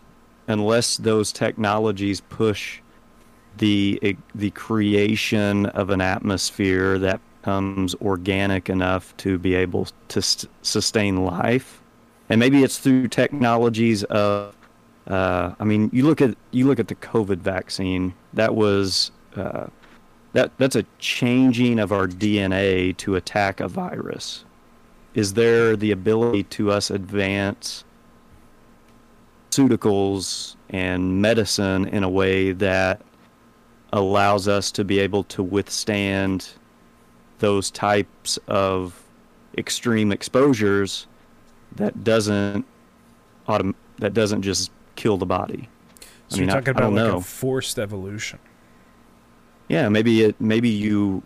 unless 0.47 0.97
those 0.97 1.33
technologies 1.33 2.21
push 2.21 2.81
the 3.57 4.17
the 4.35 4.51
creation 4.51 5.65
of 5.67 5.89
an 5.89 6.01
atmosphere 6.01 6.97
that 6.99 7.19
becomes 7.41 7.95
organic 7.95 8.69
enough 8.69 9.15
to 9.17 9.37
be 9.39 9.55
able 9.55 9.87
to 10.09 10.19
s 10.19 10.47
sustain 10.61 11.25
life 11.25 11.81
and 12.29 12.39
maybe 12.39 12.63
it's 12.63 12.79
through 12.79 13.07
technologies 13.09 14.03
of 14.05 14.55
uh, 15.07 15.53
I 15.59 15.65
mean 15.65 15.89
you 15.93 16.05
look 16.05 16.21
at 16.21 16.37
you 16.51 16.67
look 16.67 16.79
at 16.79 16.87
the 16.87 16.95
COVID 16.95 17.39
vaccine 17.39 18.13
that 18.33 18.55
was 18.55 19.11
uh, 19.35 19.67
that 20.33 20.51
that's 20.57 20.75
a 20.75 20.85
changing 20.99 21.79
of 21.79 21.91
our 21.91 22.07
DNA 22.07 22.95
to 22.97 23.15
attack 23.15 23.59
a 23.59 23.67
virus 23.67 24.45
is 25.13 25.33
there 25.33 25.75
the 25.75 25.91
ability 25.91 26.43
to 26.43 26.71
us 26.71 26.89
advance 26.89 27.83
pharmaceuticals 29.51 30.55
and 30.69 31.21
medicine 31.21 31.87
in 31.87 32.03
a 32.03 32.09
way 32.09 32.51
that 32.51 33.01
allows 33.93 34.47
us 34.47 34.71
to 34.71 34.83
be 34.83 34.99
able 34.99 35.23
to 35.25 35.43
withstand 35.43 36.49
those 37.39 37.69
types 37.71 38.39
of 38.47 39.01
extreme 39.57 40.11
exposures 40.11 41.07
that 41.75 42.03
doesn't 42.03 42.65
autom- 43.47 43.75
that 43.97 44.13
doesn't 44.13 44.41
just 44.41 44.71
kill 44.95 45.17
the 45.17 45.25
body. 45.25 45.67
So 46.29 46.37
I 46.37 46.39
mean, 46.39 46.47
you're 46.49 46.55
talking 46.55 46.67
I 46.69 46.71
about 46.71 46.79
don't 46.81 46.95
like 46.95 47.07
know. 47.07 47.17
a 47.17 47.21
forced 47.21 47.77
evolution. 47.77 48.39
Yeah, 49.71 49.87
maybe 49.87 50.23
it 50.23 50.41
maybe 50.41 50.67
you 50.67 51.23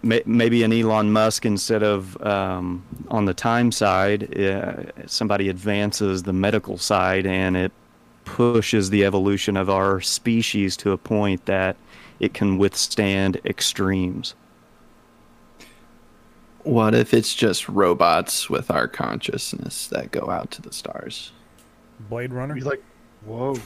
may, 0.00 0.22
maybe 0.26 0.62
an 0.62 0.72
Elon 0.72 1.10
Musk 1.10 1.44
instead 1.44 1.82
of 1.82 2.16
um, 2.24 2.84
on 3.08 3.24
the 3.24 3.34
time 3.34 3.72
side, 3.72 4.38
uh, 4.38 4.84
somebody 5.06 5.48
advances 5.48 6.22
the 6.22 6.32
medical 6.32 6.78
side 6.78 7.26
and 7.26 7.56
it 7.56 7.72
pushes 8.26 8.90
the 8.90 9.04
evolution 9.04 9.56
of 9.56 9.68
our 9.68 10.00
species 10.00 10.76
to 10.76 10.92
a 10.92 10.96
point 10.96 11.46
that 11.46 11.74
it 12.20 12.32
can 12.32 12.58
withstand 12.58 13.40
extremes. 13.44 14.36
What 16.62 16.94
if 16.94 17.12
it's 17.12 17.34
just 17.34 17.68
robots 17.68 18.48
with 18.48 18.70
our 18.70 18.86
consciousness 18.86 19.88
that 19.88 20.12
go 20.12 20.30
out 20.30 20.52
to 20.52 20.62
the 20.62 20.72
stars? 20.72 21.32
Blade 22.08 22.32
Runner. 22.32 22.54
He's 22.54 22.66
like, 22.66 22.84
whoa. 23.24 23.56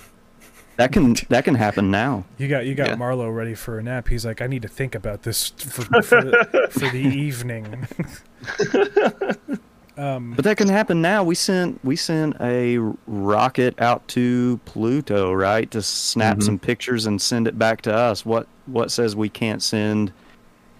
That 0.81 0.93
can 0.93 1.15
that 1.29 1.45
can 1.45 1.57
happen 1.57 1.91
now. 1.91 2.25
You 2.39 2.49
got 2.49 2.65
you 2.65 2.75
got 2.75 2.89
Yeah. 2.89 2.95
Marlow 2.97 3.29
ready 3.29 3.55
for 3.55 3.79
a 3.79 3.83
nap. 3.83 4.09
He's 4.09 4.25
like, 4.25 4.41
I 4.41 4.47
need 4.47 4.63
to 4.63 4.69
think 4.69 4.95
about 4.95 5.25
this 5.25 5.51
for 5.51 6.01
for, 6.03 6.23
the, 6.23 6.69
for 6.71 6.89
the 6.89 6.97
evening. 6.99 7.87
um, 9.99 10.33
But 10.35 10.45
that 10.47 10.57
can 10.57 10.69
happen 10.69 11.03
now. 11.03 11.23
We 11.23 11.35
sent 11.35 11.85
we 11.85 11.97
sent 11.97 12.35
a 12.41 12.79
rocket 13.07 13.79
out 13.79 14.09
to 14.09 14.59
Pluto, 14.65 15.35
right, 15.35 15.71
to 15.71 15.83
snap 15.83 16.39
Mhm. 16.39 16.43
some 16.45 16.59
pictures 16.59 17.05
and 17.05 17.21
send 17.21 17.47
it 17.47 17.59
back 17.59 17.83
to 17.83 17.95
us. 17.95 18.25
What 18.25 18.47
what 18.65 18.91
says 18.91 19.15
we 19.15 19.29
can't 19.29 19.63
send 19.63 20.13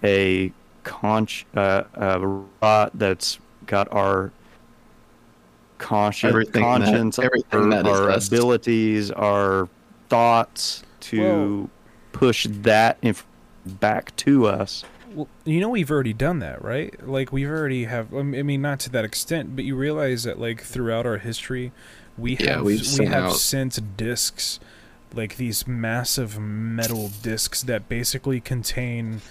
a 0.03 0.51
conch 0.83 1.45
uh, 1.55 1.83
a 1.93 2.19
robot 2.19 2.91
that's 2.95 3.37
got 3.67 3.87
our 3.91 4.31
conscience, 5.77 6.23
Everything 6.23 6.63
that- 6.63 7.19
everything 7.19 7.73
our, 7.73 7.83
that 7.83 7.85
is 7.87 7.99
our 7.99 8.09
abilities, 8.09 9.11
our 9.11 9.69
thoughts 10.15 10.83
to 10.99 11.21
Well- 11.21 11.69
push 12.11 12.45
that 12.49 12.97
inf- 13.01 13.25
back 13.65 14.13
to 14.17 14.45
us. 14.45 14.83
Well, 15.13 15.27
you 15.45 15.59
know 15.61 15.69
we've 15.69 15.89
already 15.91 16.13
done 16.13 16.39
that, 16.39 16.63
right? 16.63 16.93
Like 17.07 17.31
we've 17.31 17.49
already 17.49 17.85
have. 17.85 18.13
I 18.13 18.21
mean, 18.21 18.61
not 18.61 18.79
to 18.81 18.89
that 18.91 19.03
extent, 19.05 19.55
but 19.55 19.65
you 19.65 19.75
realize 19.75 20.23
that 20.23 20.39
like 20.39 20.61
throughout 20.61 21.05
our 21.05 21.17
history, 21.17 21.71
we 22.17 22.35
Yeah, 22.37 22.55
have 22.57 22.63
we've 22.63 22.79
we 22.79 22.85
sent 22.85 23.09
have 23.09 23.23
out- 23.25 23.35
sent 23.37 23.97
discs, 23.97 24.59
like 25.13 25.35
these 25.37 25.67
massive 25.67 26.37
metal 26.39 27.09
discs 27.21 27.61
that 27.63 27.87
basically 27.89 28.39
contain 28.39 29.21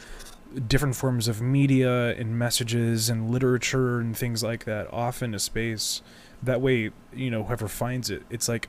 different 0.67 0.97
forms 0.97 1.29
of 1.29 1.41
media 1.41 2.15
and 2.17 2.39
messages 2.39 3.09
and 3.09 3.31
literature 3.31 4.01
and 4.01 4.17
things 4.17 4.43
like 4.43 4.65
that 4.65 4.93
off 4.93 5.23
into 5.23 5.39
space. 5.39 6.03
That 6.43 6.61
way, 6.61 6.91
you 7.15 7.31
know, 7.31 7.45
whoever 7.45 7.69
finds 7.69 8.11
it, 8.11 8.23
it's 8.31 8.49
like 8.49 8.69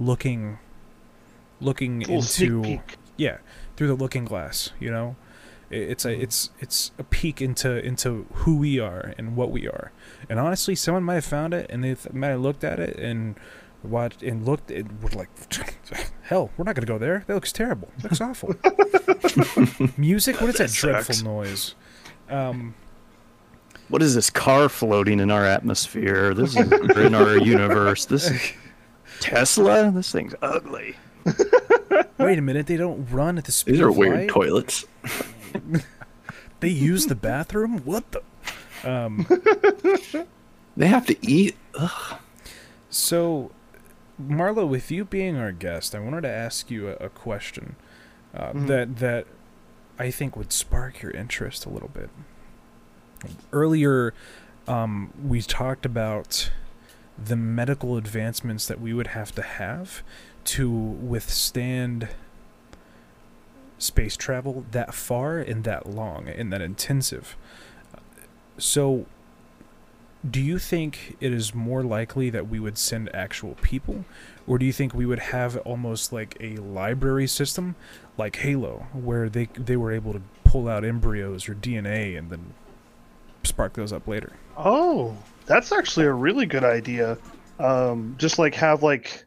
looking, 0.00 0.58
looking 1.60 2.02
into 2.02 2.80
yeah 3.16 3.38
through 3.76 3.88
the 3.88 3.94
looking 3.94 4.24
glass 4.24 4.70
you 4.80 4.90
know? 4.90 5.16
It's 5.70 6.06
a 6.06 6.12
it's 6.18 6.48
it's 6.60 6.92
a 6.98 7.04
peek 7.04 7.42
into 7.42 7.84
into 7.84 8.24
who 8.32 8.56
we 8.56 8.78
are 8.80 9.12
and 9.18 9.36
what 9.36 9.50
we 9.50 9.68
are. 9.68 9.92
And 10.30 10.38
honestly 10.40 10.74
someone 10.74 11.02
might 11.02 11.16
have 11.16 11.26
found 11.26 11.52
it 11.52 11.66
and 11.68 11.84
they 11.84 11.94
th- 11.94 12.14
might 12.14 12.28
have 12.28 12.40
looked 12.40 12.64
at 12.64 12.80
it 12.80 12.96
and 12.96 13.38
watched 13.82 14.22
and 14.22 14.46
looked 14.46 14.70
and 14.70 15.02
were 15.02 15.10
like 15.10 15.28
hell 16.22 16.50
we're 16.56 16.64
not 16.64 16.74
gonna 16.74 16.86
go 16.86 16.96
there. 16.96 17.22
That 17.26 17.34
looks 17.34 17.52
terrible. 17.52 17.88
That 17.98 18.04
looks 18.04 18.20
awful. 18.22 18.54
Music? 19.98 20.40
What 20.40 20.48
is 20.50 20.56
that, 20.56 20.70
That 20.70 20.74
dreadful 20.74 21.22
noise? 21.24 21.74
Um 22.30 22.74
What 23.88 24.02
is 24.02 24.14
this 24.14 24.30
car 24.30 24.70
floating 24.70 25.20
in 25.20 25.30
our 25.30 25.44
atmosphere? 25.44 26.32
This 26.32 26.56
is 26.56 26.72
in 26.96 27.14
our 27.14 27.36
universe. 27.36 28.06
This 28.06 28.30
is 28.30 28.40
Tesla. 29.20 29.90
This 29.90 30.10
thing's 30.10 30.34
ugly. 30.40 30.96
Wait 32.18 32.38
a 32.38 32.42
minute 32.42 32.66
they 32.66 32.76
don't 32.76 33.06
run 33.10 33.38
at 33.38 33.44
the 33.44 33.52
speed 33.52 33.74
These 33.74 33.80
are 33.80 33.88
of 33.88 33.96
weird 33.96 34.14
light? 34.16 34.28
toilets. 34.28 34.84
they 36.60 36.68
use 36.68 37.06
the 37.06 37.14
bathroom 37.14 37.78
what 37.84 38.04
the 38.12 38.22
um 38.84 39.26
They 40.76 40.86
have 40.86 41.06
to 41.06 41.16
eat. 41.26 41.56
Ugh. 41.74 42.18
So, 42.90 43.50
Marlow, 44.18 44.64
with 44.66 44.90
you 44.92 45.04
being 45.04 45.36
our 45.36 45.50
guest, 45.52 45.94
I 45.94 45.98
wanted 45.98 46.20
to 46.22 46.28
ask 46.28 46.70
you 46.70 46.88
a, 46.88 46.92
a 46.94 47.08
question 47.08 47.74
uh, 48.34 48.52
Mhm. 48.52 48.66
that 48.68 48.96
that 48.98 49.26
I 49.98 50.10
think 50.12 50.36
would 50.36 50.52
spark 50.52 51.02
your 51.02 51.10
interest 51.12 51.66
a 51.66 51.68
little 51.68 51.88
bit. 51.88 52.10
Earlier, 53.52 54.14
um, 54.68 55.12
we 55.24 55.42
talked 55.42 55.84
about 55.84 56.50
the 57.22 57.34
medical 57.34 57.96
advancements 57.96 58.66
that 58.66 58.80
we 58.80 58.92
would 58.92 59.08
have 59.08 59.34
to 59.34 59.42
have 59.42 60.02
to 60.44 60.70
withstand 60.70 62.08
space 63.78 64.16
travel 64.16 64.64
that 64.72 64.94
far 64.94 65.38
and 65.38 65.64
that 65.64 65.86
long 65.86 66.28
and 66.28 66.52
that 66.52 66.60
intensive. 66.60 67.36
So, 68.56 69.06
do 70.28 70.40
you 70.40 70.58
think 70.58 71.16
it 71.20 71.32
is 71.32 71.54
more 71.54 71.82
likely 71.84 72.28
that 72.30 72.48
we 72.48 72.58
would 72.58 72.76
send 72.76 73.14
actual 73.14 73.54
people 73.62 74.04
or 74.48 74.58
do 74.58 74.66
you 74.66 74.72
think 74.72 74.92
we 74.92 75.06
would 75.06 75.20
have 75.20 75.56
almost 75.58 76.12
like 76.12 76.36
a 76.40 76.56
library 76.56 77.28
system 77.28 77.76
like 78.16 78.34
halo 78.34 78.88
where 78.92 79.28
they 79.28 79.46
they 79.54 79.76
were 79.76 79.92
able 79.92 80.12
to 80.12 80.20
pull 80.42 80.66
out 80.68 80.84
embryos 80.84 81.48
or 81.48 81.54
dna 81.54 82.18
and 82.18 82.30
then 82.30 82.52
spark 83.44 83.74
those 83.74 83.92
up 83.92 84.08
later 84.08 84.32
Oh, 84.58 85.16
that's 85.46 85.70
actually 85.70 86.06
a 86.06 86.12
really 86.12 86.44
good 86.44 86.64
idea. 86.64 87.16
Um, 87.60 88.16
just 88.18 88.38
like 88.40 88.54
have 88.56 88.82
like 88.82 89.24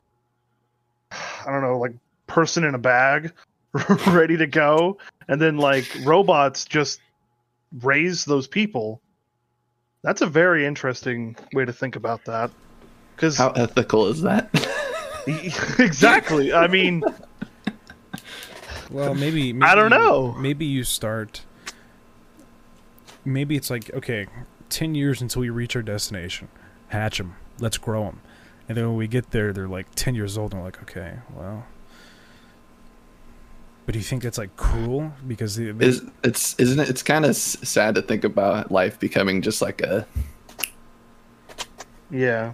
I 1.11 1.45
don't 1.51 1.61
know, 1.61 1.77
like 1.77 1.93
person 2.27 2.63
in 2.63 2.75
a 2.75 2.79
bag 2.79 3.33
ready 4.07 4.37
to 4.37 4.47
go, 4.47 4.97
and 5.27 5.41
then 5.41 5.57
like 5.57 5.85
robots 6.03 6.65
just 6.65 7.01
raise 7.81 8.25
those 8.25 8.47
people. 8.47 9.01
That's 10.03 10.21
a 10.21 10.27
very 10.27 10.65
interesting 10.65 11.35
way 11.53 11.65
to 11.65 11.73
think 11.73 11.95
about 11.95 12.25
that. 12.25 12.51
Because 13.15 13.37
How 13.37 13.51
ethical 13.51 14.07
is 14.07 14.21
that? 14.21 14.49
exactly, 15.79 16.53
I 16.53 16.67
mean, 16.67 17.03
well 18.89 19.13
maybe, 19.13 19.53
maybe 19.53 19.65
I 19.65 19.75
don't 19.75 19.89
know. 19.89 20.33
maybe 20.33 20.65
you 20.65 20.83
start 20.83 21.43
maybe 23.23 23.55
it's 23.55 23.69
like 23.69 23.93
okay 23.93 24.27
10 24.69 24.95
years 24.95 25.21
until 25.21 25.41
we 25.41 25.49
reach 25.49 25.75
our 25.75 25.81
destination 25.81 26.47
hatch 26.87 27.19
them 27.19 27.35
let's 27.59 27.77
grow 27.77 28.05
them 28.05 28.21
and 28.71 28.77
then 28.77 28.87
when 28.87 28.95
we 28.95 29.05
get 29.07 29.31
there 29.31 29.51
they're 29.51 29.67
like 29.67 29.85
10 29.95 30.15
years 30.15 30.37
old 30.37 30.53
and 30.53 30.61
we're 30.61 30.67
like 30.67 30.81
okay 30.81 31.17
well 31.35 31.65
but 33.85 33.91
do 33.91 33.99
you 33.99 34.05
think 34.05 34.23
that's 34.23 34.37
like 34.37 34.55
cruel 34.55 35.11
because 35.27 35.57
they, 35.57 35.71
they- 35.71 35.87
Is 35.87 36.03
it's 36.23 36.55
isn't 36.57 36.79
it? 36.79 36.89
It's 36.89 37.03
kind 37.03 37.25
of 37.25 37.35
sad 37.35 37.95
to 37.95 38.01
think 38.01 38.23
about 38.23 38.71
life 38.71 38.97
becoming 38.99 39.41
just 39.41 39.61
like 39.61 39.81
a. 39.81 40.07
yeah. 42.09 42.53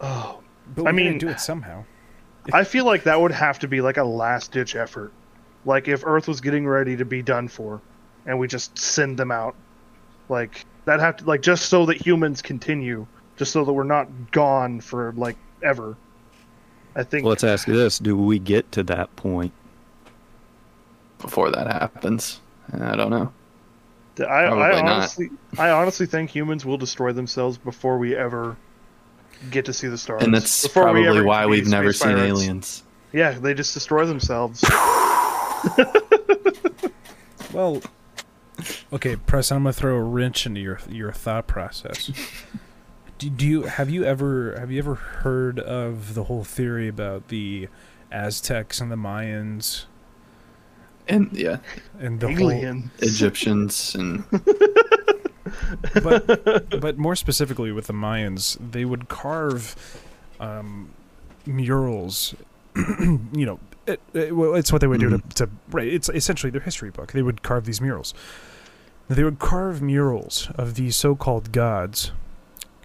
Oh, 0.00 0.40
but 0.74 0.86
I 0.86 0.92
mean- 0.92 1.18
do 1.18 1.28
it 1.28 1.40
somehow 1.40 1.84
I 2.52 2.64
feel 2.64 2.84
like 2.84 3.02
that 3.04 3.20
would 3.20 3.32
have 3.32 3.58
to 3.58 3.68
be 3.68 3.80
like 3.80 3.98
a 3.98 4.04
last 4.04 4.50
ditch 4.52 4.74
effort. 4.76 5.12
Like 5.64 5.86
if 5.88 6.02
Earth 6.06 6.26
was 6.26 6.40
getting 6.40 6.66
ready 6.66 6.96
to 6.96 7.04
be 7.04 7.20
done 7.22 7.46
for, 7.46 7.80
and 8.24 8.38
we 8.38 8.48
just 8.48 8.76
send 8.78 9.16
them 9.18 9.30
out, 9.30 9.54
like 10.28 10.64
that 10.86 10.98
have 11.00 11.18
to 11.18 11.24
like 11.24 11.42
just 11.42 11.66
so 11.66 11.86
that 11.86 12.04
humans 12.04 12.40
continue, 12.42 13.06
just 13.42 13.50
so 13.50 13.64
that 13.64 13.72
we're 13.72 13.82
not 13.82 14.30
gone 14.30 14.80
for 14.80 15.12
like 15.16 15.36
ever. 15.64 15.96
I 16.94 17.02
think. 17.02 17.24
Well, 17.24 17.30
let's 17.30 17.42
ask 17.42 17.66
you 17.66 17.74
this: 17.74 17.98
Do 17.98 18.16
we 18.16 18.38
get 18.38 18.70
to 18.72 18.84
that 18.84 19.14
point? 19.16 19.52
Before 21.18 21.50
that 21.50 21.66
happens, 21.66 22.40
I 22.72 22.94
don't 22.94 23.10
know. 23.10 23.32
I, 24.20 24.44
I 24.44 24.46
Probably 24.48 24.82
not. 24.82 24.92
honestly, 24.92 25.30
I 25.58 25.70
honestly 25.70 26.06
think 26.06 26.30
humans 26.30 26.64
will 26.64 26.76
destroy 26.78 27.12
themselves 27.12 27.58
before 27.58 27.98
we 27.98 28.14
ever 28.14 28.56
get 29.50 29.64
to 29.64 29.72
see 29.72 29.88
the 29.88 29.98
stars. 29.98 30.22
And 30.22 30.32
that's 30.32 30.62
Before 30.62 30.84
probably 30.84 31.06
ever 31.08 31.24
why 31.24 31.46
we've 31.46 31.66
never 31.66 31.92
seen 31.92 32.12
pirates. 32.12 32.28
aliens. 32.28 32.82
Yeah, 33.12 33.32
they 33.32 33.54
just 33.54 33.74
destroy 33.74 34.06
themselves. 34.06 34.64
Well, 37.52 37.82
okay, 38.94 39.16
press. 39.16 39.52
I'm 39.52 39.64
gonna 39.64 39.74
throw 39.74 39.96
a 39.96 40.02
wrench 40.02 40.46
into 40.46 40.60
your 40.60 40.78
your 40.88 41.12
thought 41.12 41.46
process. 41.46 42.10
do, 43.22 43.30
do 43.30 43.46
you 43.46 43.62
have 43.62 43.88
you 43.88 44.04
ever 44.04 44.56
have 44.58 44.70
you 44.72 44.78
ever 44.78 44.94
heard 44.96 45.60
of 45.60 46.14
the 46.14 46.24
whole 46.24 46.42
theory 46.42 46.88
about 46.88 47.28
the 47.28 47.68
Aztecs 48.10 48.80
and 48.80 48.90
the 48.90 48.96
Mayans 48.96 49.84
And 51.08 51.30
yeah, 51.32 51.58
and 52.00 52.18
the 52.18 52.28
Alien. 52.28 52.90
Egyptians 52.98 53.94
and? 53.94 54.24
But 56.02 56.70
but 56.80 56.98
more 56.98 57.14
specifically 57.14 57.70
with 57.72 57.86
the 57.86 57.92
Mayans, 57.92 58.56
they 58.72 58.84
would 58.84 59.08
carve 59.08 59.76
um, 60.40 60.90
murals. 61.46 62.34
you 62.76 63.46
know, 63.46 63.60
it, 63.86 64.00
it, 64.14 64.34
well, 64.34 64.54
it's 64.54 64.72
what 64.72 64.80
they 64.80 64.86
would 64.86 65.00
do 65.00 65.10
to, 65.10 65.18
to 65.34 65.48
right. 65.70 65.86
It's 65.86 66.08
essentially 66.08 66.50
their 66.50 66.60
history 66.60 66.90
book. 66.90 67.12
They 67.12 67.22
would 67.22 67.42
carve 67.42 67.66
these 67.66 67.80
murals. 67.80 68.14
They 69.08 69.24
would 69.24 69.38
carve 69.38 69.82
murals 69.82 70.48
of 70.54 70.74
these 70.74 70.96
so-called 70.96 71.52
gods 71.52 72.12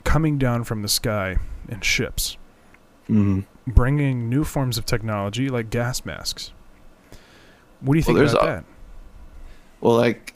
coming 0.07 0.37
down 0.37 0.63
from 0.63 0.81
the 0.81 0.87
sky 0.87 1.37
in 1.69 1.81
ships, 1.81 2.37
Mhm. 3.09 3.45
bringing 3.67 4.29
new 4.29 4.43
forms 4.43 4.77
of 4.77 4.85
technology 4.85 5.49
like 5.49 5.69
gas 5.69 6.05
masks. 6.05 6.51
What 7.81 7.93
do 7.93 7.99
you 7.99 8.03
think 8.03 8.17
there's 8.17 8.33
about 8.33 8.43
a- 8.43 8.51
that? 8.51 8.63
well, 9.81 9.95
like 9.97 10.33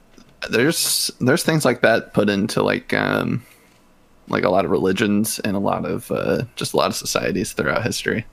there's 0.50 1.12
there's 1.20 1.44
things 1.44 1.66
like 1.66 1.82
that 1.82 2.14
put 2.14 2.30
into 2.30 2.62
like 2.64 2.94
um 2.94 3.44
like 4.28 4.44
a 4.44 4.50
lot 4.50 4.66
of 4.66 4.72
religions 4.72 5.40
and 5.40 5.56
a 5.56 5.60
lot 5.60 5.86
of 5.86 6.10
uh, 6.12 6.44
just 6.56 6.74
a 6.74 6.78
lot 6.78 6.88
of 6.88 6.96
societies 6.96 7.52
throughout 7.54 7.84
history. 7.84 8.26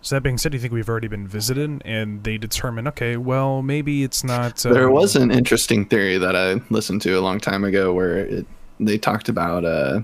So 0.00 0.14
that 0.16 0.22
being 0.22 0.38
said, 0.38 0.52
do 0.52 0.56
you 0.56 0.62
think 0.62 0.72
we've 0.72 0.88
already 0.88 1.08
been 1.08 1.26
visited 1.26 1.82
and 1.84 2.22
they 2.22 2.38
determine, 2.38 2.86
okay, 2.88 3.16
well, 3.16 3.60
maybe 3.60 4.04
it's 4.04 4.22
not. 4.22 4.56
There 4.58 4.86
um, 4.86 4.94
was 4.94 5.16
an 5.16 5.30
interesting 5.32 5.84
theory 5.84 6.16
that 6.16 6.36
I 6.36 6.60
listened 6.70 7.02
to 7.02 7.18
a 7.18 7.20
long 7.20 7.40
time 7.40 7.64
ago 7.64 7.92
where 7.92 8.18
it, 8.18 8.46
they 8.78 8.96
talked 8.98 9.28
about 9.28 9.64
uh, 9.64 10.00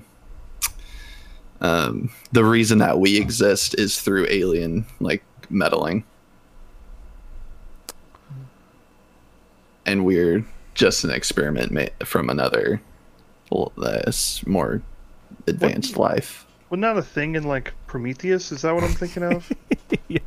um, 1.63 2.11
the 2.33 2.43
reason 2.43 2.77
that 2.79 2.99
we 2.99 3.17
exist 3.17 3.73
is 3.79 3.99
through 3.99 4.27
alien 4.29 4.85
like 4.99 5.23
meddling, 5.49 6.03
and 9.85 10.05
we're 10.05 10.45
just 10.73 11.03
an 11.03 11.11
experiment 11.11 11.71
ma- 11.71 12.05
from 12.05 12.29
another 12.29 12.81
well, 13.49 13.71
uh, 13.77 14.11
more 14.45 14.81
advanced 15.47 15.97
life. 15.97 16.45
Wasn't 16.69 16.81
that 16.81 16.97
a 16.97 17.01
thing 17.01 17.35
in 17.35 17.43
like 17.43 17.73
Prometheus? 17.87 18.51
Is 18.51 18.63
that 18.63 18.75
what 18.75 18.83
I'm 18.83 18.93
thinking 18.93 19.23
of? 19.23 19.51
yeah. 20.09 20.19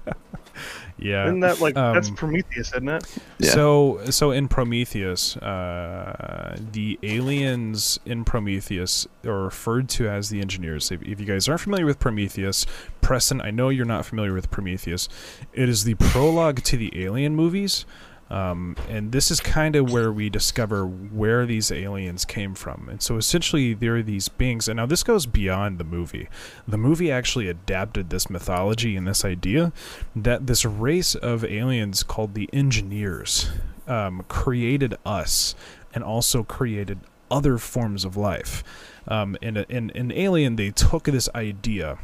Yeah. 0.98 1.24
Isn't 1.26 1.40
that 1.40 1.60
like 1.60 1.74
that's 1.74 2.08
Um, 2.08 2.14
Prometheus, 2.14 2.68
isn't 2.72 2.88
it? 2.88 3.04
Yeah. 3.38 3.50
So, 3.50 4.00
so 4.10 4.30
in 4.30 4.48
Prometheus, 4.48 5.36
uh, 5.36 6.56
the 6.72 6.98
aliens 7.02 7.98
in 8.06 8.24
Prometheus 8.24 9.06
are 9.24 9.42
referred 9.42 9.88
to 9.90 10.08
as 10.08 10.30
the 10.30 10.40
engineers. 10.40 10.90
If, 10.90 11.02
if 11.02 11.20
you 11.20 11.26
guys 11.26 11.48
aren't 11.48 11.60
familiar 11.60 11.84
with 11.84 11.98
Prometheus, 11.98 12.66
Preston, 13.00 13.40
I 13.40 13.50
know 13.50 13.68
you're 13.68 13.84
not 13.84 14.06
familiar 14.06 14.32
with 14.32 14.50
Prometheus. 14.50 15.08
It 15.52 15.68
is 15.68 15.84
the 15.84 15.94
prologue 15.94 16.62
to 16.64 16.76
the 16.76 17.04
Alien 17.04 17.36
movies. 17.36 17.84
Um, 18.28 18.76
and 18.88 19.12
this 19.12 19.30
is 19.30 19.38
kind 19.38 19.76
of 19.76 19.92
where 19.92 20.12
we 20.12 20.28
discover 20.28 20.84
where 20.84 21.46
these 21.46 21.70
aliens 21.70 22.24
came 22.24 22.54
from. 22.54 22.88
And 22.88 23.00
so 23.00 23.16
essentially, 23.16 23.72
there 23.72 23.96
are 23.96 24.02
these 24.02 24.28
beings. 24.28 24.68
And 24.68 24.78
now 24.78 24.86
this 24.86 25.04
goes 25.04 25.26
beyond 25.26 25.78
the 25.78 25.84
movie. 25.84 26.28
The 26.66 26.78
movie 26.78 27.10
actually 27.10 27.48
adapted 27.48 28.10
this 28.10 28.28
mythology 28.28 28.96
and 28.96 29.06
this 29.06 29.24
idea 29.24 29.72
that 30.14 30.46
this 30.46 30.64
race 30.64 31.14
of 31.14 31.44
aliens 31.44 32.02
called 32.02 32.34
the 32.34 32.50
engineers 32.52 33.50
um, 33.86 34.24
created 34.28 34.96
us 35.04 35.54
and 35.94 36.02
also 36.02 36.42
created 36.42 36.98
other 37.30 37.58
forms 37.58 38.04
of 38.04 38.16
life. 38.16 38.64
Um, 39.08 39.36
in, 39.40 39.56
in 39.56 40.12
Alien, 40.12 40.56
they 40.56 40.70
took 40.70 41.04
this 41.04 41.28
idea 41.34 41.98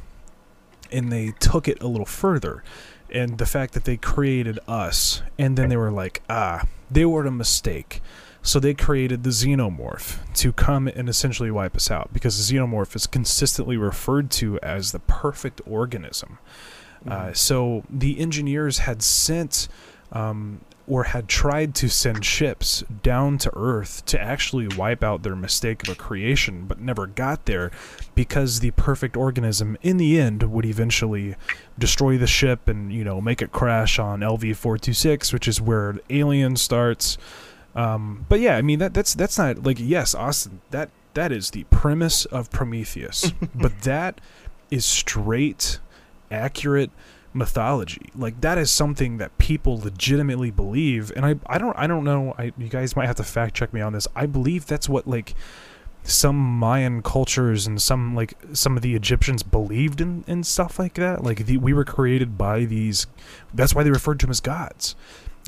and 0.91 1.11
they 1.11 1.33
took 1.41 1.67
it 1.67 1.83
a 1.83 1.87
little 1.87 2.07
further 2.07 2.63
and 3.13 3.39
the 3.39 3.47
fact 3.47 3.75
that 3.75 3.85
they 3.85 3.97
created 3.97 4.59
us 4.67 5.23
and 5.39 5.57
then 5.57 5.69
they 5.69 5.77
were 5.77 5.91
like 5.91 6.23
ah 6.29 6.65
they 6.91 7.05
were 7.05 7.25
a 7.25 7.31
mistake. 7.31 8.03
So 8.43 8.59
they 8.59 8.75
created 8.75 9.23
the 9.23 9.31
xenomorph 9.31 10.19
to 10.35 10.53
come 10.53 10.89
and 10.89 11.09
essentially 11.09 11.51
wipe 11.51 11.77
us 11.77 11.91
out 11.91 12.13
because 12.13 12.37
the 12.37 12.57
xenomorph 12.57 12.97
is 12.97 13.07
consistently 13.07 13.77
referred 13.77 14.31
to 14.33 14.59
as 14.61 14.91
the 14.91 14.99
perfect 14.99 15.61
organism. 15.65 16.39
Uh, 17.07 17.33
so 17.33 17.85
the 17.89 18.19
engineers 18.19 18.79
had 18.79 19.03
sent 19.03 19.69
um, 20.13 20.61
or 20.87 21.05
had 21.05 21.29
tried 21.29 21.75
to 21.77 21.89
send 21.89 22.25
ships 22.25 22.83
down 23.03 23.39
to 23.39 23.51
Earth 23.55 24.05
to 24.07 24.21
actually 24.21 24.69
wipe 24.77 25.05
out 25.05 25.23
their 25.23 25.37
mistake 25.37 25.83
of 25.83 25.89
a 25.89 25.95
creation, 25.95 26.67
but 26.67 26.81
never 26.81 27.07
got 27.07 27.47
there 27.47 27.71
because 28.15 28.61
the 28.61 28.73
perfect 28.73 29.17
organism 29.17 29.77
in 29.83 29.97
the 29.97 30.19
end 30.19 30.43
would 30.43 30.65
eventually 30.65 31.37
destroy 31.79 32.19
the 32.19 32.27
ship 32.27 32.69
and, 32.69 32.93
you 32.93 33.05
know, 33.05 33.21
make 33.21 33.41
it 33.41 33.53
crash 33.53 33.99
on 33.99 34.21
LV 34.21 34.57
426, 34.57 35.33
which 35.33 35.47
is 35.47 35.61
where 35.61 35.99
Alien 36.11 36.57
starts. 36.57 37.17
Um, 37.75 38.27
but 38.29 38.41
yeah, 38.41 38.57
I 38.57 38.63
mean, 38.63 38.79
that 38.81 38.93
that's 38.93 39.15
that's 39.15 39.39
not 39.39 39.63
like, 39.63 39.79
yes, 39.81 40.15
Austin, 40.15 40.61
that 40.71 40.91
that 41.15 41.33
is 41.33 41.51
the 41.51 41.65
premise 41.65 42.25
of 42.27 42.51
Prometheus, 42.51 43.33
but 43.55 43.83
that 43.83 44.21
is 44.71 44.85
straight, 44.85 45.79
accurate 46.31 46.91
mythology. 47.35 48.11
Like 48.15 48.41
that 48.41 48.59
is 48.59 48.71
something 48.71 49.19
that 49.19 49.37
people 49.39 49.79
legitimately 49.79 50.51
believe, 50.51 51.13
and 51.17 51.25
I 51.25 51.37
I 51.47 51.59
don't 51.59 51.77
I 51.79 51.87
don't 51.87 52.05
know. 52.05 52.35
I 52.39 52.53
you 52.59 52.69
guys 52.69 52.97
might 52.97 53.07
have 53.07 53.17
to 53.17 53.25
fact 53.25 53.55
check 53.55 53.73
me 53.73 53.81
on 53.81 53.93
this. 53.93 54.09
I 54.15 54.27
believe 54.27 54.67
that's 54.67 54.89
what 54.89 55.07
like 55.07 55.35
some 56.05 56.37
Mayan 56.37 57.03
cultures 57.03 57.67
and 57.67 57.81
some 57.81 58.15
like 58.15 58.35
some 58.53 58.77
of 58.77 58.83
the 58.83 58.95
Egyptians 58.95 59.43
believed 59.43 60.01
in 60.01 60.25
and 60.27 60.47
stuff 60.47 60.79
like 60.79 60.95
that. 60.95 61.23
Like 61.23 61.47
the, 61.47 61.59
we 61.59 61.73
were 61.73 61.85
created 61.85 62.37
by 62.37 62.65
these. 62.65 63.07
That's 63.55 63.75
why 63.75 63.83
they 63.83 63.91
referred 63.91 64.21
to 64.21 64.27
them 64.27 64.31
as 64.31 64.41
gods. 64.41 64.97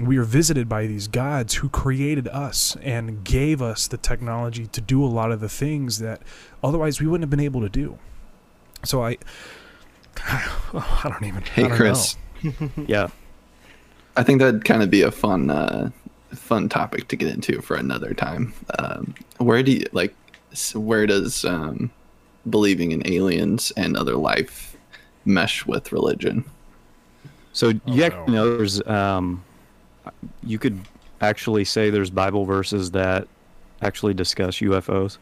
We 0.02 0.18
were 0.18 0.24
visited 0.24 0.68
by 0.68 0.86
these 0.88 1.06
gods 1.06 1.54
who 1.54 1.68
created 1.68 2.26
us 2.28 2.76
and 2.82 3.22
gave 3.22 3.62
us 3.62 3.86
the 3.86 3.96
technology 3.96 4.66
to 4.66 4.80
do 4.80 5.04
a 5.04 5.06
lot 5.06 5.30
of 5.30 5.38
the 5.38 5.48
things 5.48 6.00
that 6.00 6.20
otherwise 6.64 7.00
we 7.00 7.06
wouldn't 7.06 7.22
have 7.22 7.30
been 7.30 7.38
able 7.38 7.60
to 7.60 7.68
do. 7.68 7.98
So 8.84 9.04
I, 9.04 9.18
I 10.26 11.00
don't 11.04 11.24
even. 11.24 11.42
I 11.42 11.46
Hey, 11.46 11.62
don't 11.68 11.76
Chris. 11.76 12.16
Yeah. 12.86 13.08
I 14.16 14.22
think 14.22 14.40
that'd 14.40 14.64
kind 14.64 14.82
of 14.82 14.90
be 14.90 15.02
a 15.02 15.10
fun, 15.10 15.50
uh, 15.50 15.90
fun 16.34 16.68
topic 16.68 17.08
to 17.08 17.16
get 17.16 17.32
into 17.32 17.60
for 17.62 17.74
another 17.76 18.14
time. 18.14 18.52
Um, 18.78 19.14
where 19.38 19.62
do 19.62 19.72
you 19.72 19.86
like? 19.92 20.14
Where 20.74 21.06
does 21.06 21.44
um, 21.44 21.90
believing 22.48 22.92
in 22.92 23.06
aliens 23.06 23.72
and 23.76 23.96
other 23.96 24.16
life 24.16 24.76
mesh 25.24 25.66
with 25.66 25.90
religion? 25.90 26.44
So 27.52 27.68
you 27.68 27.80
no. 27.86 28.04
actually 28.04 28.32
know 28.32 28.56
there's 28.56 28.86
um, 28.86 29.42
you 30.42 30.58
could 30.58 30.78
actually 31.20 31.64
say 31.64 31.90
there's 31.90 32.10
Bible 32.10 32.44
verses 32.44 32.90
that 32.92 33.26
actually 33.82 34.14
discuss 34.14 34.56
UFOs. 34.58 35.18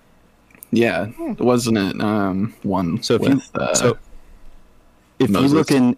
Yeah, 0.71 1.09
wasn't 1.39 1.79
it 1.79 2.01
um, 2.01 2.55
one 2.63 3.03
So 3.03 3.15
if 3.15 3.21
with? 3.23 3.33
you 3.33 3.43
uh, 3.55 3.75
so 3.75 3.99
if 5.23 5.31
Moses. 5.31 5.51
you 5.51 5.57
look 5.57 5.71
in 5.71 5.97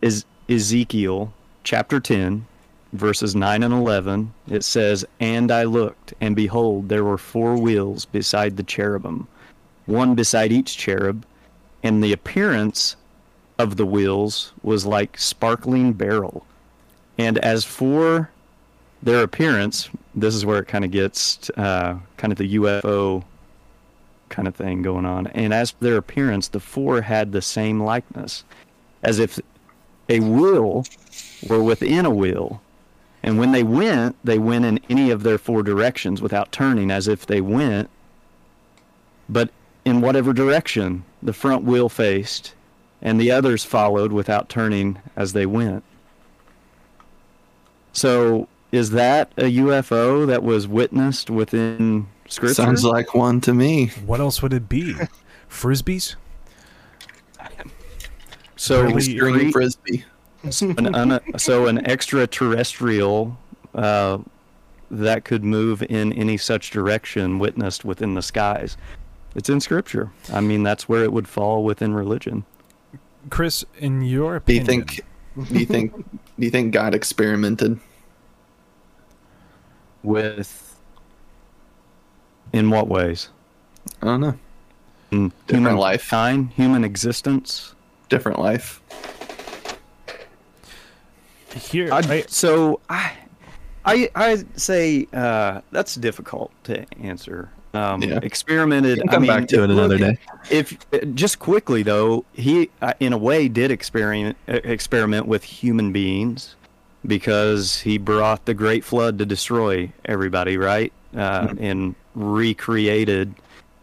Ezekiel 0.48 1.32
chapter 1.62 1.98
10 1.98 2.46
verses 2.92 3.34
9 3.34 3.62
and 3.62 3.74
11 3.74 4.32
it 4.48 4.62
says 4.62 5.04
and 5.18 5.50
I 5.50 5.64
looked 5.64 6.14
and 6.20 6.36
behold 6.36 6.88
there 6.88 7.02
were 7.04 7.18
four 7.18 7.56
wheels 7.56 8.04
beside 8.04 8.56
the 8.56 8.62
cherubim 8.62 9.26
one 9.86 10.14
beside 10.14 10.52
each 10.52 10.76
cherub 10.76 11.24
and 11.82 12.04
the 12.04 12.12
appearance 12.12 12.96
of 13.58 13.76
the 13.76 13.86
wheels 13.86 14.52
was 14.62 14.86
like 14.86 15.18
sparkling 15.18 15.92
beryl 15.92 16.46
and 17.18 17.38
as 17.38 17.64
for 17.64 18.30
their 19.02 19.22
appearance 19.22 19.88
this 20.14 20.34
is 20.34 20.46
where 20.46 20.60
it 20.60 20.68
kind 20.68 20.84
of 20.84 20.90
gets 20.90 21.50
uh, 21.56 21.96
kind 22.16 22.32
of 22.32 22.38
the 22.38 22.56
UFO 22.56 23.24
kind 24.28 24.46
of 24.46 24.54
thing 24.54 24.82
going 24.82 25.04
on 25.04 25.26
and 25.28 25.52
as 25.52 25.72
for 25.72 25.84
their 25.84 25.96
appearance 25.96 26.48
the 26.48 26.60
four 26.60 27.00
had 27.00 27.32
the 27.32 27.42
same 27.42 27.82
likeness 27.82 28.44
as 29.04 29.18
if 29.18 29.38
a 30.08 30.20
wheel 30.20 30.84
were 31.48 31.62
within 31.62 32.06
a 32.06 32.10
wheel. 32.10 32.60
And 33.22 33.38
when 33.38 33.52
they 33.52 33.62
went, 33.62 34.16
they 34.24 34.38
went 34.38 34.64
in 34.64 34.80
any 34.90 35.10
of 35.10 35.22
their 35.22 35.38
four 35.38 35.62
directions 35.62 36.20
without 36.20 36.52
turning, 36.52 36.90
as 36.90 37.08
if 37.08 37.26
they 37.26 37.40
went, 37.40 37.88
but 39.28 39.50
in 39.84 40.00
whatever 40.00 40.32
direction 40.32 41.04
the 41.22 41.32
front 41.32 41.64
wheel 41.64 41.88
faced, 41.88 42.54
and 43.00 43.20
the 43.20 43.30
others 43.30 43.64
followed 43.64 44.12
without 44.12 44.48
turning 44.48 44.98
as 45.16 45.32
they 45.32 45.46
went. 45.46 45.82
So, 47.92 48.48
is 48.72 48.90
that 48.90 49.32
a 49.36 49.44
UFO 49.56 50.26
that 50.26 50.42
was 50.42 50.66
witnessed 50.66 51.30
within 51.30 52.08
Scripture? 52.28 52.54
sounds 52.54 52.84
like 52.84 53.14
one 53.14 53.40
to 53.42 53.54
me. 53.54 53.86
What 54.04 54.20
else 54.20 54.42
would 54.42 54.52
it 54.52 54.68
be? 54.68 54.96
Frisbees? 55.48 56.16
So, 58.64 58.82
Really- 58.82 59.00
String 59.02 59.34
three- 59.34 59.52
frisbee. 59.52 60.04
an 60.78 60.94
un, 60.94 61.20
so 61.38 61.66
an 61.68 61.86
extraterrestrial 61.86 63.38
uh, 63.74 64.18
that 64.90 65.24
could 65.24 65.42
move 65.44 65.82
in 65.82 66.12
any 66.12 66.36
such 66.36 66.70
direction 66.70 67.38
witnessed 67.38 67.84
within 67.84 68.14
the 68.14 68.20
skies. 68.22 68.76
It's 69.34 69.48
in 69.48 69.60
scripture. 69.60 70.10
I 70.32 70.40
mean, 70.40 70.62
that's 70.62 70.88
where 70.88 71.02
it 71.02 71.12
would 71.12 71.26
fall 71.26 71.64
within 71.64 71.94
religion. 71.94 72.44
Chris, 73.30 73.64
in 73.78 74.02
your 74.02 74.36
opinion, 74.36 74.66
Do 74.66 74.72
you 74.72 74.78
opinion, 74.82 74.86
think? 74.86 75.48
Do 75.48 75.58
you 75.60 75.66
think? 75.66 75.96
Do 76.38 76.44
you 76.44 76.50
think 76.50 76.72
God 76.74 76.94
experimented? 76.94 77.80
With 80.02 80.78
in 82.52 82.70
what 82.70 82.88
ways? 82.88 83.30
I 84.02 84.06
don't 84.06 84.20
know. 84.20 84.38
In 85.10 85.28
Different 85.46 85.50
human 85.66 85.76
life. 85.76 86.08
kind, 86.10 86.50
human 86.50 86.84
existence. 86.84 87.73
Different 88.16 88.38
life. 88.38 88.80
here, 91.70 91.92
I'd- 91.92 92.10
I, 92.10 92.24
so 92.28 92.80
I, 92.88 93.12
I, 93.84 94.10
I 94.14 94.44
say 94.56 95.06
uh, 95.12 95.60
that's 95.70 95.94
difficult 95.96 96.50
to 96.64 96.84
answer. 97.00 97.48
Um, 97.74 98.02
Yeah. 98.02 98.20
Experimented. 98.22 98.98
We 98.98 99.00
can 99.02 99.08
I 99.08 99.12
come 99.12 99.22
mean, 99.22 99.30
back 99.30 99.48
to 99.48 99.64
it 99.64 99.70
another 99.70 99.98
look, 99.98 100.14
day. 100.14 100.18
if 100.50 100.76
just 101.14 101.38
quickly 101.40 101.82
though 101.82 102.24
he 102.32 102.70
uh, 102.82 102.92
in 103.00 103.12
a 103.12 103.18
way 103.18 103.48
did 103.48 103.70
experiment 103.72 104.36
uh, 104.48 104.60
experiment 104.62 105.26
with 105.26 105.42
human 105.42 105.92
beings 105.92 106.54
because 107.04 107.80
he 107.80 107.98
brought 107.98 108.44
the 108.46 108.54
great 108.54 108.84
flood 108.84 109.18
to 109.18 109.26
destroy 109.26 109.90
everybody 110.04 110.56
right 110.56 110.92
uh, 111.16 111.52
and 111.58 111.96
recreated 112.14 113.34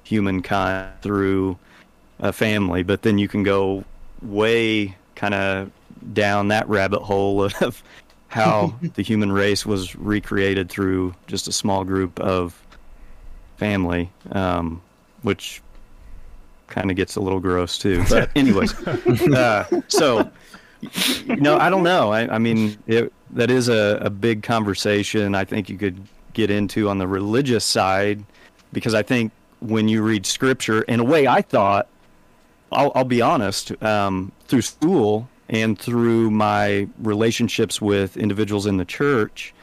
humankind 0.03 0.89
through 1.01 1.57
a 2.19 2.31
family 2.31 2.83
but 2.83 3.01
then 3.01 3.17
you 3.17 3.27
can 3.27 3.43
go 3.43 3.83
way 4.21 4.95
kind 5.15 5.33
of 5.33 5.71
down 6.13 6.49
that 6.49 6.67
rabbit 6.67 7.01
hole 7.01 7.43
of 7.61 7.83
how 8.27 8.73
the 8.95 9.01
human 9.01 9.31
race 9.31 9.65
was 9.65 9.95
recreated 9.95 10.69
through 10.69 11.13
just 11.27 11.47
a 11.47 11.51
small 11.51 11.83
group 11.83 12.19
of 12.19 12.61
family 13.57 14.09
um, 14.31 14.81
which 15.21 15.61
kind 16.67 16.89
of 16.89 16.97
gets 16.97 17.15
a 17.15 17.21
little 17.21 17.39
gross 17.39 17.77
too. 17.77 18.03
But 18.09 18.31
anyways, 18.35 18.73
uh, 18.87 19.81
so 19.87 20.31
no, 21.27 21.57
I 21.57 21.69
don't 21.69 21.83
know. 21.83 22.11
I, 22.11 22.35
I 22.35 22.37
mean, 22.39 22.77
it, 22.87 23.13
that 23.31 23.51
is 23.51 23.69
a, 23.69 23.99
a 24.01 24.09
big 24.09 24.41
conversation. 24.41 25.35
I 25.35 25.45
think 25.45 25.69
you 25.69 25.77
could 25.77 26.01
get 26.33 26.49
into 26.49 26.89
on 26.89 26.97
the 26.97 27.07
religious 27.07 27.65
side 27.65 28.23
because 28.73 28.93
I 28.93 29.03
think 29.03 29.31
when 29.59 29.87
you 29.87 30.01
read 30.01 30.25
scripture, 30.25 30.81
in 30.83 30.99
a 30.99 31.03
way, 31.03 31.27
I 31.27 31.41
thought, 31.41 31.87
I'll, 32.71 32.91
I'll 32.95 33.03
be 33.03 33.21
honest, 33.21 33.71
um, 33.83 34.31
through 34.47 34.61
school 34.61 35.29
and 35.49 35.77
through 35.77 36.31
my 36.31 36.87
relationships 36.99 37.81
with 37.81 38.17
individuals 38.17 38.65
in 38.65 38.77
the 38.77 38.85
church, 38.85 39.53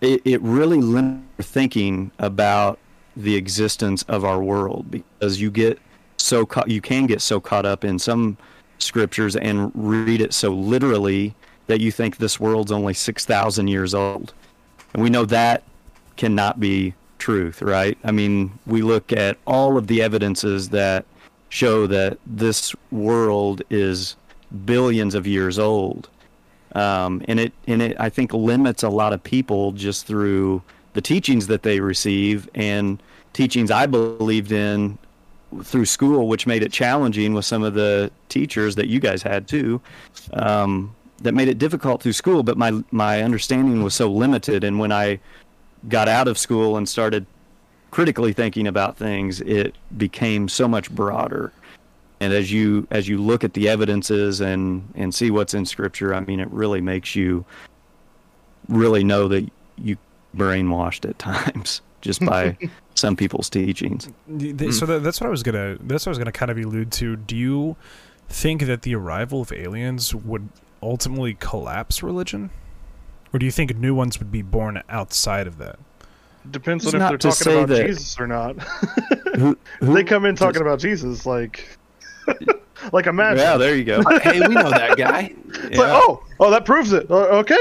it, 0.00 0.22
it 0.24 0.40
really 0.42 0.80
limits 0.80 1.22
thinking 1.40 2.10
about 2.18 2.78
the 3.16 3.34
existence 3.34 4.04
of 4.04 4.24
our 4.24 4.42
world 4.42 4.90
because 4.90 5.40
you 5.40 5.50
get 5.50 5.78
so 6.16 6.46
caught, 6.46 6.68
you 6.68 6.80
can 6.80 7.06
get 7.06 7.20
so 7.20 7.40
caught 7.40 7.66
up 7.66 7.84
in 7.84 7.98
some 7.98 8.36
scriptures 8.78 9.36
and 9.36 9.72
read 9.74 10.20
it 10.20 10.34
so 10.34 10.52
literally 10.52 11.34
that 11.66 11.80
you 11.80 11.90
think 11.90 12.18
this 12.18 12.38
world's 12.38 12.70
only 12.70 12.94
6,000 12.94 13.68
years 13.68 13.94
old. 13.94 14.32
and 14.94 15.02
we 15.02 15.10
know 15.10 15.24
that 15.24 15.62
cannot 16.16 16.60
be 16.60 16.94
truth, 17.18 17.60
right? 17.62 17.98
I 18.04 18.12
mean, 18.12 18.58
we 18.66 18.82
look 18.82 19.12
at 19.12 19.38
all 19.46 19.76
of 19.76 19.86
the 19.86 20.02
evidences 20.02 20.68
that 20.70 21.04
show 21.48 21.86
that 21.86 22.18
this 22.26 22.74
world 22.90 23.62
is 23.70 24.16
billions 24.64 25.14
of 25.14 25.26
years 25.26 25.58
old, 25.58 26.08
um, 26.74 27.22
and 27.28 27.40
it 27.40 27.52
and 27.66 27.82
it 27.82 27.96
I 27.98 28.08
think 28.08 28.32
limits 28.32 28.82
a 28.82 28.88
lot 28.88 29.12
of 29.12 29.22
people 29.22 29.72
just 29.72 30.06
through 30.06 30.62
the 30.94 31.00
teachings 31.00 31.46
that 31.48 31.62
they 31.62 31.80
receive 31.80 32.48
and 32.54 33.02
teachings 33.32 33.70
I 33.70 33.86
believed 33.86 34.50
in 34.50 34.98
through 35.62 35.84
school, 35.84 36.28
which 36.28 36.46
made 36.46 36.62
it 36.62 36.72
challenging 36.72 37.34
with 37.34 37.44
some 37.44 37.62
of 37.62 37.74
the 37.74 38.10
teachers 38.28 38.74
that 38.76 38.88
you 38.88 38.98
guys 38.98 39.22
had 39.22 39.46
too. 39.46 39.80
Um, 40.32 40.94
that 41.22 41.32
made 41.32 41.48
it 41.48 41.58
difficult 41.58 42.02
through 42.02 42.12
school, 42.12 42.42
but 42.42 42.58
my 42.58 42.82
my 42.90 43.22
understanding 43.22 43.82
was 43.82 43.94
so 43.94 44.10
limited. 44.10 44.64
And 44.64 44.78
when 44.78 44.92
I 44.92 45.18
got 45.88 46.08
out 46.08 46.28
of 46.28 46.36
school 46.38 46.76
and 46.76 46.88
started 46.88 47.26
critically 47.96 48.34
thinking 48.34 48.66
about 48.66 48.94
things, 48.94 49.40
it 49.40 49.74
became 49.96 50.50
so 50.50 50.68
much 50.68 50.94
broader. 50.94 51.50
And 52.20 52.34
as 52.34 52.52
you 52.52 52.86
as 52.90 53.08
you 53.08 53.16
look 53.16 53.42
at 53.42 53.54
the 53.54 53.70
evidences 53.70 54.42
and 54.42 54.86
and 54.94 55.14
see 55.14 55.30
what's 55.30 55.54
in 55.54 55.64
Scripture, 55.64 56.14
I 56.14 56.20
mean, 56.20 56.38
it 56.38 56.50
really 56.50 56.82
makes 56.82 57.16
you 57.16 57.46
really 58.68 59.02
know 59.02 59.28
that 59.28 59.50
you 59.78 59.96
brainwashed 60.36 61.08
at 61.08 61.18
times 61.30 61.80
just 62.02 62.22
by 62.22 62.58
some 62.94 63.16
people's 63.16 63.48
teachings. 63.48 64.04
So 64.04 64.10
hmm. 64.28 64.46
that, 64.92 65.00
that's 65.02 65.18
what 65.18 65.28
I 65.28 65.30
was 65.30 65.42
gonna. 65.42 65.78
That's 65.80 66.04
what 66.04 66.10
I 66.10 66.12
was 66.12 66.18
gonna 66.18 66.32
kind 66.32 66.50
of 66.50 66.58
allude 66.58 66.92
to. 66.92 67.16
Do 67.16 67.34
you 67.34 67.76
think 68.28 68.66
that 68.66 68.82
the 68.82 68.94
arrival 68.94 69.40
of 69.40 69.52
aliens 69.52 70.14
would 70.14 70.50
ultimately 70.82 71.32
collapse 71.40 72.02
religion, 72.02 72.50
or 73.32 73.38
do 73.38 73.46
you 73.46 73.52
think 73.52 73.74
new 73.74 73.94
ones 73.94 74.18
would 74.18 74.30
be 74.30 74.42
born 74.42 74.82
outside 74.90 75.46
of 75.46 75.56
that? 75.56 75.78
Depends 76.50 76.84
It's 76.84 76.94
on 76.94 77.02
if 77.02 77.08
they're 77.08 77.18
talking 77.18 77.52
about 77.52 77.68
that- 77.68 77.86
Jesus 77.86 78.18
or 78.18 78.26
not. 78.26 78.56
Who, 79.36 79.58
they 79.80 80.04
come 80.04 80.24
in 80.24 80.34
talking 80.36 80.62
about 80.62 80.78
Jesus, 80.78 81.26
like, 81.26 81.76
like 82.92 83.06
imagine. 83.06 83.38
yeah, 83.38 83.56
there 83.56 83.76
you 83.76 83.84
go. 83.84 84.02
hey, 84.22 84.40
we 84.46 84.54
know 84.54 84.70
that 84.70 84.96
guy. 84.96 85.34
It's 85.48 85.76
like, 85.78 85.90
oh, 85.90 86.22
oh, 86.40 86.50
that 86.50 86.64
proves 86.64 86.92
it. 86.92 87.10
Uh, 87.10 87.42
okay. 87.42 87.58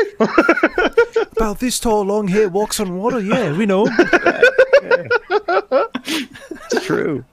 About 1.38 1.60
this 1.60 1.80
tall, 1.80 2.04
long 2.04 2.28
hair, 2.28 2.48
walks 2.50 2.80
on 2.80 2.96
water. 2.98 3.20
Yeah, 3.20 3.56
we 3.58 3.66
know. 3.66 3.88
It's 6.08 6.86
true. 6.86 7.24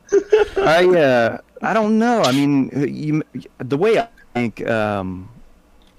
I 0.57 0.87
uh, 0.87 1.39
I 1.63 1.73
don't 1.73 1.99
know. 1.99 2.23
I 2.23 2.33
mean, 2.33 2.71
you, 2.75 3.23
the 3.59 3.77
way 3.77 3.99
I 3.99 4.09
think, 4.35 4.67
um, 4.69 5.29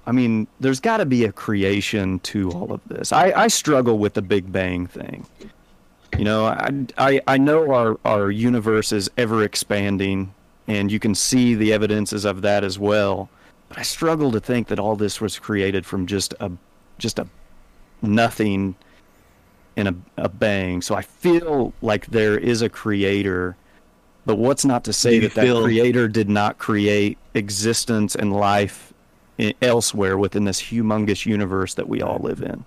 I 0.05 0.11
mean, 0.11 0.47
there's 0.59 0.79
got 0.79 0.97
to 0.97 1.05
be 1.05 1.23
a 1.25 1.31
creation 1.31 2.19
to 2.19 2.51
all 2.51 2.73
of 2.73 2.81
this. 2.87 3.13
I, 3.13 3.31
I 3.31 3.47
struggle 3.47 3.97
with 3.97 4.13
the 4.15 4.21
Big 4.21 4.51
Bang 4.51 4.85
thing. 4.85 5.25
You 6.17 6.25
know, 6.25 6.45
I, 6.45 6.71
I, 6.97 7.21
I 7.25 7.37
know 7.37 7.71
our, 7.73 7.97
our 8.05 8.29
universe 8.29 8.91
is 8.91 9.09
ever 9.17 9.43
expanding, 9.43 10.33
and 10.67 10.91
you 10.91 10.99
can 10.99 11.15
see 11.15 11.55
the 11.55 11.73
evidences 11.73 12.25
of 12.25 12.41
that 12.41 12.63
as 12.63 12.77
well. 12.77 13.29
But 13.69 13.79
I 13.79 13.81
struggle 13.83 14.31
to 14.33 14.39
think 14.39 14.67
that 14.67 14.77
all 14.77 14.95
this 14.95 15.19
was 15.21 15.39
created 15.39 15.85
from 15.85 16.05
just 16.05 16.33
a 16.39 16.51
just 16.99 17.17
a 17.17 17.27
nothing 18.03 18.75
in 19.75 19.87
a, 19.87 19.95
a 20.17 20.29
bang. 20.29 20.81
So 20.81 20.93
I 20.93 21.01
feel 21.01 21.73
like 21.81 22.05
there 22.07 22.37
is 22.37 22.61
a 22.61 22.69
creator, 22.69 23.55
but 24.27 24.35
what's 24.35 24.63
not 24.63 24.83
to 24.83 24.93
say 24.93 25.19
that 25.19 25.31
feel- 25.31 25.61
that 25.61 25.63
creator 25.63 26.07
did 26.07 26.29
not 26.29 26.59
create 26.59 27.17
existence 27.33 28.15
and 28.15 28.31
life 28.31 28.92
elsewhere 29.61 30.17
within 30.17 30.45
this 30.45 30.61
humongous 30.61 31.25
universe 31.25 31.73
that 31.73 31.87
we 31.87 32.01
all 32.01 32.19
live 32.19 32.41
in? 32.41 32.65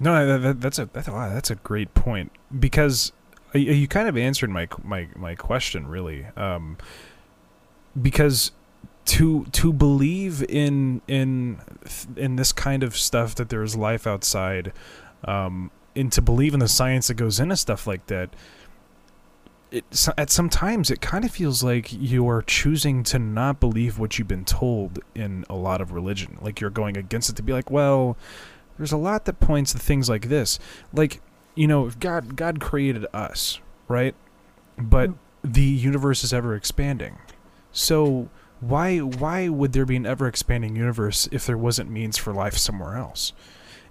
No, 0.00 0.26
that, 0.26 0.38
that, 0.38 0.60
that's 0.60 0.78
a 0.78 0.86
that's 0.92 1.08
a 1.08 1.12
wow, 1.12 1.28
that's 1.32 1.50
a 1.50 1.56
great 1.56 1.92
point 1.94 2.32
because 2.58 3.12
you 3.52 3.72
you 3.72 3.88
kind 3.88 4.08
of 4.08 4.16
answered 4.16 4.50
my 4.50 4.68
my 4.82 5.08
my 5.16 5.34
question 5.34 5.86
really. 5.86 6.26
Um, 6.36 6.78
because 8.00 8.52
to 9.06 9.46
to 9.46 9.72
believe 9.72 10.42
in 10.48 11.00
in 11.08 11.58
in 12.16 12.36
this 12.36 12.52
kind 12.52 12.82
of 12.82 12.96
stuff 12.96 13.34
that 13.36 13.48
there 13.48 13.62
is 13.62 13.74
life 13.74 14.06
outside, 14.06 14.72
um, 15.24 15.70
and 15.96 16.12
to 16.12 16.22
believe 16.22 16.54
in 16.54 16.60
the 16.60 16.68
science 16.68 17.08
that 17.08 17.14
goes 17.14 17.40
into 17.40 17.56
stuff 17.56 17.86
like 17.86 18.06
that. 18.06 18.30
It, 19.70 19.84
at 20.16 20.30
some 20.30 20.48
times 20.48 20.90
it 20.90 21.00
kind 21.00 21.24
of 21.24 21.30
feels 21.30 21.62
like 21.62 21.92
you 21.92 22.26
are 22.28 22.40
choosing 22.42 23.02
to 23.04 23.18
not 23.18 23.60
believe 23.60 23.98
what 23.98 24.18
you've 24.18 24.28
been 24.28 24.46
told 24.46 25.00
in 25.14 25.44
a 25.50 25.54
lot 25.54 25.80
of 25.80 25.92
religion. 25.92 26.38
Like 26.40 26.60
you're 26.60 26.70
going 26.70 26.96
against 26.96 27.28
it 27.28 27.36
to 27.36 27.42
be 27.42 27.52
like 27.52 27.70
well 27.70 28.16
there's 28.78 28.92
a 28.92 28.96
lot 28.96 29.24
that 29.26 29.40
points 29.40 29.72
to 29.72 29.78
things 29.78 30.08
like 30.08 30.28
this. 30.28 30.58
Like 30.92 31.20
you 31.54 31.66
know 31.66 31.90
god 32.00 32.36
god 32.36 32.60
created 32.60 33.04
us 33.12 33.60
right? 33.88 34.14
But 34.76 35.08
hmm. 35.08 35.14
the 35.42 35.62
universe 35.62 36.22
is 36.22 36.32
ever 36.32 36.54
expanding. 36.54 37.18
So 37.72 38.28
why 38.60 38.98
why 38.98 39.48
would 39.48 39.72
there 39.72 39.86
be 39.86 39.96
an 39.96 40.06
ever 40.06 40.26
expanding 40.28 40.76
universe 40.76 41.28
if 41.32 41.46
there 41.46 41.58
wasn't 41.58 41.90
means 41.90 42.16
for 42.16 42.32
life 42.32 42.56
somewhere 42.56 42.96
else? 42.96 43.32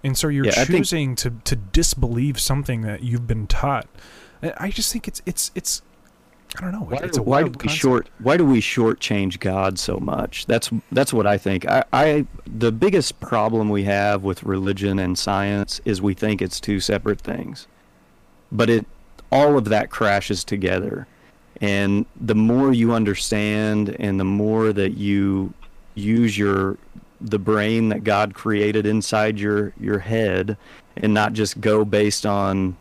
And 0.04 0.16
so 0.16 0.28
you're 0.28 0.46
Yeah, 0.46 0.52
I 0.52 0.64
think- 0.64 0.78
choosing 0.78 1.14
to 1.16 1.30
to 1.44 1.56
disbelieve 1.56 2.40
something 2.40 2.82
that 2.82 3.02
you've 3.02 3.26
been 3.26 3.46
taught 3.46 3.88
I- 4.42 4.70
just 4.70 4.92
think 4.92 5.08
it's 5.08 5.22
it's 5.26 5.50
it's 5.54 5.82
i 6.56 6.60
don't 6.62 6.72
know 6.72 6.80
Why, 6.80 6.98
it's 7.02 7.18
a 7.18 7.22
why 7.22 7.42
do 7.42 7.50
we 7.50 7.56
concept. 7.56 7.80
short? 7.80 8.08
Why 8.20 8.36
do 8.36 8.44
we 8.44 8.60
shortchange 8.60 9.38
God 9.40 9.78
so 9.78 9.98
much? 9.98 10.46
That's 10.46 10.70
that's 10.92 11.12
what 11.12 11.26
I 11.26 11.36
think. 11.36 11.66
I, 11.68 11.84
I 11.92 12.26
the 12.46 12.72
biggest 12.72 13.20
problem 13.20 13.68
we 13.68 13.84
have 13.84 14.22
with 14.22 14.42
religion 14.44 14.98
and 14.98 15.18
science 15.18 15.80
is 15.84 16.00
we 16.00 16.14
think 16.14 16.40
it's 16.40 16.58
two 16.60 16.80
separate 16.80 17.20
things, 17.20 17.66
but 18.50 18.70
it 18.70 18.86
all 19.30 19.58
of 19.58 19.66
that 19.66 19.90
crashes 19.90 20.42
together, 20.42 21.06
and 21.60 22.06
the 22.18 22.34
more 22.34 22.72
you 22.72 22.94
understand, 22.94 23.94
and 24.00 24.18
the 24.18 24.24
more 24.24 24.72
that 24.72 24.92
you 24.96 25.52
use 25.96 26.38
your 26.38 26.78
the 27.20 27.38
brain 27.38 27.90
that 27.90 28.04
God 28.04 28.32
created 28.32 28.86
inside 28.86 29.38
your 29.38 29.74
your 29.78 29.98
head, 29.98 30.56
and 30.96 31.12
not 31.12 31.34
just 31.34 31.60
go 31.60 31.84
based 31.84 32.24
on 32.24 32.74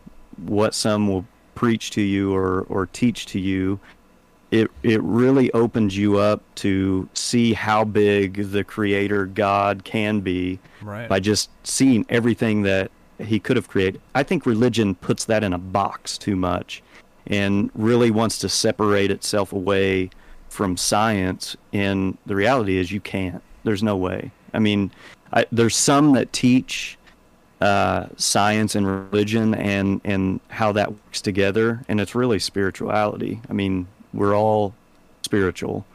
what 0.46 0.74
some 0.74 1.10
will 1.10 1.26
preach 1.58 1.90
to 1.90 2.02
you 2.02 2.36
or, 2.36 2.68
or 2.70 2.86
teach 2.86 3.26
to 3.26 3.40
you, 3.40 3.80
it 4.52 4.70
it 4.84 5.02
really 5.02 5.52
opens 5.54 5.98
you 5.98 6.18
up 6.18 6.44
to 6.54 7.10
see 7.16 7.52
how 7.54 7.84
big 7.84 8.52
the 8.52 8.64
creator 8.64 9.26
God 9.26 9.84
can 9.84 10.20
be 10.20 10.60
right 10.84 11.10
by 11.10 11.20
just 11.20 11.50
seeing 11.64 12.06
everything 12.10 12.62
that 12.62 12.92
he 13.20 13.40
could 13.40 13.56
have 13.56 13.68
created. 13.68 14.00
I 14.14 14.22
think 14.22 14.46
religion 14.46 14.94
puts 14.94 15.26
that 15.26 15.44
in 15.44 15.52
a 15.52 15.58
box 15.58 16.18
too 16.20 16.36
much 16.36 16.84
and 17.26 17.72
really 17.74 18.12
wants 18.12 18.38
to 18.40 18.50
separate 18.50 19.10
itself 19.10 19.52
away 19.52 20.12
from 20.50 20.78
science 20.78 21.58
and 21.74 22.20
the 22.28 22.36
reality 22.36 22.78
is 22.78 22.92
you 22.92 23.02
can't. 23.02 23.42
There's 23.64 23.84
no 23.84 23.98
way. 23.98 24.32
I 24.54 24.60
mean, 24.60 24.92
I, 25.34 25.46
there's 25.52 25.76
some 25.76 26.14
that 26.14 26.32
teach 26.32 26.97
uh, 27.62 28.06
science 28.18 28.76
and 28.76 28.86
religion 28.88 29.54
and 29.56 30.02
and 30.04 30.40
how 30.50 30.72
that 30.74 30.92
works 30.92 31.22
together, 31.22 31.84
and 31.88 32.00
it's 32.00 32.14
really 32.16 32.40
spirituality. 32.40 33.42
I 33.50 33.54
mean, 33.54 33.88
we're 34.14 34.36
all 34.36 34.74
spiritual. 35.24 35.86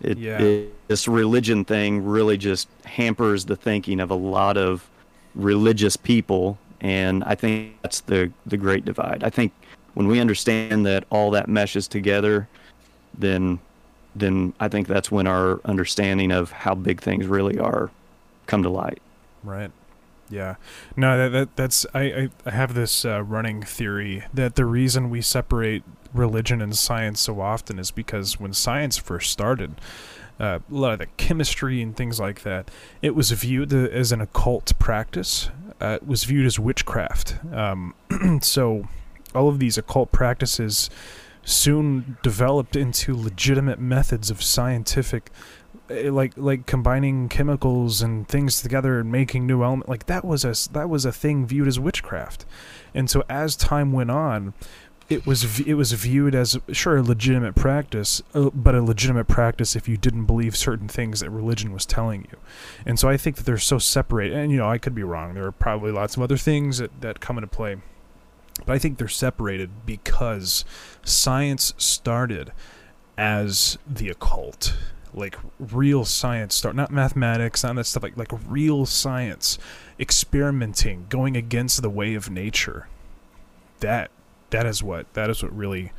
It, 0.00 0.18
Yeah. 0.18 0.40
it- 0.40 0.72
this 0.88 1.08
religion 1.08 1.64
thing 1.64 2.04
really 2.04 2.36
just 2.36 2.68
hampers 2.84 3.46
the 3.46 3.56
thinking 3.56 3.98
of 4.00 4.10
a 4.10 4.14
lot 4.14 4.56
of 4.58 4.88
religious 5.34 5.96
people, 5.96 6.58
and 6.82 7.24
I 7.24 7.34
think 7.34 7.80
that's 7.82 8.00
the 8.00 8.30
the 8.46 8.56
great 8.56 8.84
divide. 8.84 9.22
I 9.24 9.30
think 9.30 9.52
when 9.94 10.06
we 10.08 10.20
understand 10.20 10.84
that 10.86 11.04
all 11.10 11.30
that 11.32 11.48
meshes 11.48 11.88
together, 11.88 12.48
then 13.16 13.58
then 14.14 14.52
I 14.60 14.68
think 14.68 14.88
that's 14.88 15.10
when 15.10 15.26
our 15.26 15.60
understanding 15.64 16.30
of 16.32 16.50
how 16.52 16.74
big 16.74 17.00
things 17.00 17.26
really 17.26 17.58
are 17.58 17.90
come 18.46 18.62
to 18.62 18.68
light. 18.68 19.00
Right. 19.42 19.70
Yeah. 20.32 20.54
No, 20.96 21.18
that, 21.18 21.28
that 21.28 21.56
that's 21.56 21.84
I, 21.94 22.30
I, 22.46 22.50
have 22.50 22.72
this 22.72 23.04
uh, 23.04 23.22
running 23.22 23.62
theory 23.62 24.24
that 24.32 24.54
the 24.54 24.64
reason 24.64 25.10
we 25.10 25.20
separate 25.20 25.82
religion 26.14 26.62
and 26.62 26.74
science 26.74 27.20
so 27.20 27.42
often 27.42 27.78
is 27.78 27.90
because 27.90 28.40
when 28.40 28.54
science 28.54 28.96
first 28.96 29.30
started, 29.30 29.74
uh, 30.40 30.60
a 30.70 30.74
lot 30.74 30.94
of 30.94 31.00
the 31.00 31.06
chemistry 31.18 31.82
and 31.82 31.94
things 31.94 32.18
like 32.18 32.44
that, 32.44 32.70
it 33.02 33.14
was 33.14 33.30
viewed 33.32 33.74
as 33.74 34.10
an 34.10 34.22
occult 34.22 34.72
practice. 34.78 35.50
Uh, 35.82 35.98
it 36.00 36.06
was 36.06 36.24
viewed 36.24 36.46
as 36.46 36.58
witchcraft. 36.58 37.36
Um, 37.52 37.94
so, 38.40 38.88
all 39.34 39.50
of 39.50 39.58
these 39.58 39.76
occult 39.76 40.12
practices 40.12 40.88
soon 41.44 42.16
developed 42.22 42.74
into 42.74 43.14
legitimate 43.14 43.78
methods 43.78 44.30
of 44.30 44.42
scientific 44.42 45.30
like 46.10 46.32
like 46.36 46.66
combining 46.66 47.28
chemicals 47.28 48.02
and 48.02 48.28
things 48.28 48.62
together 48.62 49.00
and 49.00 49.10
making 49.10 49.46
new 49.46 49.62
element 49.62 49.88
like 49.88 50.06
that 50.06 50.24
was 50.24 50.44
a 50.44 50.54
that 50.72 50.88
was 50.88 51.04
a 51.04 51.12
thing 51.12 51.46
viewed 51.46 51.68
as 51.68 51.78
witchcraft 51.78 52.44
and 52.94 53.10
so 53.10 53.22
as 53.28 53.56
time 53.56 53.92
went 53.92 54.10
on 54.10 54.54
it 55.12 55.26
was 55.26 55.60
it 55.60 55.74
was 55.74 55.92
viewed 55.92 56.34
as 56.34 56.58
sure 56.72 56.96
a 56.96 57.02
legitimate 57.02 57.54
practice, 57.54 58.22
uh, 58.34 58.50
but 58.50 58.74
a 58.74 58.82
legitimate 58.82 59.26
practice 59.26 59.76
if 59.76 59.88
you 59.88 59.96
didn't 59.96 60.24
believe 60.24 60.56
certain 60.56 60.88
things 60.88 61.20
that 61.20 61.30
religion 61.30 61.72
was 61.72 61.84
telling 61.84 62.22
you. 62.30 62.38
And 62.86 62.98
so 62.98 63.08
I 63.08 63.16
think 63.16 63.36
that 63.36 63.44
they're 63.44 63.58
so 63.58 63.78
separated. 63.78 64.36
And 64.36 64.50
you 64.50 64.58
know, 64.58 64.68
I 64.68 64.78
could 64.78 64.94
be 64.94 65.02
wrong. 65.02 65.34
There 65.34 65.46
are 65.46 65.52
probably 65.52 65.92
lots 65.92 66.16
of 66.16 66.22
other 66.22 66.36
things 66.36 66.78
that 66.78 67.00
that 67.00 67.20
come 67.20 67.36
into 67.36 67.48
play. 67.48 67.76
But 68.64 68.74
I 68.74 68.78
think 68.78 68.98
they're 68.98 69.08
separated 69.08 69.86
because 69.86 70.64
science 71.04 71.74
started 71.76 72.52
as 73.18 73.78
the 73.86 74.08
occult. 74.08 74.76
Like 75.14 75.38
real 75.58 76.04
science 76.04 76.54
start 76.54 76.74
not 76.74 76.90
mathematics, 76.90 77.62
not 77.62 77.76
that 77.76 77.84
stuff 77.84 78.02
like 78.02 78.16
like 78.16 78.32
real 78.48 78.86
science, 78.86 79.58
experimenting, 80.00 81.06
going 81.08 81.36
against 81.36 81.82
the 81.82 81.90
way 81.90 82.14
of 82.14 82.30
nature. 82.30 82.88
That 83.80 84.10
that 84.50 84.64
is 84.66 84.82
what 84.82 85.12
that 85.14 85.28
is 85.28 85.42
what 85.42 85.54
really 85.56 85.92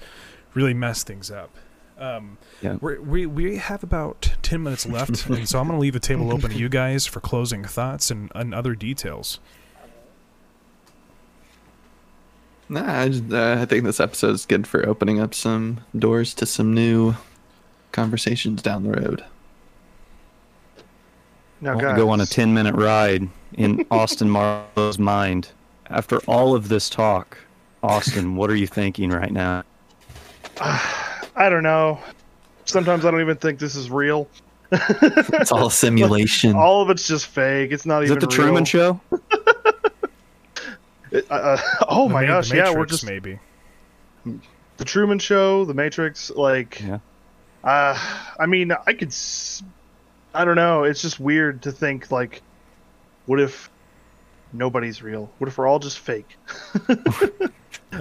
really 0.53 0.73
messed 0.73 1.05
things 1.07 1.29
up. 1.29 1.51
Um, 1.97 2.37
Yeah. 2.61 2.77
we 2.81 3.27
we 3.27 3.57
have 3.57 3.83
about 3.83 4.33
ten 4.41 4.63
minutes 4.63 4.87
left, 4.87 5.25
and 5.29 5.47
so 5.47 5.59
I'm 5.59 5.67
going 5.67 5.77
to 5.77 5.81
leave 5.81 5.93
the 5.93 5.99
table 5.99 6.33
open 6.33 6.49
to 6.49 6.57
you 6.57 6.69
guys 6.69 7.05
for 7.05 7.19
closing 7.19 7.63
thoughts 7.63 8.09
and, 8.09 8.31
and 8.33 8.53
other 8.53 8.73
details. 8.73 9.39
Nah, 12.69 13.01
I, 13.01 13.09
just, 13.09 13.31
uh, 13.31 13.57
I 13.59 13.65
think 13.65 13.83
this 13.83 13.99
episode 13.99 14.31
is 14.31 14.45
good 14.45 14.65
for 14.65 14.87
opening 14.87 15.19
up 15.19 15.33
some 15.33 15.81
doors 15.97 16.33
to 16.35 16.45
some 16.45 16.73
new 16.73 17.15
conversations 17.93 18.61
down 18.61 18.83
the 18.83 18.91
road. 18.91 19.23
Now, 21.61 21.71
I 21.71 21.75
want 21.75 21.81
guys, 21.85 21.95
to 21.95 22.01
go 22.03 22.09
on 22.09 22.19
a 22.19 22.25
10 22.25 22.53
minute 22.53 22.75
ride 22.75 23.29
in 23.53 23.85
Austin 23.91 24.29
Marlow's 24.29 24.99
mind. 24.99 25.49
After 25.89 26.17
all 26.27 26.53
of 26.55 26.67
this 26.67 26.89
talk, 26.89 27.37
Austin, 27.81 28.35
what 28.35 28.49
are 28.49 28.55
you 28.55 28.67
thinking 28.67 29.09
right 29.11 29.31
now? 29.31 29.63
I 30.59 31.49
don't 31.49 31.63
know. 31.63 31.99
Sometimes 32.65 33.05
I 33.05 33.11
don't 33.11 33.21
even 33.21 33.37
think 33.37 33.59
this 33.59 33.75
is 33.75 33.89
real. 33.89 34.27
It's 34.71 35.51
all 35.51 35.67
a 35.67 35.71
simulation. 35.71 36.55
All 36.55 36.81
of 36.81 36.89
it's 36.89 37.07
just 37.07 37.27
fake. 37.27 37.71
It's 37.71 37.85
not 37.85 38.03
Is 38.03 38.09
even 38.09 38.17
it 38.17 38.21
the 38.21 38.27
real. 38.27 38.35
Truman 38.47 38.65
Show? 38.65 38.99
It- 41.11 41.27
uh, 41.29 41.33
uh, 41.35 41.57
oh 41.89 42.07
The 42.07 42.13
my 42.15 42.25
gosh! 42.25 42.49
the 42.49 42.55
yeah, 42.55 42.73
we're 42.73 42.87
just 42.87 43.05
maybe. 43.05 43.37
the 44.25 44.83
Truman 44.85 45.19
Show, 45.19 45.63
the 45.63 45.75
Matrix. 45.75 46.31
Like, 46.31 46.81
Yeah. 46.81 46.97
Uh, 47.63 47.97
I 48.39 48.45
mean, 48.45 48.71
I 48.85 48.93
could. 48.93 49.09
S- 49.09 49.63
I 50.33 50.45
don't 50.45 50.55
know. 50.55 50.83
It's 50.83 51.01
just 51.01 51.19
weird 51.19 51.61
to 51.63 51.71
think 51.71 52.11
like, 52.11 52.41
what 53.25 53.39
if 53.39 53.69
nobody's 54.51 55.03
real? 55.03 55.31
What 55.37 55.47
if 55.47 55.57
we're 55.57 55.67
all 55.67 55.79
just 55.79 55.99
fake? 55.99 56.37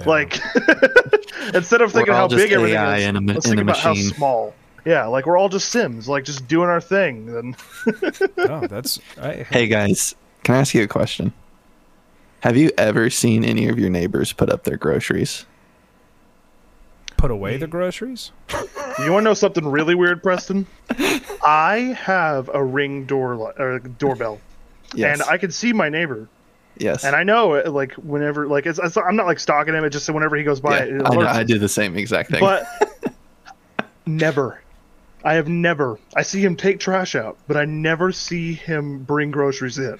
Like, 0.05 0.39
instead 1.53 1.81
of 1.81 1.91
thinking 1.91 2.13
how 2.13 2.23
all 2.23 2.27
just 2.27 2.43
big 2.43 2.51
everything 2.51 2.79
is, 2.79 3.03
in 3.03 3.15
a 3.15 3.21
let's 3.21 3.45
in 3.45 3.51
think 3.51 3.59
a 3.59 3.63
about 3.63 3.77
how 3.77 3.93
small. 3.93 4.55
Yeah, 4.85 5.05
like 5.05 5.25
we're 5.25 5.37
all 5.37 5.49
just 5.49 5.69
Sims, 5.69 6.09
like 6.09 6.25
just 6.25 6.47
doing 6.47 6.67
our 6.67 6.81
thing. 6.81 7.27
Then 7.27 7.55
oh, 8.37 8.67
that's 8.67 8.99
I, 9.21 9.45
Hey 9.49 9.67
guys, 9.67 10.15
can 10.43 10.55
I 10.55 10.59
ask 10.59 10.73
you 10.73 10.83
a 10.83 10.87
question? 10.87 11.31
Have 12.41 12.57
you 12.57 12.71
ever 12.77 13.09
seen 13.09 13.45
any 13.45 13.69
of 13.69 13.79
your 13.79 13.89
neighbors 13.89 14.33
put 14.33 14.49
up 14.49 14.63
their 14.63 14.77
groceries? 14.77 15.45
put 17.15 17.31
away 17.31 17.55
the 17.55 17.67
groceries. 17.67 18.33
You 18.99 19.11
want 19.11 19.23
to 19.23 19.29
know 19.29 19.33
something 19.33 19.65
really 19.65 19.95
weird, 19.95 20.21
Preston? 20.21 20.67
I 21.45 21.97
have 21.99 22.49
a 22.53 22.63
ring 22.63 23.05
door 23.05 23.35
li- 23.35 23.51
or 23.57 23.79
doorbell, 23.79 24.39
Yes. 24.93 25.19
and 25.19 25.29
I 25.29 25.37
can 25.37 25.51
see 25.51 25.73
my 25.73 25.89
neighbor, 25.89 26.27
yes. 26.77 27.03
and 27.03 27.15
I 27.15 27.23
know 27.23 27.55
uh, 27.55 27.71
like 27.71 27.93
whenever 27.93 28.47
like 28.47 28.65
it's, 28.67 28.79
it's 28.81 28.95
I'm 28.97 29.15
not 29.15 29.25
like 29.25 29.39
stalking 29.39 29.73
him. 29.73 29.83
It 29.83 29.89
just 29.89 30.07
whenever 30.09 30.35
he 30.35 30.43
goes 30.43 30.59
by, 30.59 30.79
Yeah, 30.79 30.83
it 30.83 31.01
I, 31.05 31.09
know, 31.15 31.21
alerts 31.21 31.33
I 31.33 31.39
me. 31.39 31.45
do 31.45 31.57
the 31.59 31.69
same 31.69 31.97
exact 31.97 32.29
thing. 32.31 32.39
But 32.39 32.65
never, 34.05 34.61
I 35.23 35.33
have 35.33 35.47
never. 35.47 35.97
I 36.15 36.21
see 36.21 36.41
him 36.43 36.55
take 36.55 36.79
trash 36.79 37.15
out, 37.15 37.37
but 37.47 37.57
I 37.57 37.65
never 37.65 38.11
see 38.11 38.53
him 38.53 38.99
bring 39.03 39.31
groceries 39.31 39.77
in. 39.79 39.97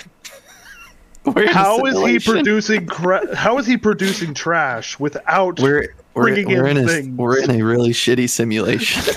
We're 1.26 1.44
in 1.44 1.50
a 1.50 1.54
How 1.54 1.78
is 1.86 1.94
he 1.94 2.20
simulation. 2.20 2.34
producing? 2.34 2.86
Cra- 2.86 3.36
how 3.36 3.58
is 3.58 3.66
he 3.66 3.78
producing 3.78 4.34
trash 4.34 5.00
without 5.00 5.60
We're 5.60 5.96
we're, 6.14 6.46
we're 6.46 6.68
in 6.68 6.78
in 6.78 6.90
a 6.90 7.16
we're 7.16 7.40
in 7.40 7.52
a 7.52 7.62
really 7.64 7.92
shitty 7.92 8.30
simulation. 8.30 9.02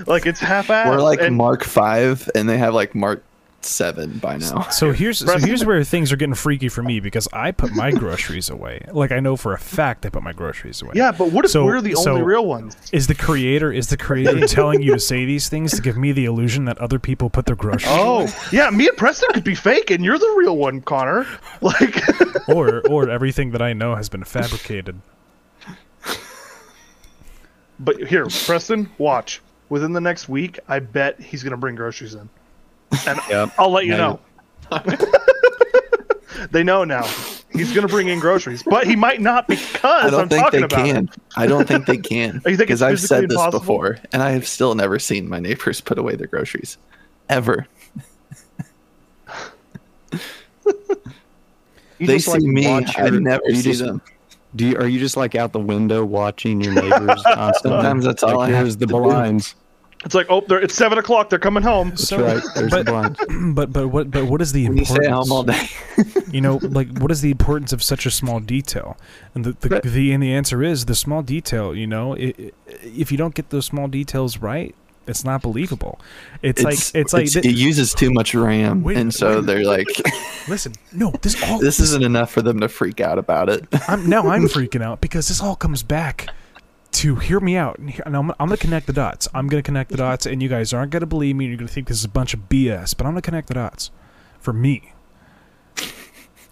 like 0.06 0.26
it's 0.26 0.40
half-assed? 0.40 0.88
we're 0.88 1.02
like 1.02 1.20
and- 1.20 1.36
Mark 1.36 1.64
Five, 1.64 2.28
and 2.34 2.48
they 2.48 2.58
have 2.58 2.74
like 2.74 2.94
Mark 2.94 3.22
Seven 3.62 4.18
by 4.18 4.38
now. 4.38 4.62
So 4.70 4.90
here's 4.90 5.18
so 5.18 5.38
here's 5.38 5.66
where 5.66 5.84
things 5.84 6.10
are 6.12 6.16
getting 6.16 6.34
freaky 6.34 6.70
for 6.70 6.82
me 6.82 6.98
because 6.98 7.28
I 7.30 7.50
put 7.50 7.72
my 7.74 7.90
groceries 7.90 8.48
away. 8.48 8.86
Like 8.90 9.12
I 9.12 9.20
know 9.20 9.36
for 9.36 9.52
a 9.52 9.58
fact 9.58 10.06
I 10.06 10.08
put 10.08 10.22
my 10.22 10.32
groceries 10.32 10.80
away. 10.80 10.92
Yeah, 10.94 11.12
but 11.12 11.30
what 11.30 11.44
if 11.44 11.50
So- 11.50 11.66
we're 11.66 11.82
the 11.82 11.94
so- 11.94 12.12
only 12.12 12.22
real 12.22 12.46
ones? 12.46 12.74
Is 12.90 13.06
the 13.06 13.14
creator 13.14 13.70
is 13.70 13.88
the 13.88 13.98
creator 13.98 14.46
telling 14.46 14.80
you 14.80 14.94
to 14.94 14.98
say 14.98 15.26
these 15.26 15.50
things 15.50 15.72
to 15.72 15.82
give 15.82 15.98
me 15.98 16.12
the 16.12 16.24
illusion 16.24 16.64
that 16.64 16.78
other 16.78 16.98
people 16.98 17.28
put 17.28 17.44
their 17.44 17.56
groceries 17.56 17.84
oh, 17.90 18.20
away? 18.20 18.32
Oh, 18.32 18.48
yeah, 18.50 18.70
me 18.70 18.88
and 18.88 18.96
Preston 18.96 19.30
could 19.34 19.44
be 19.44 19.54
fake, 19.54 19.90
and 19.90 20.02
you're 20.02 20.18
the 20.18 20.34
real 20.38 20.56
one, 20.56 20.80
Connor. 20.80 21.26
Like, 21.60 22.48
or 22.48 22.80
or 22.88 23.10
everything 23.10 23.50
that 23.50 23.60
I 23.60 23.74
know 23.74 23.94
has 23.94 24.08
been 24.08 24.24
fabricated. 24.24 24.98
But 27.80 28.00
here, 28.08 28.26
Preston, 28.46 28.88
watch. 28.98 29.40
Within 29.68 29.92
the 29.92 30.00
next 30.00 30.28
week, 30.28 30.58
I 30.68 30.78
bet 30.80 31.20
he's 31.20 31.42
gonna 31.42 31.56
bring 31.56 31.74
groceries 31.74 32.14
in, 32.14 32.28
and 33.06 33.18
Yep. 33.28 33.50
I'll 33.58 33.70
let 33.70 33.86
you 33.86 33.92
Yeah. 33.92 33.96
know. 33.98 34.20
they 36.50 36.62
know 36.62 36.84
now. 36.84 37.04
He's 37.52 37.72
gonna 37.72 37.88
bring 37.88 38.08
in 38.08 38.20
groceries, 38.20 38.62
but 38.62 38.86
he 38.86 38.94
might 38.96 39.20
not 39.20 39.48
because 39.48 39.74
I 40.06 40.10
don't 40.10 40.20
I'm 40.20 40.28
think 40.28 40.50
they 40.52 40.66
can. 40.68 41.04
it. 41.08 41.10
I 41.36 41.46
don't 41.46 41.66
think 41.66 41.86
they 41.86 41.96
can. 41.98 42.40
Because 42.44 42.80
I've 42.82 43.00
said 43.00 43.24
this 43.24 43.32
impossible? 43.32 43.58
before, 43.60 43.98
and 44.12 44.22
I 44.22 44.30
have 44.30 44.46
still 44.46 44.74
never 44.74 44.98
seen 44.98 45.28
my 45.28 45.40
neighbors 45.40 45.80
put 45.80 45.98
away 45.98 46.14
their 46.16 46.28
groceries, 46.28 46.78
ever. 47.28 47.66
They 51.98 52.18
see 52.18 52.30
like, 52.30 52.40
me. 52.42 52.66
I 52.66 53.10
never 53.10 53.42
see 53.50 53.62
just- 53.62 53.80
them. 53.84 54.00
Do 54.56 54.66
you, 54.66 54.76
are 54.76 54.88
you 54.88 54.98
just 54.98 55.16
like 55.16 55.34
out 55.34 55.52
the 55.52 55.60
window 55.60 56.04
watching 56.04 56.60
your 56.60 56.74
neighbors 56.74 57.22
constantly? 57.34 57.78
Sometimes 57.78 58.04
that's 58.04 58.22
all 58.22 58.36
like, 58.38 58.52
I 58.52 58.56
have 58.56 58.66
Here's 58.66 58.76
the 58.76 58.86
to 58.86 58.92
do. 58.92 58.98
blinds. 59.00 59.54
It's 60.02 60.14
like, 60.14 60.26
oh, 60.30 60.40
they're, 60.48 60.60
it's 60.62 60.74
seven 60.74 60.96
o'clock. 60.96 61.28
They're 61.28 61.38
coming 61.38 61.62
home. 61.62 61.90
That's 61.90 62.08
So- 62.08 62.20
right. 62.22 62.42
There's 62.54 62.70
but- 62.70 62.86
the 62.86 62.90
blinds. 62.92 63.18
But 63.54 63.72
but 63.72 63.88
what 63.88 64.10
but 64.10 64.24
what 64.26 64.40
is 64.42 64.52
the 64.52 64.66
When 64.68 64.78
you 64.78 64.84
stay 64.86 65.04
importance? 65.04 65.28
home 65.28 65.32
all 65.36 65.42
day. 65.42 65.68
you 66.32 66.40
know, 66.40 66.58
like 66.62 66.88
what 66.98 67.10
is 67.12 67.20
the 67.20 67.30
importance 67.30 67.72
of 67.72 67.82
such 67.82 68.06
a 68.06 68.10
small 68.10 68.40
detail? 68.40 68.96
And 69.34 69.44
the 69.44 69.52
the, 69.60 69.68
Right. 69.68 69.82
the 69.82 70.12
and 70.12 70.22
the 70.22 70.32
answer 70.32 70.62
is 70.62 70.86
the 70.86 70.94
small 70.94 71.22
detail. 71.22 71.74
You 71.76 71.86
know, 71.86 72.14
i 72.16 72.34
i 72.38 72.50
if 72.82 73.12
you 73.12 73.18
don't 73.18 73.34
get 73.34 73.50
those 73.50 73.66
small 73.66 73.88
details 73.88 74.38
right, 74.38 74.74
it's 75.06 75.24
not 75.24 75.42
believable. 75.42 76.00
It's, 76.42 76.62
like 76.62 76.78
it's 76.94 77.12
like 77.12 77.34
it 77.34 77.56
uses 77.56 77.94
too 77.94 78.12
much 78.12 78.34
RAM, 78.34 78.82
Wait, 78.82 78.96
and 78.96 79.12
so 79.12 79.36
wait. 79.36 79.46
they're 79.46 79.64
like, 79.64 79.88
listen, 80.48 80.74
no, 80.92 81.10
this 81.22 81.42
all 81.48 81.58
this 81.58 81.80
isn't 81.80 82.04
enough 82.04 82.30
for 82.30 82.42
them 82.42 82.60
to 82.60 82.68
freak 82.68 83.00
out 83.00 83.18
about 83.18 83.48
it. 83.48 83.66
I'm 83.88 84.08
now 84.08 84.28
I'm 84.28 84.42
freaking 84.48 84.82
out 84.82 85.00
because 85.00 85.28
this 85.28 85.40
all 85.40 85.56
comes 85.56 85.82
back 85.82 86.28
to 86.92 87.16
hear 87.16 87.40
me 87.40 87.56
out, 87.56 87.78
and, 87.78 88.00
and 88.04 88.16
I'm, 88.16 88.30
I'm 88.32 88.48
gonna 88.48 88.56
connect 88.56 88.86
the 88.86 88.92
dots. 88.92 89.28
I'm 89.34 89.48
gonna 89.48 89.62
connect 89.62 89.90
the 89.90 89.96
dots, 89.96 90.26
and 90.26 90.42
you 90.42 90.48
guys 90.48 90.72
aren't 90.72 90.92
gonna 90.92 91.06
believe 91.06 91.36
me. 91.36 91.46
You're 91.46 91.56
gonna 91.56 91.68
think 91.68 91.88
this 91.88 91.98
is 91.98 92.04
a 92.04 92.08
bunch 92.08 92.34
of 92.34 92.48
BS, 92.48 92.96
but 92.96 93.06
I'm 93.06 93.12
gonna 93.12 93.22
connect 93.22 93.48
the 93.48 93.54
dots 93.54 93.90
for 94.38 94.52
me. 94.52 94.92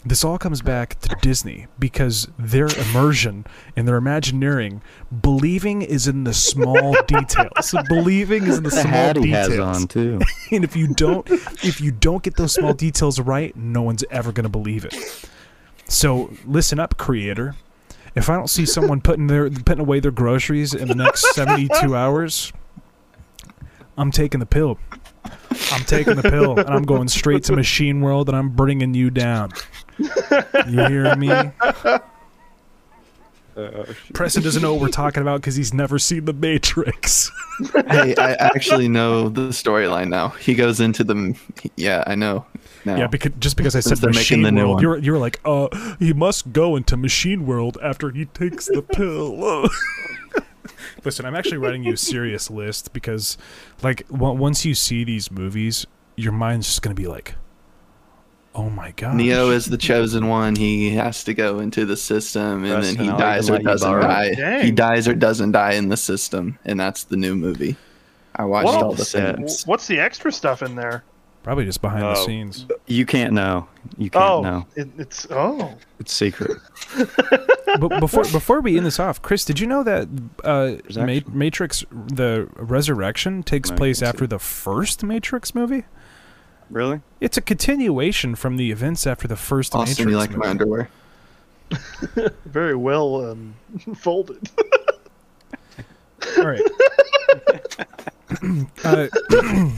This 0.08 0.24
all 0.24 0.38
comes 0.38 0.62
back 0.62 0.98
to 1.00 1.14
Disney 1.20 1.66
because 1.78 2.28
their 2.38 2.66
immersion 2.68 3.46
and 3.76 3.86
their 3.86 3.96
Imagineering, 3.96 4.80
believing 5.20 5.82
is 5.82 6.08
in 6.08 6.24
the 6.24 6.32
small 6.32 6.94
details. 7.06 7.74
Believing 7.88 8.44
is 8.46 8.56
in 8.56 8.64
the 8.64 8.70
The 8.70 8.82
small 8.82 9.12
details. 9.12 9.48
has 9.48 9.58
on 9.58 9.86
too. 9.86 10.20
and 10.50 10.64
if 10.64 10.74
you 10.74 10.86
don't 10.94 11.28
if 11.30 11.80
you 11.82 11.90
don't 11.90 12.22
get 12.22 12.36
those 12.36 12.54
small 12.54 12.72
details 12.72 13.20
right 13.20 13.54
no 13.54 13.82
one's 13.82 14.02
ever 14.10 14.32
going 14.32 14.44
to 14.44 14.48
believe 14.48 14.84
it 14.86 14.94
so 15.86 16.30
listen 16.46 16.78
up 16.80 16.96
creator 16.96 17.54
if 18.14 18.28
i 18.30 18.34
don't 18.36 18.48
see 18.48 18.64
someone 18.64 19.00
putting 19.00 19.26
their 19.26 19.50
putting 19.50 19.80
away 19.80 20.00
their 20.00 20.10
groceries 20.10 20.72
in 20.74 20.88
the 20.88 20.94
next 20.94 21.34
72 21.34 21.94
hours 21.96 22.52
i'm 23.96 24.10
taking 24.10 24.40
the 24.40 24.46
pill 24.46 24.78
i'm 25.72 25.82
taking 25.84 26.16
the 26.16 26.22
pill 26.22 26.58
and 26.58 26.68
i'm 26.70 26.84
going 26.84 27.08
straight 27.08 27.42
to 27.44 27.54
machine 27.54 28.00
world 28.00 28.28
and 28.28 28.36
i'm 28.36 28.50
bringing 28.50 28.94
you 28.94 29.10
down 29.10 29.50
you 29.98 30.86
hear 30.86 31.14
me 31.16 31.30
preston 34.14 34.42
doesn't 34.42 34.62
know 34.62 34.72
what 34.72 34.80
we're 34.80 34.88
talking 34.88 35.20
about 35.20 35.40
because 35.40 35.56
he's 35.56 35.74
never 35.74 35.98
seen 35.98 36.24
the 36.24 36.32
matrix 36.32 37.30
hey, 37.88 38.14
I 38.16 38.32
actually 38.34 38.88
know 38.88 39.28
the 39.28 39.48
storyline 39.48 40.08
now. 40.08 40.28
He 40.28 40.54
goes 40.54 40.80
into 40.80 41.02
the. 41.02 41.36
Yeah, 41.76 42.04
I 42.06 42.14
know. 42.14 42.46
Now. 42.84 42.96
Yeah, 42.96 43.06
because 43.08 43.32
just 43.38 43.56
because 43.56 43.74
I 43.74 43.80
said 43.80 43.98
they're 43.98 44.10
making 44.10 44.42
machine 44.42 44.42
the 44.42 44.52
new 44.52 44.62
world, 44.62 44.74
one. 44.74 44.82
you're 44.82 44.98
you're 44.98 45.18
like, 45.18 45.40
uh, 45.44 45.68
he 45.98 46.12
must 46.12 46.52
go 46.52 46.76
into 46.76 46.96
machine 46.96 47.46
world 47.46 47.76
after 47.82 48.10
he 48.10 48.26
takes 48.26 48.66
the 48.66 48.82
pill. 48.82 49.68
Listen, 51.04 51.26
I'm 51.26 51.34
actually 51.34 51.58
writing 51.58 51.82
you 51.82 51.94
a 51.94 51.96
serious 51.96 52.50
list 52.50 52.92
because, 52.92 53.38
like, 53.82 54.06
w- 54.08 54.38
once 54.38 54.64
you 54.64 54.74
see 54.74 55.04
these 55.04 55.30
movies, 55.30 55.86
your 56.16 56.32
mind's 56.32 56.66
just 56.66 56.82
gonna 56.82 56.94
be 56.94 57.08
like, 57.08 57.34
Oh 58.54 58.70
my 58.70 58.90
god. 58.92 59.14
Neo 59.14 59.50
is 59.50 59.66
the 59.66 59.76
chosen 59.76 60.26
one. 60.28 60.56
He 60.56 60.90
has 60.90 61.22
to 61.24 61.34
go 61.34 61.60
into 61.60 61.84
the 61.86 61.96
system, 61.96 62.64
and 62.64 62.72
Preston, 62.74 62.96
then 62.96 63.04
he 63.04 63.10
I'll 63.10 63.18
dies 63.18 63.50
or 63.50 63.58
doesn't 63.58 63.88
borrow 63.88 64.02
die. 64.02 64.34
Dang. 64.34 64.64
He 64.64 64.70
dies 64.72 65.06
or 65.06 65.14
doesn't 65.14 65.52
die 65.52 65.72
in 65.74 65.88
the 65.88 65.96
system, 65.96 66.58
and 66.64 66.80
that's 66.80 67.04
the 67.04 67.16
new 67.16 67.36
movie. 67.36 67.76
I 68.34 68.44
watched 68.44 68.66
What? 68.66 68.82
all 68.82 68.92
the 68.94 69.04
Set. 69.04 69.36
things. 69.36 69.66
What's 69.66 69.86
the 69.86 69.98
extra 70.00 70.32
stuff 70.32 70.62
in 70.62 70.74
there? 70.76 71.04
Probably 71.42 71.64
just 71.64 71.80
behind 71.80 72.02
the 72.02 72.10
Oh. 72.18 72.26
scenes. 72.26 72.66
You 72.86 73.06
can't 73.06 73.32
know. 73.32 73.68
You 73.96 74.10
can't 74.10 74.24
oh, 74.24 74.42
know. 74.42 74.66
it, 74.76 74.88
it's 74.98 75.26
oh. 75.30 75.74
It's 76.00 76.12
secret. 76.12 76.58
but 77.78 78.00
before 78.00 78.24
before 78.24 78.60
we 78.60 78.76
end 78.76 78.86
this 78.86 78.98
off, 78.98 79.22
Chris, 79.22 79.44
did 79.44 79.60
you 79.60 79.66
know 79.66 79.82
that 79.82 80.08
uh, 80.44 80.48
Ma- 80.96 81.12
actually- 81.12 81.24
Matrix: 81.32 81.84
The 81.90 82.48
Resurrection 82.56 83.42
takes 83.42 83.70
I 83.70 83.76
place 83.76 84.02
after 84.02 84.26
the 84.26 84.38
first 84.38 85.02
Matrix 85.04 85.54
movie? 85.54 85.84
Really? 86.70 87.00
It's 87.20 87.36
a 87.36 87.40
continuation 87.40 88.34
from 88.34 88.56
the 88.56 88.70
events 88.70 89.06
after 89.06 89.26
the 89.26 89.36
first 89.36 89.74
Austin, 89.74 90.06
Matrix 90.06 90.10
you 90.10 90.16
like 90.18 90.30
movie. 90.30 90.40
my 90.40 90.48
underwear? 90.48 90.90
Very 92.44 92.74
well 92.76 93.30
um, 93.30 93.54
folded. 93.96 94.48
All 96.36 96.46
right. 96.46 96.60
uh, 98.84 99.08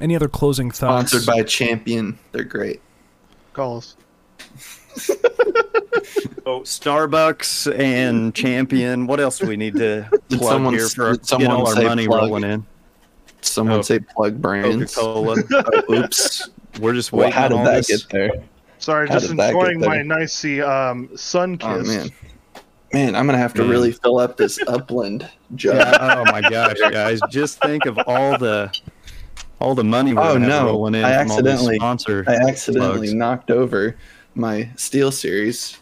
any 0.00 0.14
other 0.16 0.28
closing 0.28 0.70
thoughts? 0.70 1.10
Sponsored 1.12 1.26
by 1.26 1.42
Champion. 1.42 2.18
They're 2.32 2.44
great. 2.44 2.80
Call 3.52 3.78
us. 3.78 3.96
Oh, 6.44 6.60
Starbucks 6.60 7.78
and 7.78 8.34
Champion. 8.34 9.06
What 9.06 9.20
else 9.20 9.38
do 9.38 9.46
we 9.46 9.56
need 9.56 9.76
to 9.76 10.08
plug 10.28 10.42
someone- 10.42 10.74
here 10.74 10.88
for 10.88 11.12
did 11.12 11.20
get 11.20 11.26
someone 11.26 11.50
all 11.52 11.68
our 11.68 11.82
money 11.82 12.06
plug? 12.06 12.22
rolling 12.22 12.44
in? 12.44 12.66
Someone 13.42 13.80
Oh. 13.80 13.82
say 13.82 13.98
plug 13.98 14.40
brands. 14.40 14.94
Coca-Cola. 14.94 15.42
Oh, 15.88 15.94
oops. 15.94 16.48
We're 16.80 16.94
just 16.94 17.12
waiting. 17.12 17.18
Well, 17.18 17.26
waiting 17.26 17.32
how 17.42 17.48
did 17.48 17.58
all 17.58 17.64
that 17.64 17.86
this. 17.86 18.02
get 18.04 18.10
there? 18.10 18.30
Sorry, 18.78 19.06
How 19.08 19.14
just 19.14 19.28
did 19.28 19.36
that 19.38 19.52
get 19.52 19.58
enjoying 19.60 19.80
my 19.80 19.96
there? 19.96 20.04
nice 20.04 20.44
um, 20.44 21.08
Sunkist. 21.14 21.62
Oh 21.62 21.82
man, 21.84 22.10
man, 22.92 23.14
I'm 23.14 23.26
gonna 23.26 23.38
have 23.38 23.54
to 23.54 23.62
Man. 23.62 23.70
really 23.70 23.92
fill 23.92 24.18
up 24.18 24.36
this 24.36 24.58
upland 24.66 25.28
jug. 25.54 25.76
Yeah, 25.76 26.24
oh 26.26 26.32
my 26.32 26.40
gosh, 26.40 26.78
guys! 26.90 27.20
Just 27.30 27.60
think 27.60 27.86
of 27.86 27.98
all 28.06 28.36
the 28.38 28.72
all 29.60 29.74
the 29.76 29.84
money 29.84 30.12
we're 30.14 30.22
Oh, 30.22 30.32
gonna 30.32 30.48
have 30.50 30.62
no. 30.64 30.66
rolling 30.66 30.94
in 30.96 31.04
I 31.04 31.22
from 31.22 31.30
all 31.30 31.36
these 31.36 31.46
accidentally- 31.52 31.76
sponsor. 31.76 32.24
I 32.26 32.34
accidentally 32.48 32.96
plugs. 33.08 33.14
knocked 33.14 33.50
over 33.52 33.96
my 34.34 34.68
SteelSeries 34.76 35.76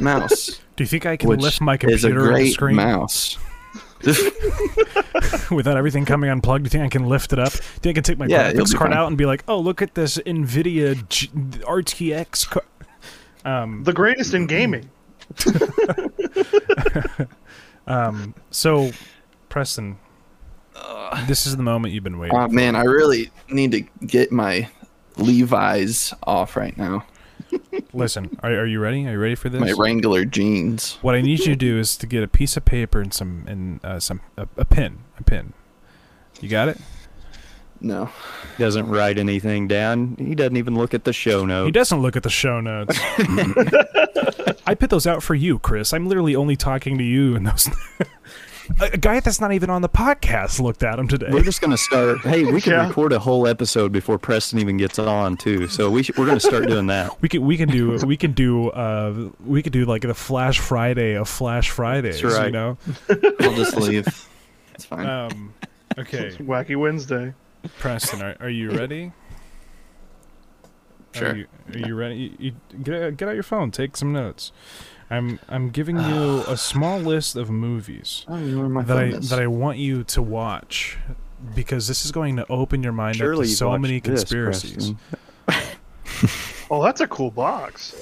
mouse, 0.00 0.58
Do 0.76 0.82
you 0.82 0.88
think 0.88 1.06
I 1.06 1.16
can 1.16 1.28
lift 1.38 1.60
my 1.60 1.76
computer 1.76 1.94
is 1.96 2.04
a 2.04 2.08
computer 2.08 2.26
on 2.28 2.32
the 2.32 2.40
great 2.40 2.52
screen 2.52 2.76
mouse. 2.76 3.38
without 5.50 5.76
everything 5.76 6.04
coming 6.04 6.30
unplugged? 6.30 6.64
Do 6.64 6.66
you 6.66 6.70
think 6.70 6.84
I 6.84 6.88
can 6.88 7.08
lift 7.08 7.32
it 7.32 7.38
up? 7.38 7.52
Do 7.52 7.58
you 7.58 7.62
think 7.80 7.92
I 7.92 7.92
can 7.94 8.02
take 8.04 8.18
my 8.18 8.26
Yeah, 8.26 8.48
you'll 8.50 8.64
graphics 8.64 8.74
card 8.76 8.90
fine. 8.90 8.98
out 8.98 9.06
and 9.08 9.16
be 9.18 9.26
like, 9.26 9.44
"Oh, 9.48 9.58
look 9.58 9.82
at 9.82 9.94
this 9.94 10.18
Nvidia 10.18 11.08
G- 11.08 11.28
RTX"? 11.28 12.48
Car- 12.50 12.62
um, 13.44 13.84
The 13.84 13.92
greatest 13.92 14.34
in 14.34 14.46
gaming. 14.46 14.88
um, 17.86 18.34
so, 18.50 18.90
Preston, 19.48 19.98
this 21.26 21.46
is 21.46 21.56
the 21.56 21.62
moment 21.62 21.94
you've 21.94 22.04
been 22.04 22.18
waiting. 22.18 22.36
Oh 22.36 22.48
man, 22.48 22.76
I 22.76 22.82
really 22.82 23.30
need 23.48 23.72
to 23.72 23.80
get 24.06 24.30
my 24.32 24.68
Levi's 25.16 26.12
off 26.24 26.56
right 26.56 26.76
now. 26.76 27.04
Listen, 27.92 28.38
are, 28.42 28.50
are 28.50 28.66
you 28.66 28.80
ready? 28.80 29.06
Are 29.06 29.12
you 29.12 29.18
ready 29.18 29.34
for 29.34 29.48
this? 29.48 29.60
My 29.60 29.72
Wrangler 29.72 30.24
jeans. 30.24 30.98
What 31.02 31.14
I 31.14 31.20
need 31.20 31.40
you 31.40 31.46
to 31.46 31.56
do 31.56 31.78
is 31.78 31.96
to 31.98 32.06
get 32.06 32.22
a 32.22 32.28
piece 32.28 32.56
of 32.56 32.64
paper 32.64 33.00
and 33.00 33.12
some 33.12 33.44
and 33.46 33.84
uh, 33.84 34.00
some 34.00 34.20
a, 34.36 34.48
a 34.56 34.64
pen, 34.64 34.98
a 35.18 35.22
pin. 35.22 35.52
You 36.40 36.48
got 36.48 36.68
it? 36.68 36.78
No, 37.80 38.10
doesn't 38.58 38.88
write 38.88 39.18
anything 39.18 39.68
down. 39.68 40.16
He 40.18 40.34
doesn't 40.34 40.56
even 40.56 40.74
look 40.74 40.94
at 40.94 41.04
the 41.04 41.12
show 41.12 41.44
notes. 41.44 41.66
He 41.66 41.72
doesn't 41.72 42.00
look 42.00 42.16
at 42.16 42.22
the 42.22 42.30
show 42.30 42.60
notes. 42.60 42.98
I 44.66 44.74
put 44.74 44.90
those 44.90 45.06
out 45.06 45.22
for 45.22 45.34
you, 45.34 45.58
Chris. 45.58 45.92
I'm 45.92 46.08
literally 46.08 46.34
only 46.34 46.56
talking 46.56 46.96
to 46.98 47.04
you 47.04 47.36
and 47.36 47.46
those. 47.46 47.68
A, 48.80 48.90
a 48.92 48.96
guy 48.96 49.20
that's 49.20 49.40
not 49.40 49.52
even 49.52 49.70
on 49.70 49.82
the 49.82 49.88
podcast 49.88 50.60
looked 50.60 50.82
at 50.82 50.98
him 50.98 51.08
today. 51.08 51.28
We're 51.30 51.42
just 51.42 51.60
gonna 51.60 51.76
start. 51.76 52.20
Hey, 52.20 52.44
we 52.44 52.60
can 52.60 52.72
Yeah. 52.72 52.86
record 52.88 53.12
a 53.12 53.18
whole 53.18 53.46
episode 53.46 53.92
before 53.92 54.18
Preston 54.18 54.58
even 54.58 54.76
gets 54.76 54.98
on 54.98 55.36
too. 55.36 55.68
So 55.68 55.90
we 55.90 56.02
should, 56.02 56.16
we're 56.16 56.26
gonna 56.26 56.40
start 56.40 56.66
doing 56.68 56.86
that. 56.88 57.10
We 57.20 57.28
can 57.28 57.44
we 57.44 57.56
can 57.56 57.68
do 57.68 57.96
we 58.06 58.16
can 58.16 58.32
do 58.32 58.70
uh 58.70 59.30
we 59.44 59.62
could 59.62 59.72
do 59.72 59.84
like 59.84 60.02
the 60.02 60.14
Flash 60.14 60.58
Friday 60.60 61.14
of 61.14 61.28
Flash 61.28 61.70
Fridays. 61.70 62.20
That's 62.20 62.34
right. 62.34 62.46
You 62.46 62.52
know. 62.52 62.78
I'll 63.40 63.54
just 63.54 63.76
leave. 63.76 64.06
It's 64.74 64.84
fine. 64.84 65.06
Um. 65.06 65.54
Okay, 65.98 66.30
Wacky 66.38 66.76
Wednesday. 66.76 67.32
Preston, 67.78 68.20
are, 68.22 68.36
are 68.40 68.50
you 68.50 68.70
ready? 68.70 69.12
Sure. 71.12 71.30
Are 71.30 71.36
you, 71.36 71.46
are 71.72 71.78
you 71.78 71.94
ready? 71.94 72.16
You, 72.38 72.52
you, 72.72 72.82
get 72.82 73.16
get 73.16 73.28
out 73.28 73.34
your 73.34 73.42
phone. 73.42 73.70
Take 73.70 73.96
some 73.96 74.12
notes. 74.12 74.52
I'm 75.10 75.38
I'm 75.48 75.70
giving 75.70 75.98
you 75.98 76.42
a 76.48 76.56
small 76.56 76.98
list 76.98 77.36
of 77.36 77.48
movies 77.50 78.24
I 78.28 78.32
don't 78.32 78.52
know 78.52 78.58
where 78.60 78.68
my 78.68 78.82
that 78.82 78.96
I 78.96 79.04
is. 79.04 79.30
that 79.30 79.38
I 79.40 79.46
want 79.46 79.78
you 79.78 80.02
to 80.04 80.22
watch 80.22 80.98
because 81.54 81.86
this 81.88 82.04
is 82.04 82.12
going 82.12 82.36
to 82.36 82.46
open 82.50 82.82
your 82.82 82.92
mind 82.92 83.20
up 83.20 83.36
to 83.36 83.46
so 83.46 83.76
many 83.78 84.00
conspiracies. 84.00 84.92
Preston. 85.46 85.68
Oh, 86.70 86.82
that's 86.82 87.00
a 87.00 87.06
cool 87.06 87.30
box. 87.30 87.94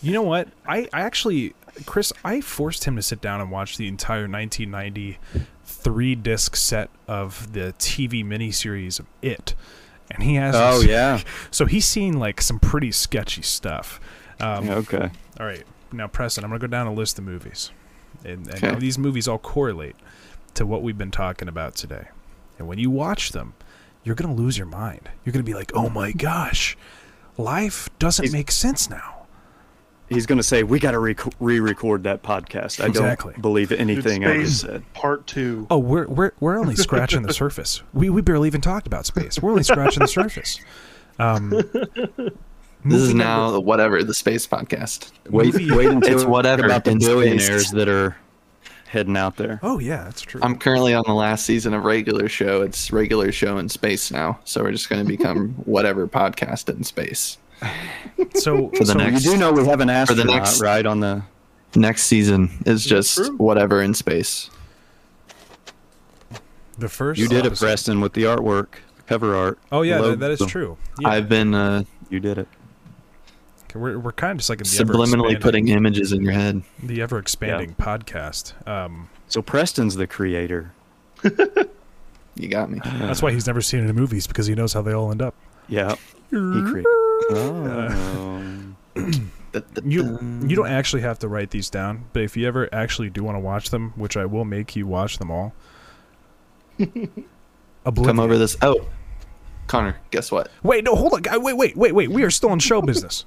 You 0.00 0.12
know 0.12 0.22
what? 0.22 0.48
I, 0.66 0.88
I 0.92 1.00
actually, 1.02 1.54
Chris, 1.84 2.12
I 2.24 2.40
forced 2.40 2.84
him 2.84 2.96
to 2.96 3.02
sit 3.02 3.20
down 3.20 3.40
and 3.40 3.50
watch 3.50 3.76
the 3.76 3.88
entire 3.88 4.28
1990 4.28 5.18
three 5.64 6.14
disc 6.14 6.56
set 6.56 6.88
of 7.08 7.52
the 7.52 7.74
TV 7.78 8.24
miniseries 8.24 8.98
of 9.00 9.06
It. 9.20 9.54
And 10.10 10.22
he 10.22 10.36
has. 10.36 10.54
Oh 10.56 10.80
yeah. 10.86 11.20
So 11.50 11.66
he's 11.66 11.84
seen 11.84 12.18
like 12.18 12.40
some 12.40 12.58
pretty 12.58 12.92
sketchy 12.92 13.42
stuff. 13.42 14.00
Um, 14.40 14.68
Okay. 14.70 15.10
All 15.40 15.46
right. 15.46 15.64
Now, 15.92 16.06
Preston, 16.08 16.44
I'm 16.44 16.50
going 16.50 16.60
to 16.60 16.66
go 16.66 16.70
down 16.70 16.86
a 16.86 16.92
list 16.92 17.18
of 17.18 17.24
movies. 17.24 17.70
And, 18.24 18.46
and 18.48 18.64
Okay. 18.64 18.74
these 18.78 18.98
movies 18.98 19.28
all 19.28 19.38
correlate 19.38 19.96
to 20.54 20.66
what 20.66 20.82
we've 20.82 20.98
been 20.98 21.10
talking 21.10 21.48
about 21.48 21.74
today. 21.74 22.08
And 22.58 22.66
when 22.66 22.78
you 22.78 22.90
watch 22.90 23.32
them, 23.32 23.54
you're 24.04 24.14
going 24.14 24.34
to 24.34 24.42
lose 24.42 24.56
your 24.56 24.66
mind. 24.66 25.10
You're 25.24 25.32
going 25.32 25.44
to 25.44 25.48
be 25.50 25.54
like, 25.54 25.72
oh 25.74 25.88
my 25.90 26.12
gosh, 26.12 26.76
life 27.36 27.88
doesn't 27.98 28.24
He's- 28.24 28.32
make 28.32 28.50
sense 28.50 28.88
now. 28.90 29.12
He's 30.08 30.24
gonna 30.24 30.44
say 30.44 30.62
we 30.62 30.78
got 30.78 30.92
to 30.92 31.00
re-record 31.40 32.04
that 32.04 32.22
podcast. 32.22 32.80
I 32.80 32.86
Exactly. 32.86 33.32
don't 33.32 33.42
believe 33.42 33.72
anything 33.72 34.24
I 34.24 34.36
just 34.38 34.60
said. 34.60 34.84
Part 34.94 35.26
two. 35.26 35.66
Oh, 35.68 35.78
we're 35.78 36.06
we're 36.06 36.30
we're 36.38 36.56
only 36.60 36.76
scratching 36.76 37.22
the 37.22 37.32
surface. 37.42 37.82
We 37.92 38.08
we 38.08 38.22
barely 38.22 38.46
even 38.46 38.60
talked 38.60 38.86
about 38.86 39.04
space. 39.04 39.42
We're 39.42 39.50
only 39.50 39.64
scratching 39.64 40.02
the 40.02 40.06
surface. 40.22 40.60
Um, 41.18 41.60
this 42.88 42.92
movie 43.00 43.02
is 43.04 43.14
number- 43.14 43.24
now 43.24 43.50
the 43.52 43.60
whatever 43.60 44.02
the 44.02 44.14
space 44.14 44.46
podcast. 44.46 45.10
Wait, 45.30 45.52
Movie- 45.52 45.70
wait 45.70 45.88
until 45.88 46.08
It's 46.12 46.16
we 46.18 46.22
talk 46.24 46.30
whatever 46.32 46.64
about 46.66 46.84
the 46.84 46.96
billionaires 46.96 47.70
that 47.72 47.88
are 47.88 48.16
heading 48.88 49.16
out 49.16 49.36
there. 49.36 49.58
Oh 49.62 49.78
yeah, 49.78 50.04
that's 50.04 50.22
true. 50.22 50.40
I'm 50.42 50.56
currently 50.58 50.94
on 50.94 51.04
the 51.06 51.14
last 51.14 51.44
season 51.46 51.74
of 51.74 51.84
regular 51.84 52.28
show. 52.28 52.62
It's 52.62 52.92
regular 52.92 53.32
show 53.32 53.58
in 53.58 53.68
space 53.68 54.10
now, 54.10 54.38
so 54.44 54.62
we're 54.62 54.72
just 54.72 54.88
going 54.88 55.02
to 55.04 55.08
become 55.08 55.50
whatever 55.64 56.06
podcast 56.06 56.68
in 56.74 56.84
space. 56.84 57.38
so 58.34 58.68
for 58.68 58.80
the 58.84 58.86
so 58.86 58.94
next- 58.94 59.24
You 59.24 59.32
do 59.32 59.36
know 59.38 59.52
we 59.52 59.64
have 59.66 59.80
an 59.80 59.88
For 60.06 60.14
the 60.14 60.22
astronaut, 60.22 60.26
next- 60.36 60.60
right? 60.60 60.84
On 60.86 61.00
the 61.00 61.22
Next 61.74 62.04
season 62.04 62.50
is 62.64 62.84
just 62.84 63.16
true? 63.16 63.36
whatever 63.36 63.82
in 63.82 63.92
space. 63.92 64.48
the 66.78 66.88
first. 66.88 67.18
you 67.20 67.28
did 67.28 67.40
it, 67.40 67.46
episode- 67.46 67.66
Preston, 67.66 68.00
with 68.00 68.12
the 68.14 68.24
artwork, 68.24 68.66
cover 69.06 69.34
art. 69.34 69.58
Oh 69.72 69.82
yeah, 69.82 70.00
that, 70.00 70.18
that 70.20 70.30
is 70.30 70.40
true. 70.46 70.76
Yeah, 71.00 71.08
I've 71.08 71.28
been 71.28 71.54
uh, 71.54 71.84
You 72.10 72.20
did 72.20 72.38
it. 72.38 72.48
We're 73.76 73.98
we're 73.98 74.12
kind 74.12 74.32
of 74.32 74.38
just 74.38 74.50
like 74.50 74.60
in 74.60 74.64
subliminally 74.66 75.40
putting 75.40 75.68
images 75.68 76.12
in 76.12 76.22
your 76.22 76.32
head. 76.32 76.62
the 76.82 77.00
ever 77.02 77.18
expanding 77.18 77.74
podcast. 77.74 78.52
Um, 78.68 79.08
So 79.28 79.42
Preston's 79.42 79.94
the 79.96 80.06
creator. 80.06 80.72
You 82.38 82.48
got 82.48 82.70
me. 82.70 82.80
that's 82.84 83.22
why 83.22 83.32
he's 83.32 83.46
never 83.46 83.62
seen 83.62 83.80
it 83.82 83.88
in 83.88 83.96
movies 83.96 84.26
because 84.26 84.46
he 84.46 84.54
knows 84.54 84.74
how 84.74 84.82
they 84.82 84.92
all 84.92 85.10
end 85.10 85.22
up. 85.22 85.34
Yeah, 85.68 85.94
he 86.30 86.36
created. 86.36 86.84
Oh. 87.30 88.74
You 89.84 90.18
you 90.46 90.54
don't 90.54 90.66
actually 90.68 91.00
have 91.00 91.18
to 91.20 91.28
write 91.28 91.50
these 91.50 91.70
down, 91.70 92.04
but 92.12 92.22
if 92.22 92.36
you 92.36 92.46
ever 92.46 92.68
actually 92.74 93.08
do 93.08 93.24
want 93.24 93.36
to 93.36 93.40
watch 93.40 93.70
them, 93.70 93.94
which 93.96 94.14
I 94.18 94.26
will 94.26 94.44
make 94.44 94.76
you 94.76 94.86
watch 94.86 95.16
them 95.16 95.30
all. 95.30 95.54
Oblivion. 96.78 97.16
Come 98.04 98.20
over 98.20 98.36
this. 98.36 98.56
Oh, 98.60 98.86
Connor, 99.66 99.96
guess 100.10 100.30
what? 100.30 100.50
Wait, 100.62 100.84
no, 100.84 100.94
hold 100.94 101.14
on. 101.14 101.42
Wait, 101.42 101.56
wait, 101.56 101.74
wait, 101.74 101.94
wait. 101.94 102.10
We 102.10 102.22
are 102.22 102.30
still 102.30 102.52
in 102.52 102.58
show 102.58 102.82
business. 102.82 103.24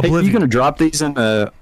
Hey, 0.00 0.08
you 0.10 0.32
gonna 0.32 0.46
drop 0.46 0.78
these 0.78 1.02
in 1.02 1.14
the 1.14 1.52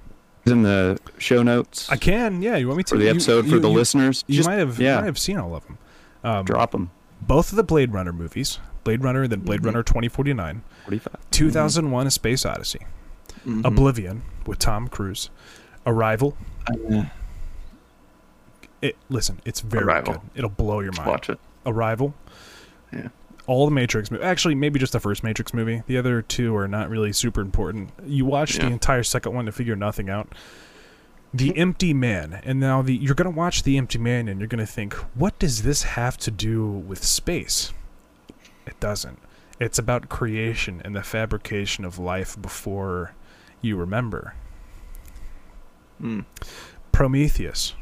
in 0.47 0.62
the 0.62 0.99
show 1.18 1.42
notes 1.42 1.88
I 1.90 1.97
can. 1.97 2.42
Yeah, 2.42 2.57
you 2.57 2.66
want 2.68 2.76
me 2.78 2.84
to 2.84 2.90
for 2.90 2.99
the 2.99 3.05
You- 3.05 3.11
episode 3.11 3.47
for 3.47 3.53
you- 3.55 3.61
the 3.61 3.68
you- 3.68 3.74
listeners? 3.74 4.24
You 4.26 4.36
Just- 4.36 4.49
might 4.49 4.57
have. 4.57 4.78
yeah. 4.78 4.97
You 4.97 5.01
might 5.01 5.07
have 5.07 5.18
seen 5.18 5.38
all 5.38 5.55
of 5.55 5.64
them. 5.66 5.78
Um, 6.22 6.45
drop 6.45 6.72
them. 6.72 6.90
both 7.22 7.51
of 7.53 7.57
the 7.57 7.62
Blade 7.64 7.92
Runner 7.92 8.12
movies. 8.12 8.59
Blade 8.82 9.03
Runner, 9.03 9.22
and 9.22 9.32
then 9.32 9.40
Blade 9.40 9.62
Mhm. 9.62 9.66
Runner 9.66 9.82
2049, 9.82 10.61
Forty-five. 10.84 11.16
2001: 11.30 12.07
A 12.07 12.11
Space 12.11 12.45
Odyssey, 12.45 12.80
Mhm. 13.47 13.64
Oblivion 13.64 14.22
with 14.45 14.59
Tom 14.59 14.88
Cruise, 14.88 15.30
Arrival. 15.86 16.36
Uh, 16.68 17.05
It 18.82 18.97
listen, 19.09 19.40
it's 19.47 19.61
very 19.61 19.84
Arrival. 19.84 20.14
good. 20.14 20.20
It'll 20.34 20.51
blow 20.51 20.80
your 20.80 20.92
mind. 20.92 21.09
watch 21.09 21.30
it. 21.30 21.38
Arrival. 21.64 22.14
Yeah. 22.92 23.09
All 23.47 23.66
the 23.66 23.72
Matrix 23.72 24.11
movies. 24.11 24.24
Actually, 24.24 24.55
maybe 24.55 24.78
just 24.78 24.92
the 24.92 25.01
first 25.01 25.22
Matrix 25.22 25.53
movie. 25.53 25.82
The 25.86 25.99
other 25.99 26.22
two 26.22 26.57
are 26.57 26.68
not 26.68 26.88
really 26.88 27.12
super 27.12 27.40
important. 27.40 27.90
You 28.05 28.24
watch 28.24 28.57
the 28.57 28.66
entire 28.66 29.03
second 29.03 29.34
one 29.34 29.47
to 29.47 29.53
figure 29.53 29.76
nothing 29.76 30.09
out. 30.09 30.32
The 31.32 31.57
Empty 31.57 31.92
Man, 31.95 32.40
and 32.45 32.61
now 32.61 32.80
the 32.80 32.95
you're 32.95 33.14
gonna 33.16 33.30
watch 33.30 33.64
the 33.64 33.76
Empty 33.76 33.99
Man, 33.99 34.28
and 34.28 34.38
you're 34.40 34.47
gonna 34.47 34.66
think, 34.66 34.95
what 35.14 35.38
does 35.38 35.62
this 35.62 35.82
have 35.82 36.16
to 36.18 36.30
do 36.30 36.64
with 36.64 37.03
space? 37.03 37.72
It 38.66 38.78
doesn't. 38.78 39.18
It's 39.59 39.78
about 39.78 40.09
creation 40.09 40.80
and 40.84 40.95
the 40.95 41.03
fabrication 41.03 41.84
of 41.84 41.99
life 41.99 42.40
before 42.40 43.14
you 43.61 43.76
remember. 43.76 44.34
Hmm. 46.01 46.20
Prometheus 46.92 47.74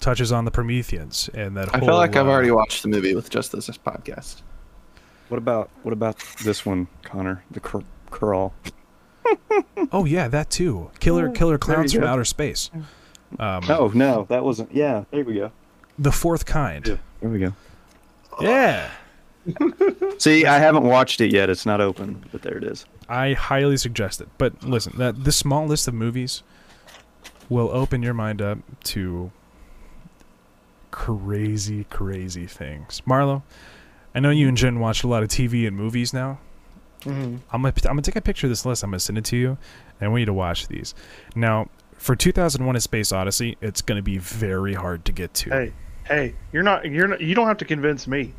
touches 0.00 0.30
on 0.32 0.44
the 0.44 0.50
Prometheans 0.50 1.28
and 1.32 1.56
that 1.56 1.74
I 1.74 1.78
whole. 1.78 1.88
feel 1.88 1.96
like 1.96 2.16
I've 2.16 2.26
uh, 2.26 2.30
already 2.30 2.50
watched 2.50 2.82
the 2.82 2.88
movie 2.88 3.14
with 3.14 3.30
just 3.30 3.52
this 3.52 3.68
podcast. 3.68 4.42
What 5.32 5.38
about 5.38 5.70
what 5.82 5.92
about 5.94 6.18
this 6.44 6.66
one, 6.66 6.88
Connor? 7.04 7.42
The 7.50 7.60
cr- 7.60 7.78
crawl. 8.10 8.52
Oh 9.90 10.04
yeah, 10.04 10.28
that 10.28 10.50
too. 10.50 10.90
Killer 11.00 11.30
Killer 11.30 11.56
Klowns 11.56 11.94
from. 11.94 12.04
Outer 12.04 12.24
Space. 12.26 12.70
Um, 13.38 13.62
Oh 13.70 13.90
no, 13.94 14.26
that 14.28 14.44
wasn't. 14.44 14.74
Yeah, 14.74 15.04
there 15.10 15.24
we 15.24 15.36
go. 15.36 15.50
The 15.98 16.12
fourth 16.12 16.44
kind. 16.44 16.86
Yeah. 16.86 16.96
There 17.20 17.30
we 17.30 17.38
go. 17.38 17.54
Yeah. 18.42 18.90
See, 20.18 20.44
I 20.44 20.58
haven't 20.58 20.84
watched 20.84 21.22
it 21.22 21.32
yet. 21.32 21.48
It's 21.48 21.64
not 21.64 21.80
open, 21.80 22.22
but 22.30 22.42
there 22.42 22.58
it 22.58 22.64
is. 22.64 22.84
I 23.08 23.32
highly 23.32 23.78
suggest 23.78 24.20
it. 24.20 24.28
But 24.36 24.62
listen, 24.64 24.98
that 24.98 25.24
this 25.24 25.36
small 25.38 25.66
list 25.66 25.88
of 25.88 25.94
movies 25.94 26.42
will 27.48 27.70
open 27.70 28.02
your 28.02 28.14
mind 28.14 28.42
up 28.42 28.58
to 28.84 29.30
crazy, 30.90 31.84
crazy 31.84 32.46
things. 32.46 33.00
Marlow, 33.06 33.42
I 34.14 34.20
know 34.20 34.30
you 34.30 34.48
and 34.48 34.56
Jen 34.56 34.78
watch 34.80 35.04
a 35.04 35.08
lot 35.08 35.22
of 35.22 35.28
TV 35.28 35.66
and 35.66 35.76
movies 35.76 36.12
now. 36.12 36.38
Mhm. 37.02 37.40
I'm 37.52 37.62
gonna 37.62 37.72
I'm 37.84 37.92
gonna 37.92 38.02
take 38.02 38.16
a 38.16 38.20
picture 38.20 38.46
of 38.46 38.50
this 38.50 38.64
list. 38.64 38.82
I'm 38.84 38.90
gonna 38.90 39.00
send 39.00 39.18
it 39.18 39.24
to 39.26 39.36
you, 39.36 39.48
and 40.00 40.06
I 40.06 40.08
want 40.08 40.20
you 40.20 40.26
to 40.26 40.32
watch 40.32 40.68
these. 40.68 40.94
Now, 41.34 41.68
for 41.96 42.14
2001: 42.14 42.76
A 42.76 42.80
Space 42.80 43.10
Odyssey, 43.12 43.56
it's 43.60 43.82
gonna 43.82 44.02
be 44.02 44.18
very 44.18 44.74
hard 44.74 45.04
to 45.06 45.12
get 45.12 45.34
to. 45.34 45.50
Hey, 45.50 45.72
hey, 46.04 46.34
you're 46.52 46.62
not. 46.62 46.84
You're 46.84 47.08
not. 47.08 47.20
You 47.20 47.34
don't 47.34 47.46
have 47.48 47.58
to 47.58 47.64
convince 47.64 48.06
me. 48.06 48.34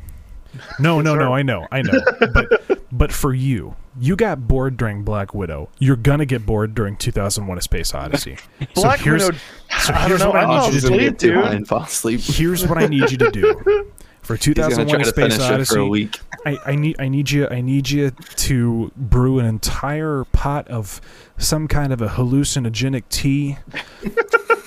No, 0.78 1.00
no, 1.00 1.14
no. 1.16 1.34
I 1.34 1.42
know, 1.42 1.66
I 1.72 1.82
know. 1.82 2.00
but 2.32 2.78
but 2.92 3.12
for 3.12 3.34
you, 3.34 3.74
you 3.98 4.14
got 4.16 4.46
bored 4.46 4.76
during 4.76 5.02
Black 5.02 5.34
Widow. 5.34 5.68
You're 5.78 5.96
gonna 5.96 6.24
get 6.26 6.46
bored 6.46 6.74
during 6.74 6.96
2001: 6.96 7.58
A 7.58 7.60
Space 7.60 7.92
Odyssey. 7.94 8.38
Black 8.74 8.98
so 9.00 9.04
here's, 9.04 9.24
Widow. 9.26 9.38
So 9.80 9.92
I 9.92 9.98
don't 9.98 10.08
here's 10.08 10.20
know. 10.20 10.28
what 10.28 10.36
I 10.36 10.44
I 10.44 10.60
need 10.68 10.74
you 10.74 10.80
to 10.80 10.86
do. 10.86 10.88
gonna 10.88 10.96
asleep, 10.96 11.10
get 11.10 11.18
too 11.18 11.32
dude. 11.34 11.44
and 11.44 11.68
fall 11.68 11.82
asleep. 11.82 12.20
Here's 12.20 12.66
what 12.66 12.78
I 12.78 12.86
need 12.86 13.10
you 13.10 13.18
to 13.18 13.30
do. 13.30 13.90
For 14.24 14.36
He's 14.36 14.44
2001: 14.44 15.00
A 15.00 15.04
Space 15.04 15.14
finish 15.14 15.36
for 15.36 15.52
a 15.52 15.54
Odyssey, 15.54 15.88
week. 15.88 16.20
I, 16.46 16.58
I 16.66 16.74
need 16.76 16.96
I 16.98 17.08
need 17.08 17.30
you 17.30 17.46
I 17.48 17.60
need 17.60 17.90
you 17.90 18.10
to 18.10 18.90
brew 18.96 19.38
an 19.38 19.46
entire 19.46 20.24
pot 20.32 20.66
of 20.68 21.00
some 21.38 21.68
kind 21.68 21.92
of 21.92 22.00
a 22.02 22.08
hallucinogenic 22.08 23.04
tea, 23.10 23.58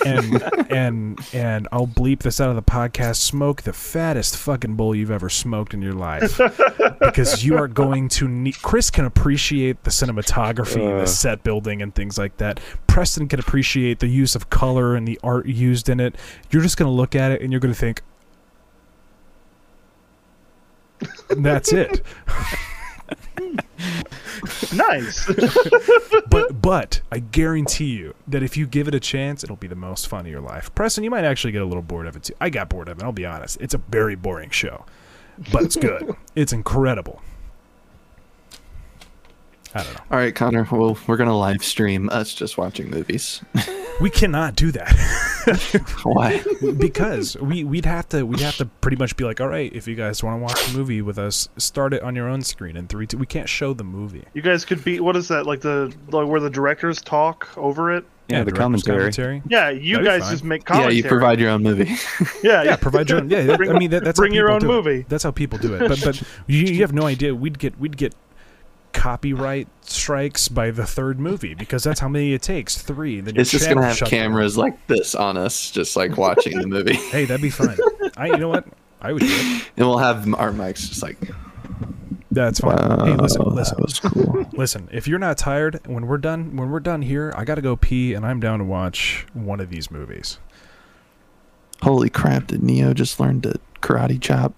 and 0.05 0.41
and 0.71 1.19
and 1.33 1.67
I'll 1.71 1.87
bleep 1.87 2.19
this 2.19 2.39
out 2.41 2.49
of 2.49 2.55
the 2.55 2.61
podcast. 2.61 3.15
Smoke 3.17 3.61
the 3.63 3.73
fattest 3.73 4.37
fucking 4.37 4.75
bowl 4.75 4.95
you've 4.95 5.11
ever 5.11 5.29
smoked 5.29 5.73
in 5.73 5.81
your 5.81 5.93
life, 5.93 6.39
because 6.99 7.43
you 7.43 7.57
are 7.57 7.67
going 7.67 8.09
to 8.09 8.27
need. 8.27 8.61
Chris 8.61 8.89
can 8.89 9.05
appreciate 9.05 9.83
the 9.83 9.91
cinematography, 9.91 10.95
Uh. 10.97 11.01
the 11.01 11.07
set 11.07 11.43
building, 11.43 11.81
and 11.81 11.93
things 11.95 12.17
like 12.17 12.37
that. 12.37 12.59
Preston 12.87 13.27
can 13.27 13.39
appreciate 13.39 13.99
the 13.99 14.07
use 14.07 14.35
of 14.35 14.49
color 14.49 14.95
and 14.95 15.07
the 15.07 15.19
art 15.23 15.45
used 15.47 15.89
in 15.89 15.99
it. 15.99 16.15
You're 16.51 16.63
just 16.63 16.77
gonna 16.77 16.91
look 16.91 17.15
at 17.15 17.31
it 17.31 17.41
and 17.41 17.51
you're 17.51 17.59
gonna 17.59 17.73
think. 17.73 18.01
That's 21.29 21.73
it. 21.73 22.01
Nice. 24.73 25.25
but 26.29 26.61
but 26.61 27.01
I 27.11 27.19
guarantee 27.19 27.95
you 27.95 28.13
that 28.27 28.43
if 28.43 28.57
you 28.57 28.65
give 28.67 28.87
it 28.87 28.95
a 28.95 28.99
chance, 28.99 29.43
it'll 29.43 29.55
be 29.55 29.67
the 29.67 29.75
most 29.75 30.07
fun 30.07 30.21
of 30.21 30.27
your 30.27 30.41
life. 30.41 30.73
Preston, 30.75 31.03
you 31.03 31.09
might 31.09 31.23
actually 31.25 31.51
get 31.51 31.61
a 31.61 31.65
little 31.65 31.83
bored 31.83 32.07
of 32.07 32.15
it 32.15 32.23
too. 32.23 32.33
I 32.41 32.49
got 32.49 32.69
bored 32.69 32.89
of 32.89 32.99
it. 32.99 33.03
I'll 33.03 33.11
be 33.11 33.25
honest. 33.25 33.57
It's 33.61 33.73
a 33.73 33.77
very 33.77 34.15
boring 34.15 34.49
show, 34.49 34.85
but 35.51 35.63
it's 35.63 35.75
good. 35.75 36.15
it's 36.35 36.53
incredible. 36.53 37.21
I 39.79 39.83
don't 39.83 39.93
know. 39.93 39.99
All 40.11 40.17
right, 40.17 40.33
Connor. 40.35 40.67
Well, 40.71 40.97
we're 41.07 41.17
gonna 41.17 41.37
live 41.37 41.63
stream 41.63 42.09
us 42.09 42.33
just 42.33 42.57
watching 42.57 42.89
movies. 42.89 43.41
We 43.99 44.11
cannot 44.11 44.55
do 44.55 44.71
that 44.73 44.93
Why? 46.03 46.43
because 46.77 47.35
we 47.37 47.63
we'd 47.63 47.85
have 47.85 48.07
to 48.09 48.27
we'd 48.27 48.41
have 48.41 48.57
to 48.57 48.65
pretty 48.67 48.97
much 48.97 49.17
be 49.17 49.23
like, 49.23 49.41
all 49.41 49.47
right, 49.47 49.73
if 49.73 49.87
you 49.87 49.95
guys 49.95 50.23
want 50.23 50.39
to 50.39 50.43
watch 50.43 50.69
a 50.71 50.77
movie 50.77 51.01
with 51.01 51.17
us, 51.17 51.49
start 51.57 51.95
it 51.95 52.03
on 52.03 52.15
your 52.15 52.29
own 52.29 52.43
screen 52.43 52.77
in 52.77 52.87
three. 52.87 53.07
Two. 53.07 53.17
We 53.17 53.25
can't 53.25 53.49
show 53.49 53.73
the 53.73 53.83
movie. 53.83 54.23
You 54.35 54.43
guys 54.43 54.65
could 54.65 54.83
be. 54.83 54.99
What 54.99 55.15
is 55.15 55.27
that? 55.29 55.47
Like 55.47 55.61
the 55.61 55.91
like 56.09 56.27
where 56.27 56.39
the 56.39 56.49
directors 56.51 57.01
talk 57.01 57.49
over 57.57 57.91
it. 57.91 58.05
Yeah, 58.29 58.43
the 58.43 58.51
director's 58.51 58.83
commentary. 58.83 59.41
Yeah, 59.47 59.71
you 59.71 59.95
That'd 59.95 60.21
guys 60.21 60.29
just 60.29 60.43
make 60.43 60.69
yeah, 60.69 60.89
you 60.89 61.03
provide 61.03 61.39
your 61.39 61.49
own 61.49 61.63
movie. 61.63 61.95
Yeah, 62.43 62.61
Yeah, 62.61 62.75
provide 62.75 63.09
your 63.09 63.17
own. 63.19 63.31
Yeah, 63.31 63.45
that, 63.45 63.57
Bring- 63.57 63.71
I 63.71 63.79
mean 63.79 63.89
that, 63.89 64.03
that's 64.03 64.19
bring 64.19 64.33
how 64.33 64.35
your 64.35 64.47
people 64.49 64.55
own 64.55 64.61
do 64.83 64.89
it. 64.89 64.93
movie. 64.93 65.05
That's 65.09 65.23
how 65.23 65.31
people 65.31 65.57
do 65.57 65.73
it. 65.73 65.87
But 65.87 66.01
but 66.03 66.21
you, 66.45 66.65
you 66.65 66.81
have 66.81 66.93
no 66.93 67.07
idea. 67.07 67.33
We'd 67.33 67.57
get 67.57 67.79
we'd 67.79 67.97
get 67.97 68.13
copyright 68.97 69.67
strikes 69.81 70.47
by 70.47 70.71
the 70.71 70.85
third 70.85 71.19
movie 71.19 71.53
because 71.53 71.83
that's 71.83 71.99
how 71.99 72.07
many 72.09 72.33
it 72.33 72.41
takes. 72.41 72.77
Three. 72.81 73.21
Then 73.21 73.37
It's 73.37 73.51
just 73.51 73.69
gonna 73.69 73.83
have 73.85 73.95
shut 73.97 74.09
down. 74.09 74.19
cameras 74.19 74.57
like 74.57 74.85
this 74.87 75.13
on 75.15 75.37
us, 75.37 75.69
just 75.71 75.95
like 75.95 76.17
watching 76.17 76.57
the 76.59 76.67
movie, 76.67 76.95
Hey, 76.95 77.25
that'd 77.25 77.41
be 77.41 77.49
fun. 77.49 77.77
I 78.17 78.27
you 78.27 78.37
know 78.37 78.49
what? 78.49 78.65
I 79.01 79.13
would 79.13 79.21
do 79.21 79.27
it. 79.29 79.69
and 79.77 79.87
we'll 79.87 79.99
have 79.99 80.27
our 80.35 80.51
mics 80.51 80.89
just 80.89 81.03
like. 81.03 81.17
That's 82.31 82.59
fine. 82.59 82.77
hey, 82.77 83.15
listen, 83.15 83.41
listen, 83.45 84.09
cool. 84.11 84.45
listen. 84.53 84.89
If 84.91 85.07
you're 85.07 85.17
not 85.19 85.37
tired, 85.37 85.79
when 85.87 86.05
we're 86.07 86.17
done, 86.19 86.55
when 86.55 86.69
we're 86.69 86.79
done 86.81 87.01
here, 87.01 87.33
I 87.35 87.45
gotta 87.45 87.61
go 87.61 87.75
pee, 87.75 88.13
and 88.13 88.25
I'm 88.25 88.39
down 88.39 88.59
to 88.59 88.65
watch 88.65 89.25
one 89.33 89.59
of 89.59 89.69
these 89.69 89.89
movies. 89.89 90.37
Holy 91.81 92.09
crap! 92.09 92.47
Did 92.47 92.61
Neo 92.63 92.93
just 92.93 93.19
learn 93.19 93.41
to 93.41 93.59
karate 93.81 94.19
chop? 94.21 94.53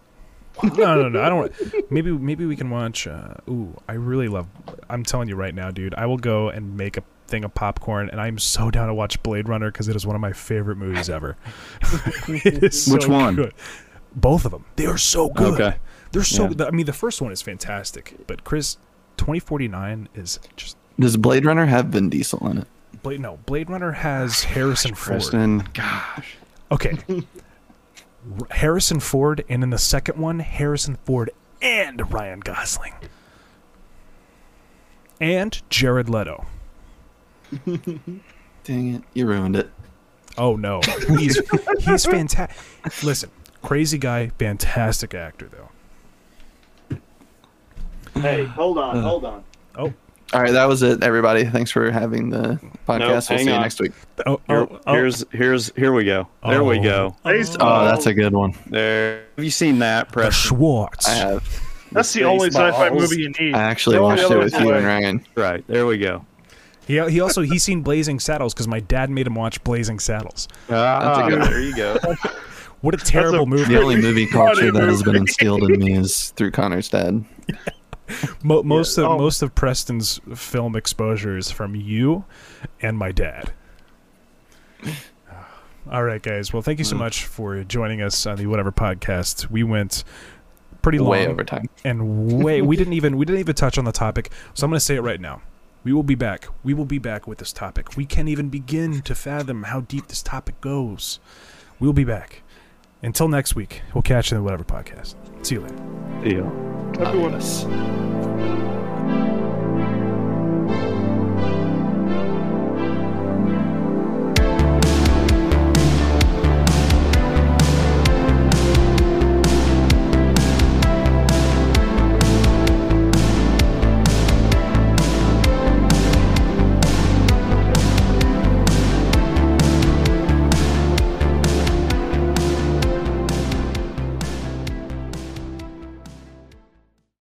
no, 0.77 1.01
no, 1.01 1.09
no. 1.09 1.21
I 1.21 1.29
don't. 1.29 1.91
Maybe, 1.91 2.11
maybe 2.11 2.45
we 2.45 2.55
can 2.55 2.69
watch. 2.69 3.07
Uh, 3.07 3.35
ooh, 3.49 3.75
I 3.87 3.93
really 3.93 4.27
love. 4.27 4.47
I'm 4.89 5.03
telling 5.03 5.29
you 5.29 5.35
right 5.35 5.53
now, 5.53 5.71
dude. 5.71 5.93
I 5.95 6.05
will 6.05 6.17
go 6.17 6.49
and 6.49 6.75
make 6.77 6.97
a 6.97 7.03
thing 7.27 7.43
of 7.43 7.53
popcorn, 7.53 8.09
and 8.09 8.19
I'm 8.19 8.37
so 8.39 8.71
down 8.71 8.87
to 8.87 8.93
watch 8.93 9.21
Blade 9.23 9.47
Runner 9.47 9.71
because 9.71 9.87
it 9.87 9.95
is 9.95 10.05
one 10.05 10.15
of 10.15 10.21
my 10.21 10.33
favorite 10.33 10.77
movies 10.77 11.09
ever. 11.09 11.37
So 12.71 12.93
Which 12.93 13.07
one? 13.07 13.35
Good. 13.35 13.53
Both 14.15 14.45
of 14.45 14.51
them. 14.51 14.65
They 14.75 14.85
are 14.85 14.97
so 14.97 15.29
good. 15.29 15.59
Okay. 15.59 15.77
They're 16.11 16.23
so. 16.23 16.43
Yeah. 16.43 16.49
good. 16.49 16.61
I 16.61 16.71
mean, 16.71 16.85
the 16.85 16.93
first 16.93 17.21
one 17.21 17.31
is 17.31 17.41
fantastic, 17.41 18.15
but 18.27 18.43
Chris, 18.43 18.77
2049 19.17 20.09
is 20.15 20.39
just. 20.55 20.77
Does 20.99 21.17
Blade 21.17 21.45
Runner 21.45 21.65
have 21.65 21.87
Vin 21.87 22.09
Diesel 22.09 22.45
in 22.49 22.59
it? 22.59 22.67
Blade, 23.01 23.19
no, 23.21 23.37
Blade 23.45 23.69
Runner 23.69 23.91
has 23.91 24.43
Harrison 24.43 24.93
Ford. 24.93 25.19
Preston, 25.19 25.59
gosh. 25.73 26.35
Okay. 26.71 26.97
R- 28.39 28.47
Harrison 28.51 28.99
Ford, 28.99 29.43
and 29.49 29.63
in 29.63 29.69
the 29.69 29.77
second 29.77 30.17
one, 30.19 30.39
Harrison 30.39 30.97
Ford 31.05 31.31
and 31.61 32.11
Ryan 32.11 32.39
Gosling. 32.39 32.93
And 35.19 35.61
Jared 35.69 36.09
Leto. 36.09 36.45
Dang 38.63 38.95
it! 38.95 39.03
You 39.13 39.25
ruined 39.27 39.55
it. 39.55 39.69
Oh 40.37 40.55
no. 40.55 40.81
He's 41.17 41.41
he's 41.79 42.05
fantastic. 42.05 43.03
Listen, 43.03 43.31
crazy 43.61 43.97
guy, 43.97 44.29
fantastic 44.39 45.13
actor 45.13 45.49
though. 45.49 46.99
Hey, 48.21 48.45
hold 48.45 48.77
on, 48.77 48.97
uh. 48.97 49.01
hold 49.01 49.25
on. 49.25 49.43
Oh, 49.75 49.93
All 50.31 50.41
right, 50.41 50.51
that 50.51 50.65
was 50.65 50.83
it, 50.83 51.01
everybody. 51.03 51.43
Thanks 51.43 51.71
for 51.71 51.89
having 51.91 52.29
the 52.29 52.59
podcast. 52.87 52.99
we'll 52.99 53.37
hang 53.39 53.47
see 53.47 53.51
you 53.53 53.59
next 53.59 53.79
week. 53.79 53.93
oh, 54.27 54.39
Here, 54.47 54.57
oh, 54.59 54.79
oh. 54.85 54.93
here's 54.93 55.25
here's 55.31 55.71
here 55.75 55.91
we 55.91 56.05
go. 56.05 56.27
There 56.47 56.63
we 56.63 56.77
Oh. 56.79 56.83
go. 56.83 57.15
Based 57.23 57.57
Oh, 57.59 57.85
that's 57.85 58.05
a 58.05 58.13
good 58.13 58.33
one. 58.33 58.53
There. 58.67 59.23
Have 59.35 59.43
you 59.45 59.49
seen 59.51 59.79
that, 59.79 60.11
the 60.11 60.29
Schwartz. 60.29 61.07
I 61.07 61.15
have. 61.15 61.61
That's 61.91 62.13
the 62.13 62.25
only 62.25 62.49
Spaceballs. 62.51 62.73
sci-fi 62.73 62.89
movie 62.91 63.21
you 63.23 63.29
need. 63.39 63.55
I 63.55 63.63
actually 63.63 63.95
The 63.95 64.03
watched 64.03 64.29
it 64.29 64.37
with 64.37 64.53
you 64.53 64.71
and 64.73 64.85
Ryan. 64.85 65.25
Right. 65.33 65.65
There 65.67 65.87
we 65.87 65.97
go. 65.97 66.23
He, 66.85 66.99
he 67.09 67.19
also 67.21 67.41
he's 67.41 67.63
seen 67.63 67.81
Blazing 67.81 68.19
Saddles 68.19 68.53
because 68.53 68.67
my 68.67 68.79
dad 68.79 69.09
made 69.09 69.25
him 69.25 69.33
watch 69.35 69.63
Blazing 69.63 69.97
Saddles. 69.99 70.47
Ah, 70.69 71.27
good 71.27 71.41
there 71.41 71.61
you 71.61 71.75
go. 71.75 71.97
What 72.81 72.93
a 72.93 72.97
terrible 72.97 73.45
movie. 73.45 73.65
The 73.73 73.81
only 73.81 73.97
movie 73.97 74.25
culture 74.25 74.71
that 74.71 74.87
has 74.87 75.03
been 75.03 75.17
instilled 75.17 75.63
in 75.69 75.79
me 75.79 75.97
is 75.97 76.29
through 76.37 76.51
Connor's 76.51 76.87
dad. 76.87 77.25
Mo- 78.43 78.63
most 78.63 78.97
Yeah. 78.97 79.05
of 79.05 79.11
Oh. 79.11 79.17
most 79.17 79.41
of 79.41 79.53
Preston's 79.55 80.19
film 80.35 80.75
exposure 80.75 81.37
is 81.37 81.51
from 81.51 81.75
you 81.75 82.25
and 82.81 82.97
my 82.97 83.11
dad. 83.11 83.51
All 85.91 86.03
right, 86.03 86.21
guys. 86.21 86.53
Well, 86.53 86.61
thank 86.61 86.77
you 86.79 86.85
so 86.85 86.95
Mm. 86.95 86.99
much 86.99 87.25
for 87.25 87.63
joining 87.63 88.01
us 88.01 88.25
on 88.25 88.37
the 88.37 88.45
Whatever 88.47 88.71
podcast. 88.71 89.49
We 89.49 89.63
went 89.63 90.03
pretty 90.81 90.99
long 90.99 91.09
Way 91.09 91.27
over 91.27 91.43
time. 91.43 91.65
and 91.83 92.41
way 92.43 92.61
we 92.61 92.75
didn't 92.77 92.93
even 92.93 93.17
we 93.17 93.25
didn't 93.25 93.39
even 93.39 93.55
touch 93.55 93.77
on 93.77 93.85
the 93.85 93.91
topic. 93.91 94.31
So 94.53 94.65
I'm 94.65 94.71
going 94.71 94.77
to 94.77 94.85
say 94.85 94.95
it 94.95 95.01
right 95.01 95.19
now. 95.19 95.41
We 95.83 95.93
will 95.93 96.03
be 96.03 96.15
back. 96.15 96.47
We 96.63 96.73
will 96.73 96.85
be 96.85 96.99
back 96.99 97.25
with 97.27 97.37
this 97.37 97.53
topic. 97.53 97.95
We 97.95 98.05
can't 98.05 98.27
even 98.29 98.49
begin 98.49 99.01
to 99.01 99.15
fathom 99.15 99.63
how 99.63 99.81
deep 99.81 100.07
this 100.07 100.21
topic 100.21 100.59
goes. 100.61 101.19
We 101.79 101.87
will 101.87 101.93
be 101.93 102.03
back. 102.03 102.43
Until 103.01 103.29
next 103.29 103.55
week, 103.55 103.81
we'll 103.93 104.01
catch 104.01 104.29
you 104.31 104.37
in 104.37 104.43
the 104.43 104.45
whatever 104.45 104.65
podcast. 104.65 105.15
See 105.41 105.55
you 105.55 105.61
later. 105.61 105.75
Yeah. 106.25 107.05
Everyone. 107.05 107.33
Adios. 107.33 107.65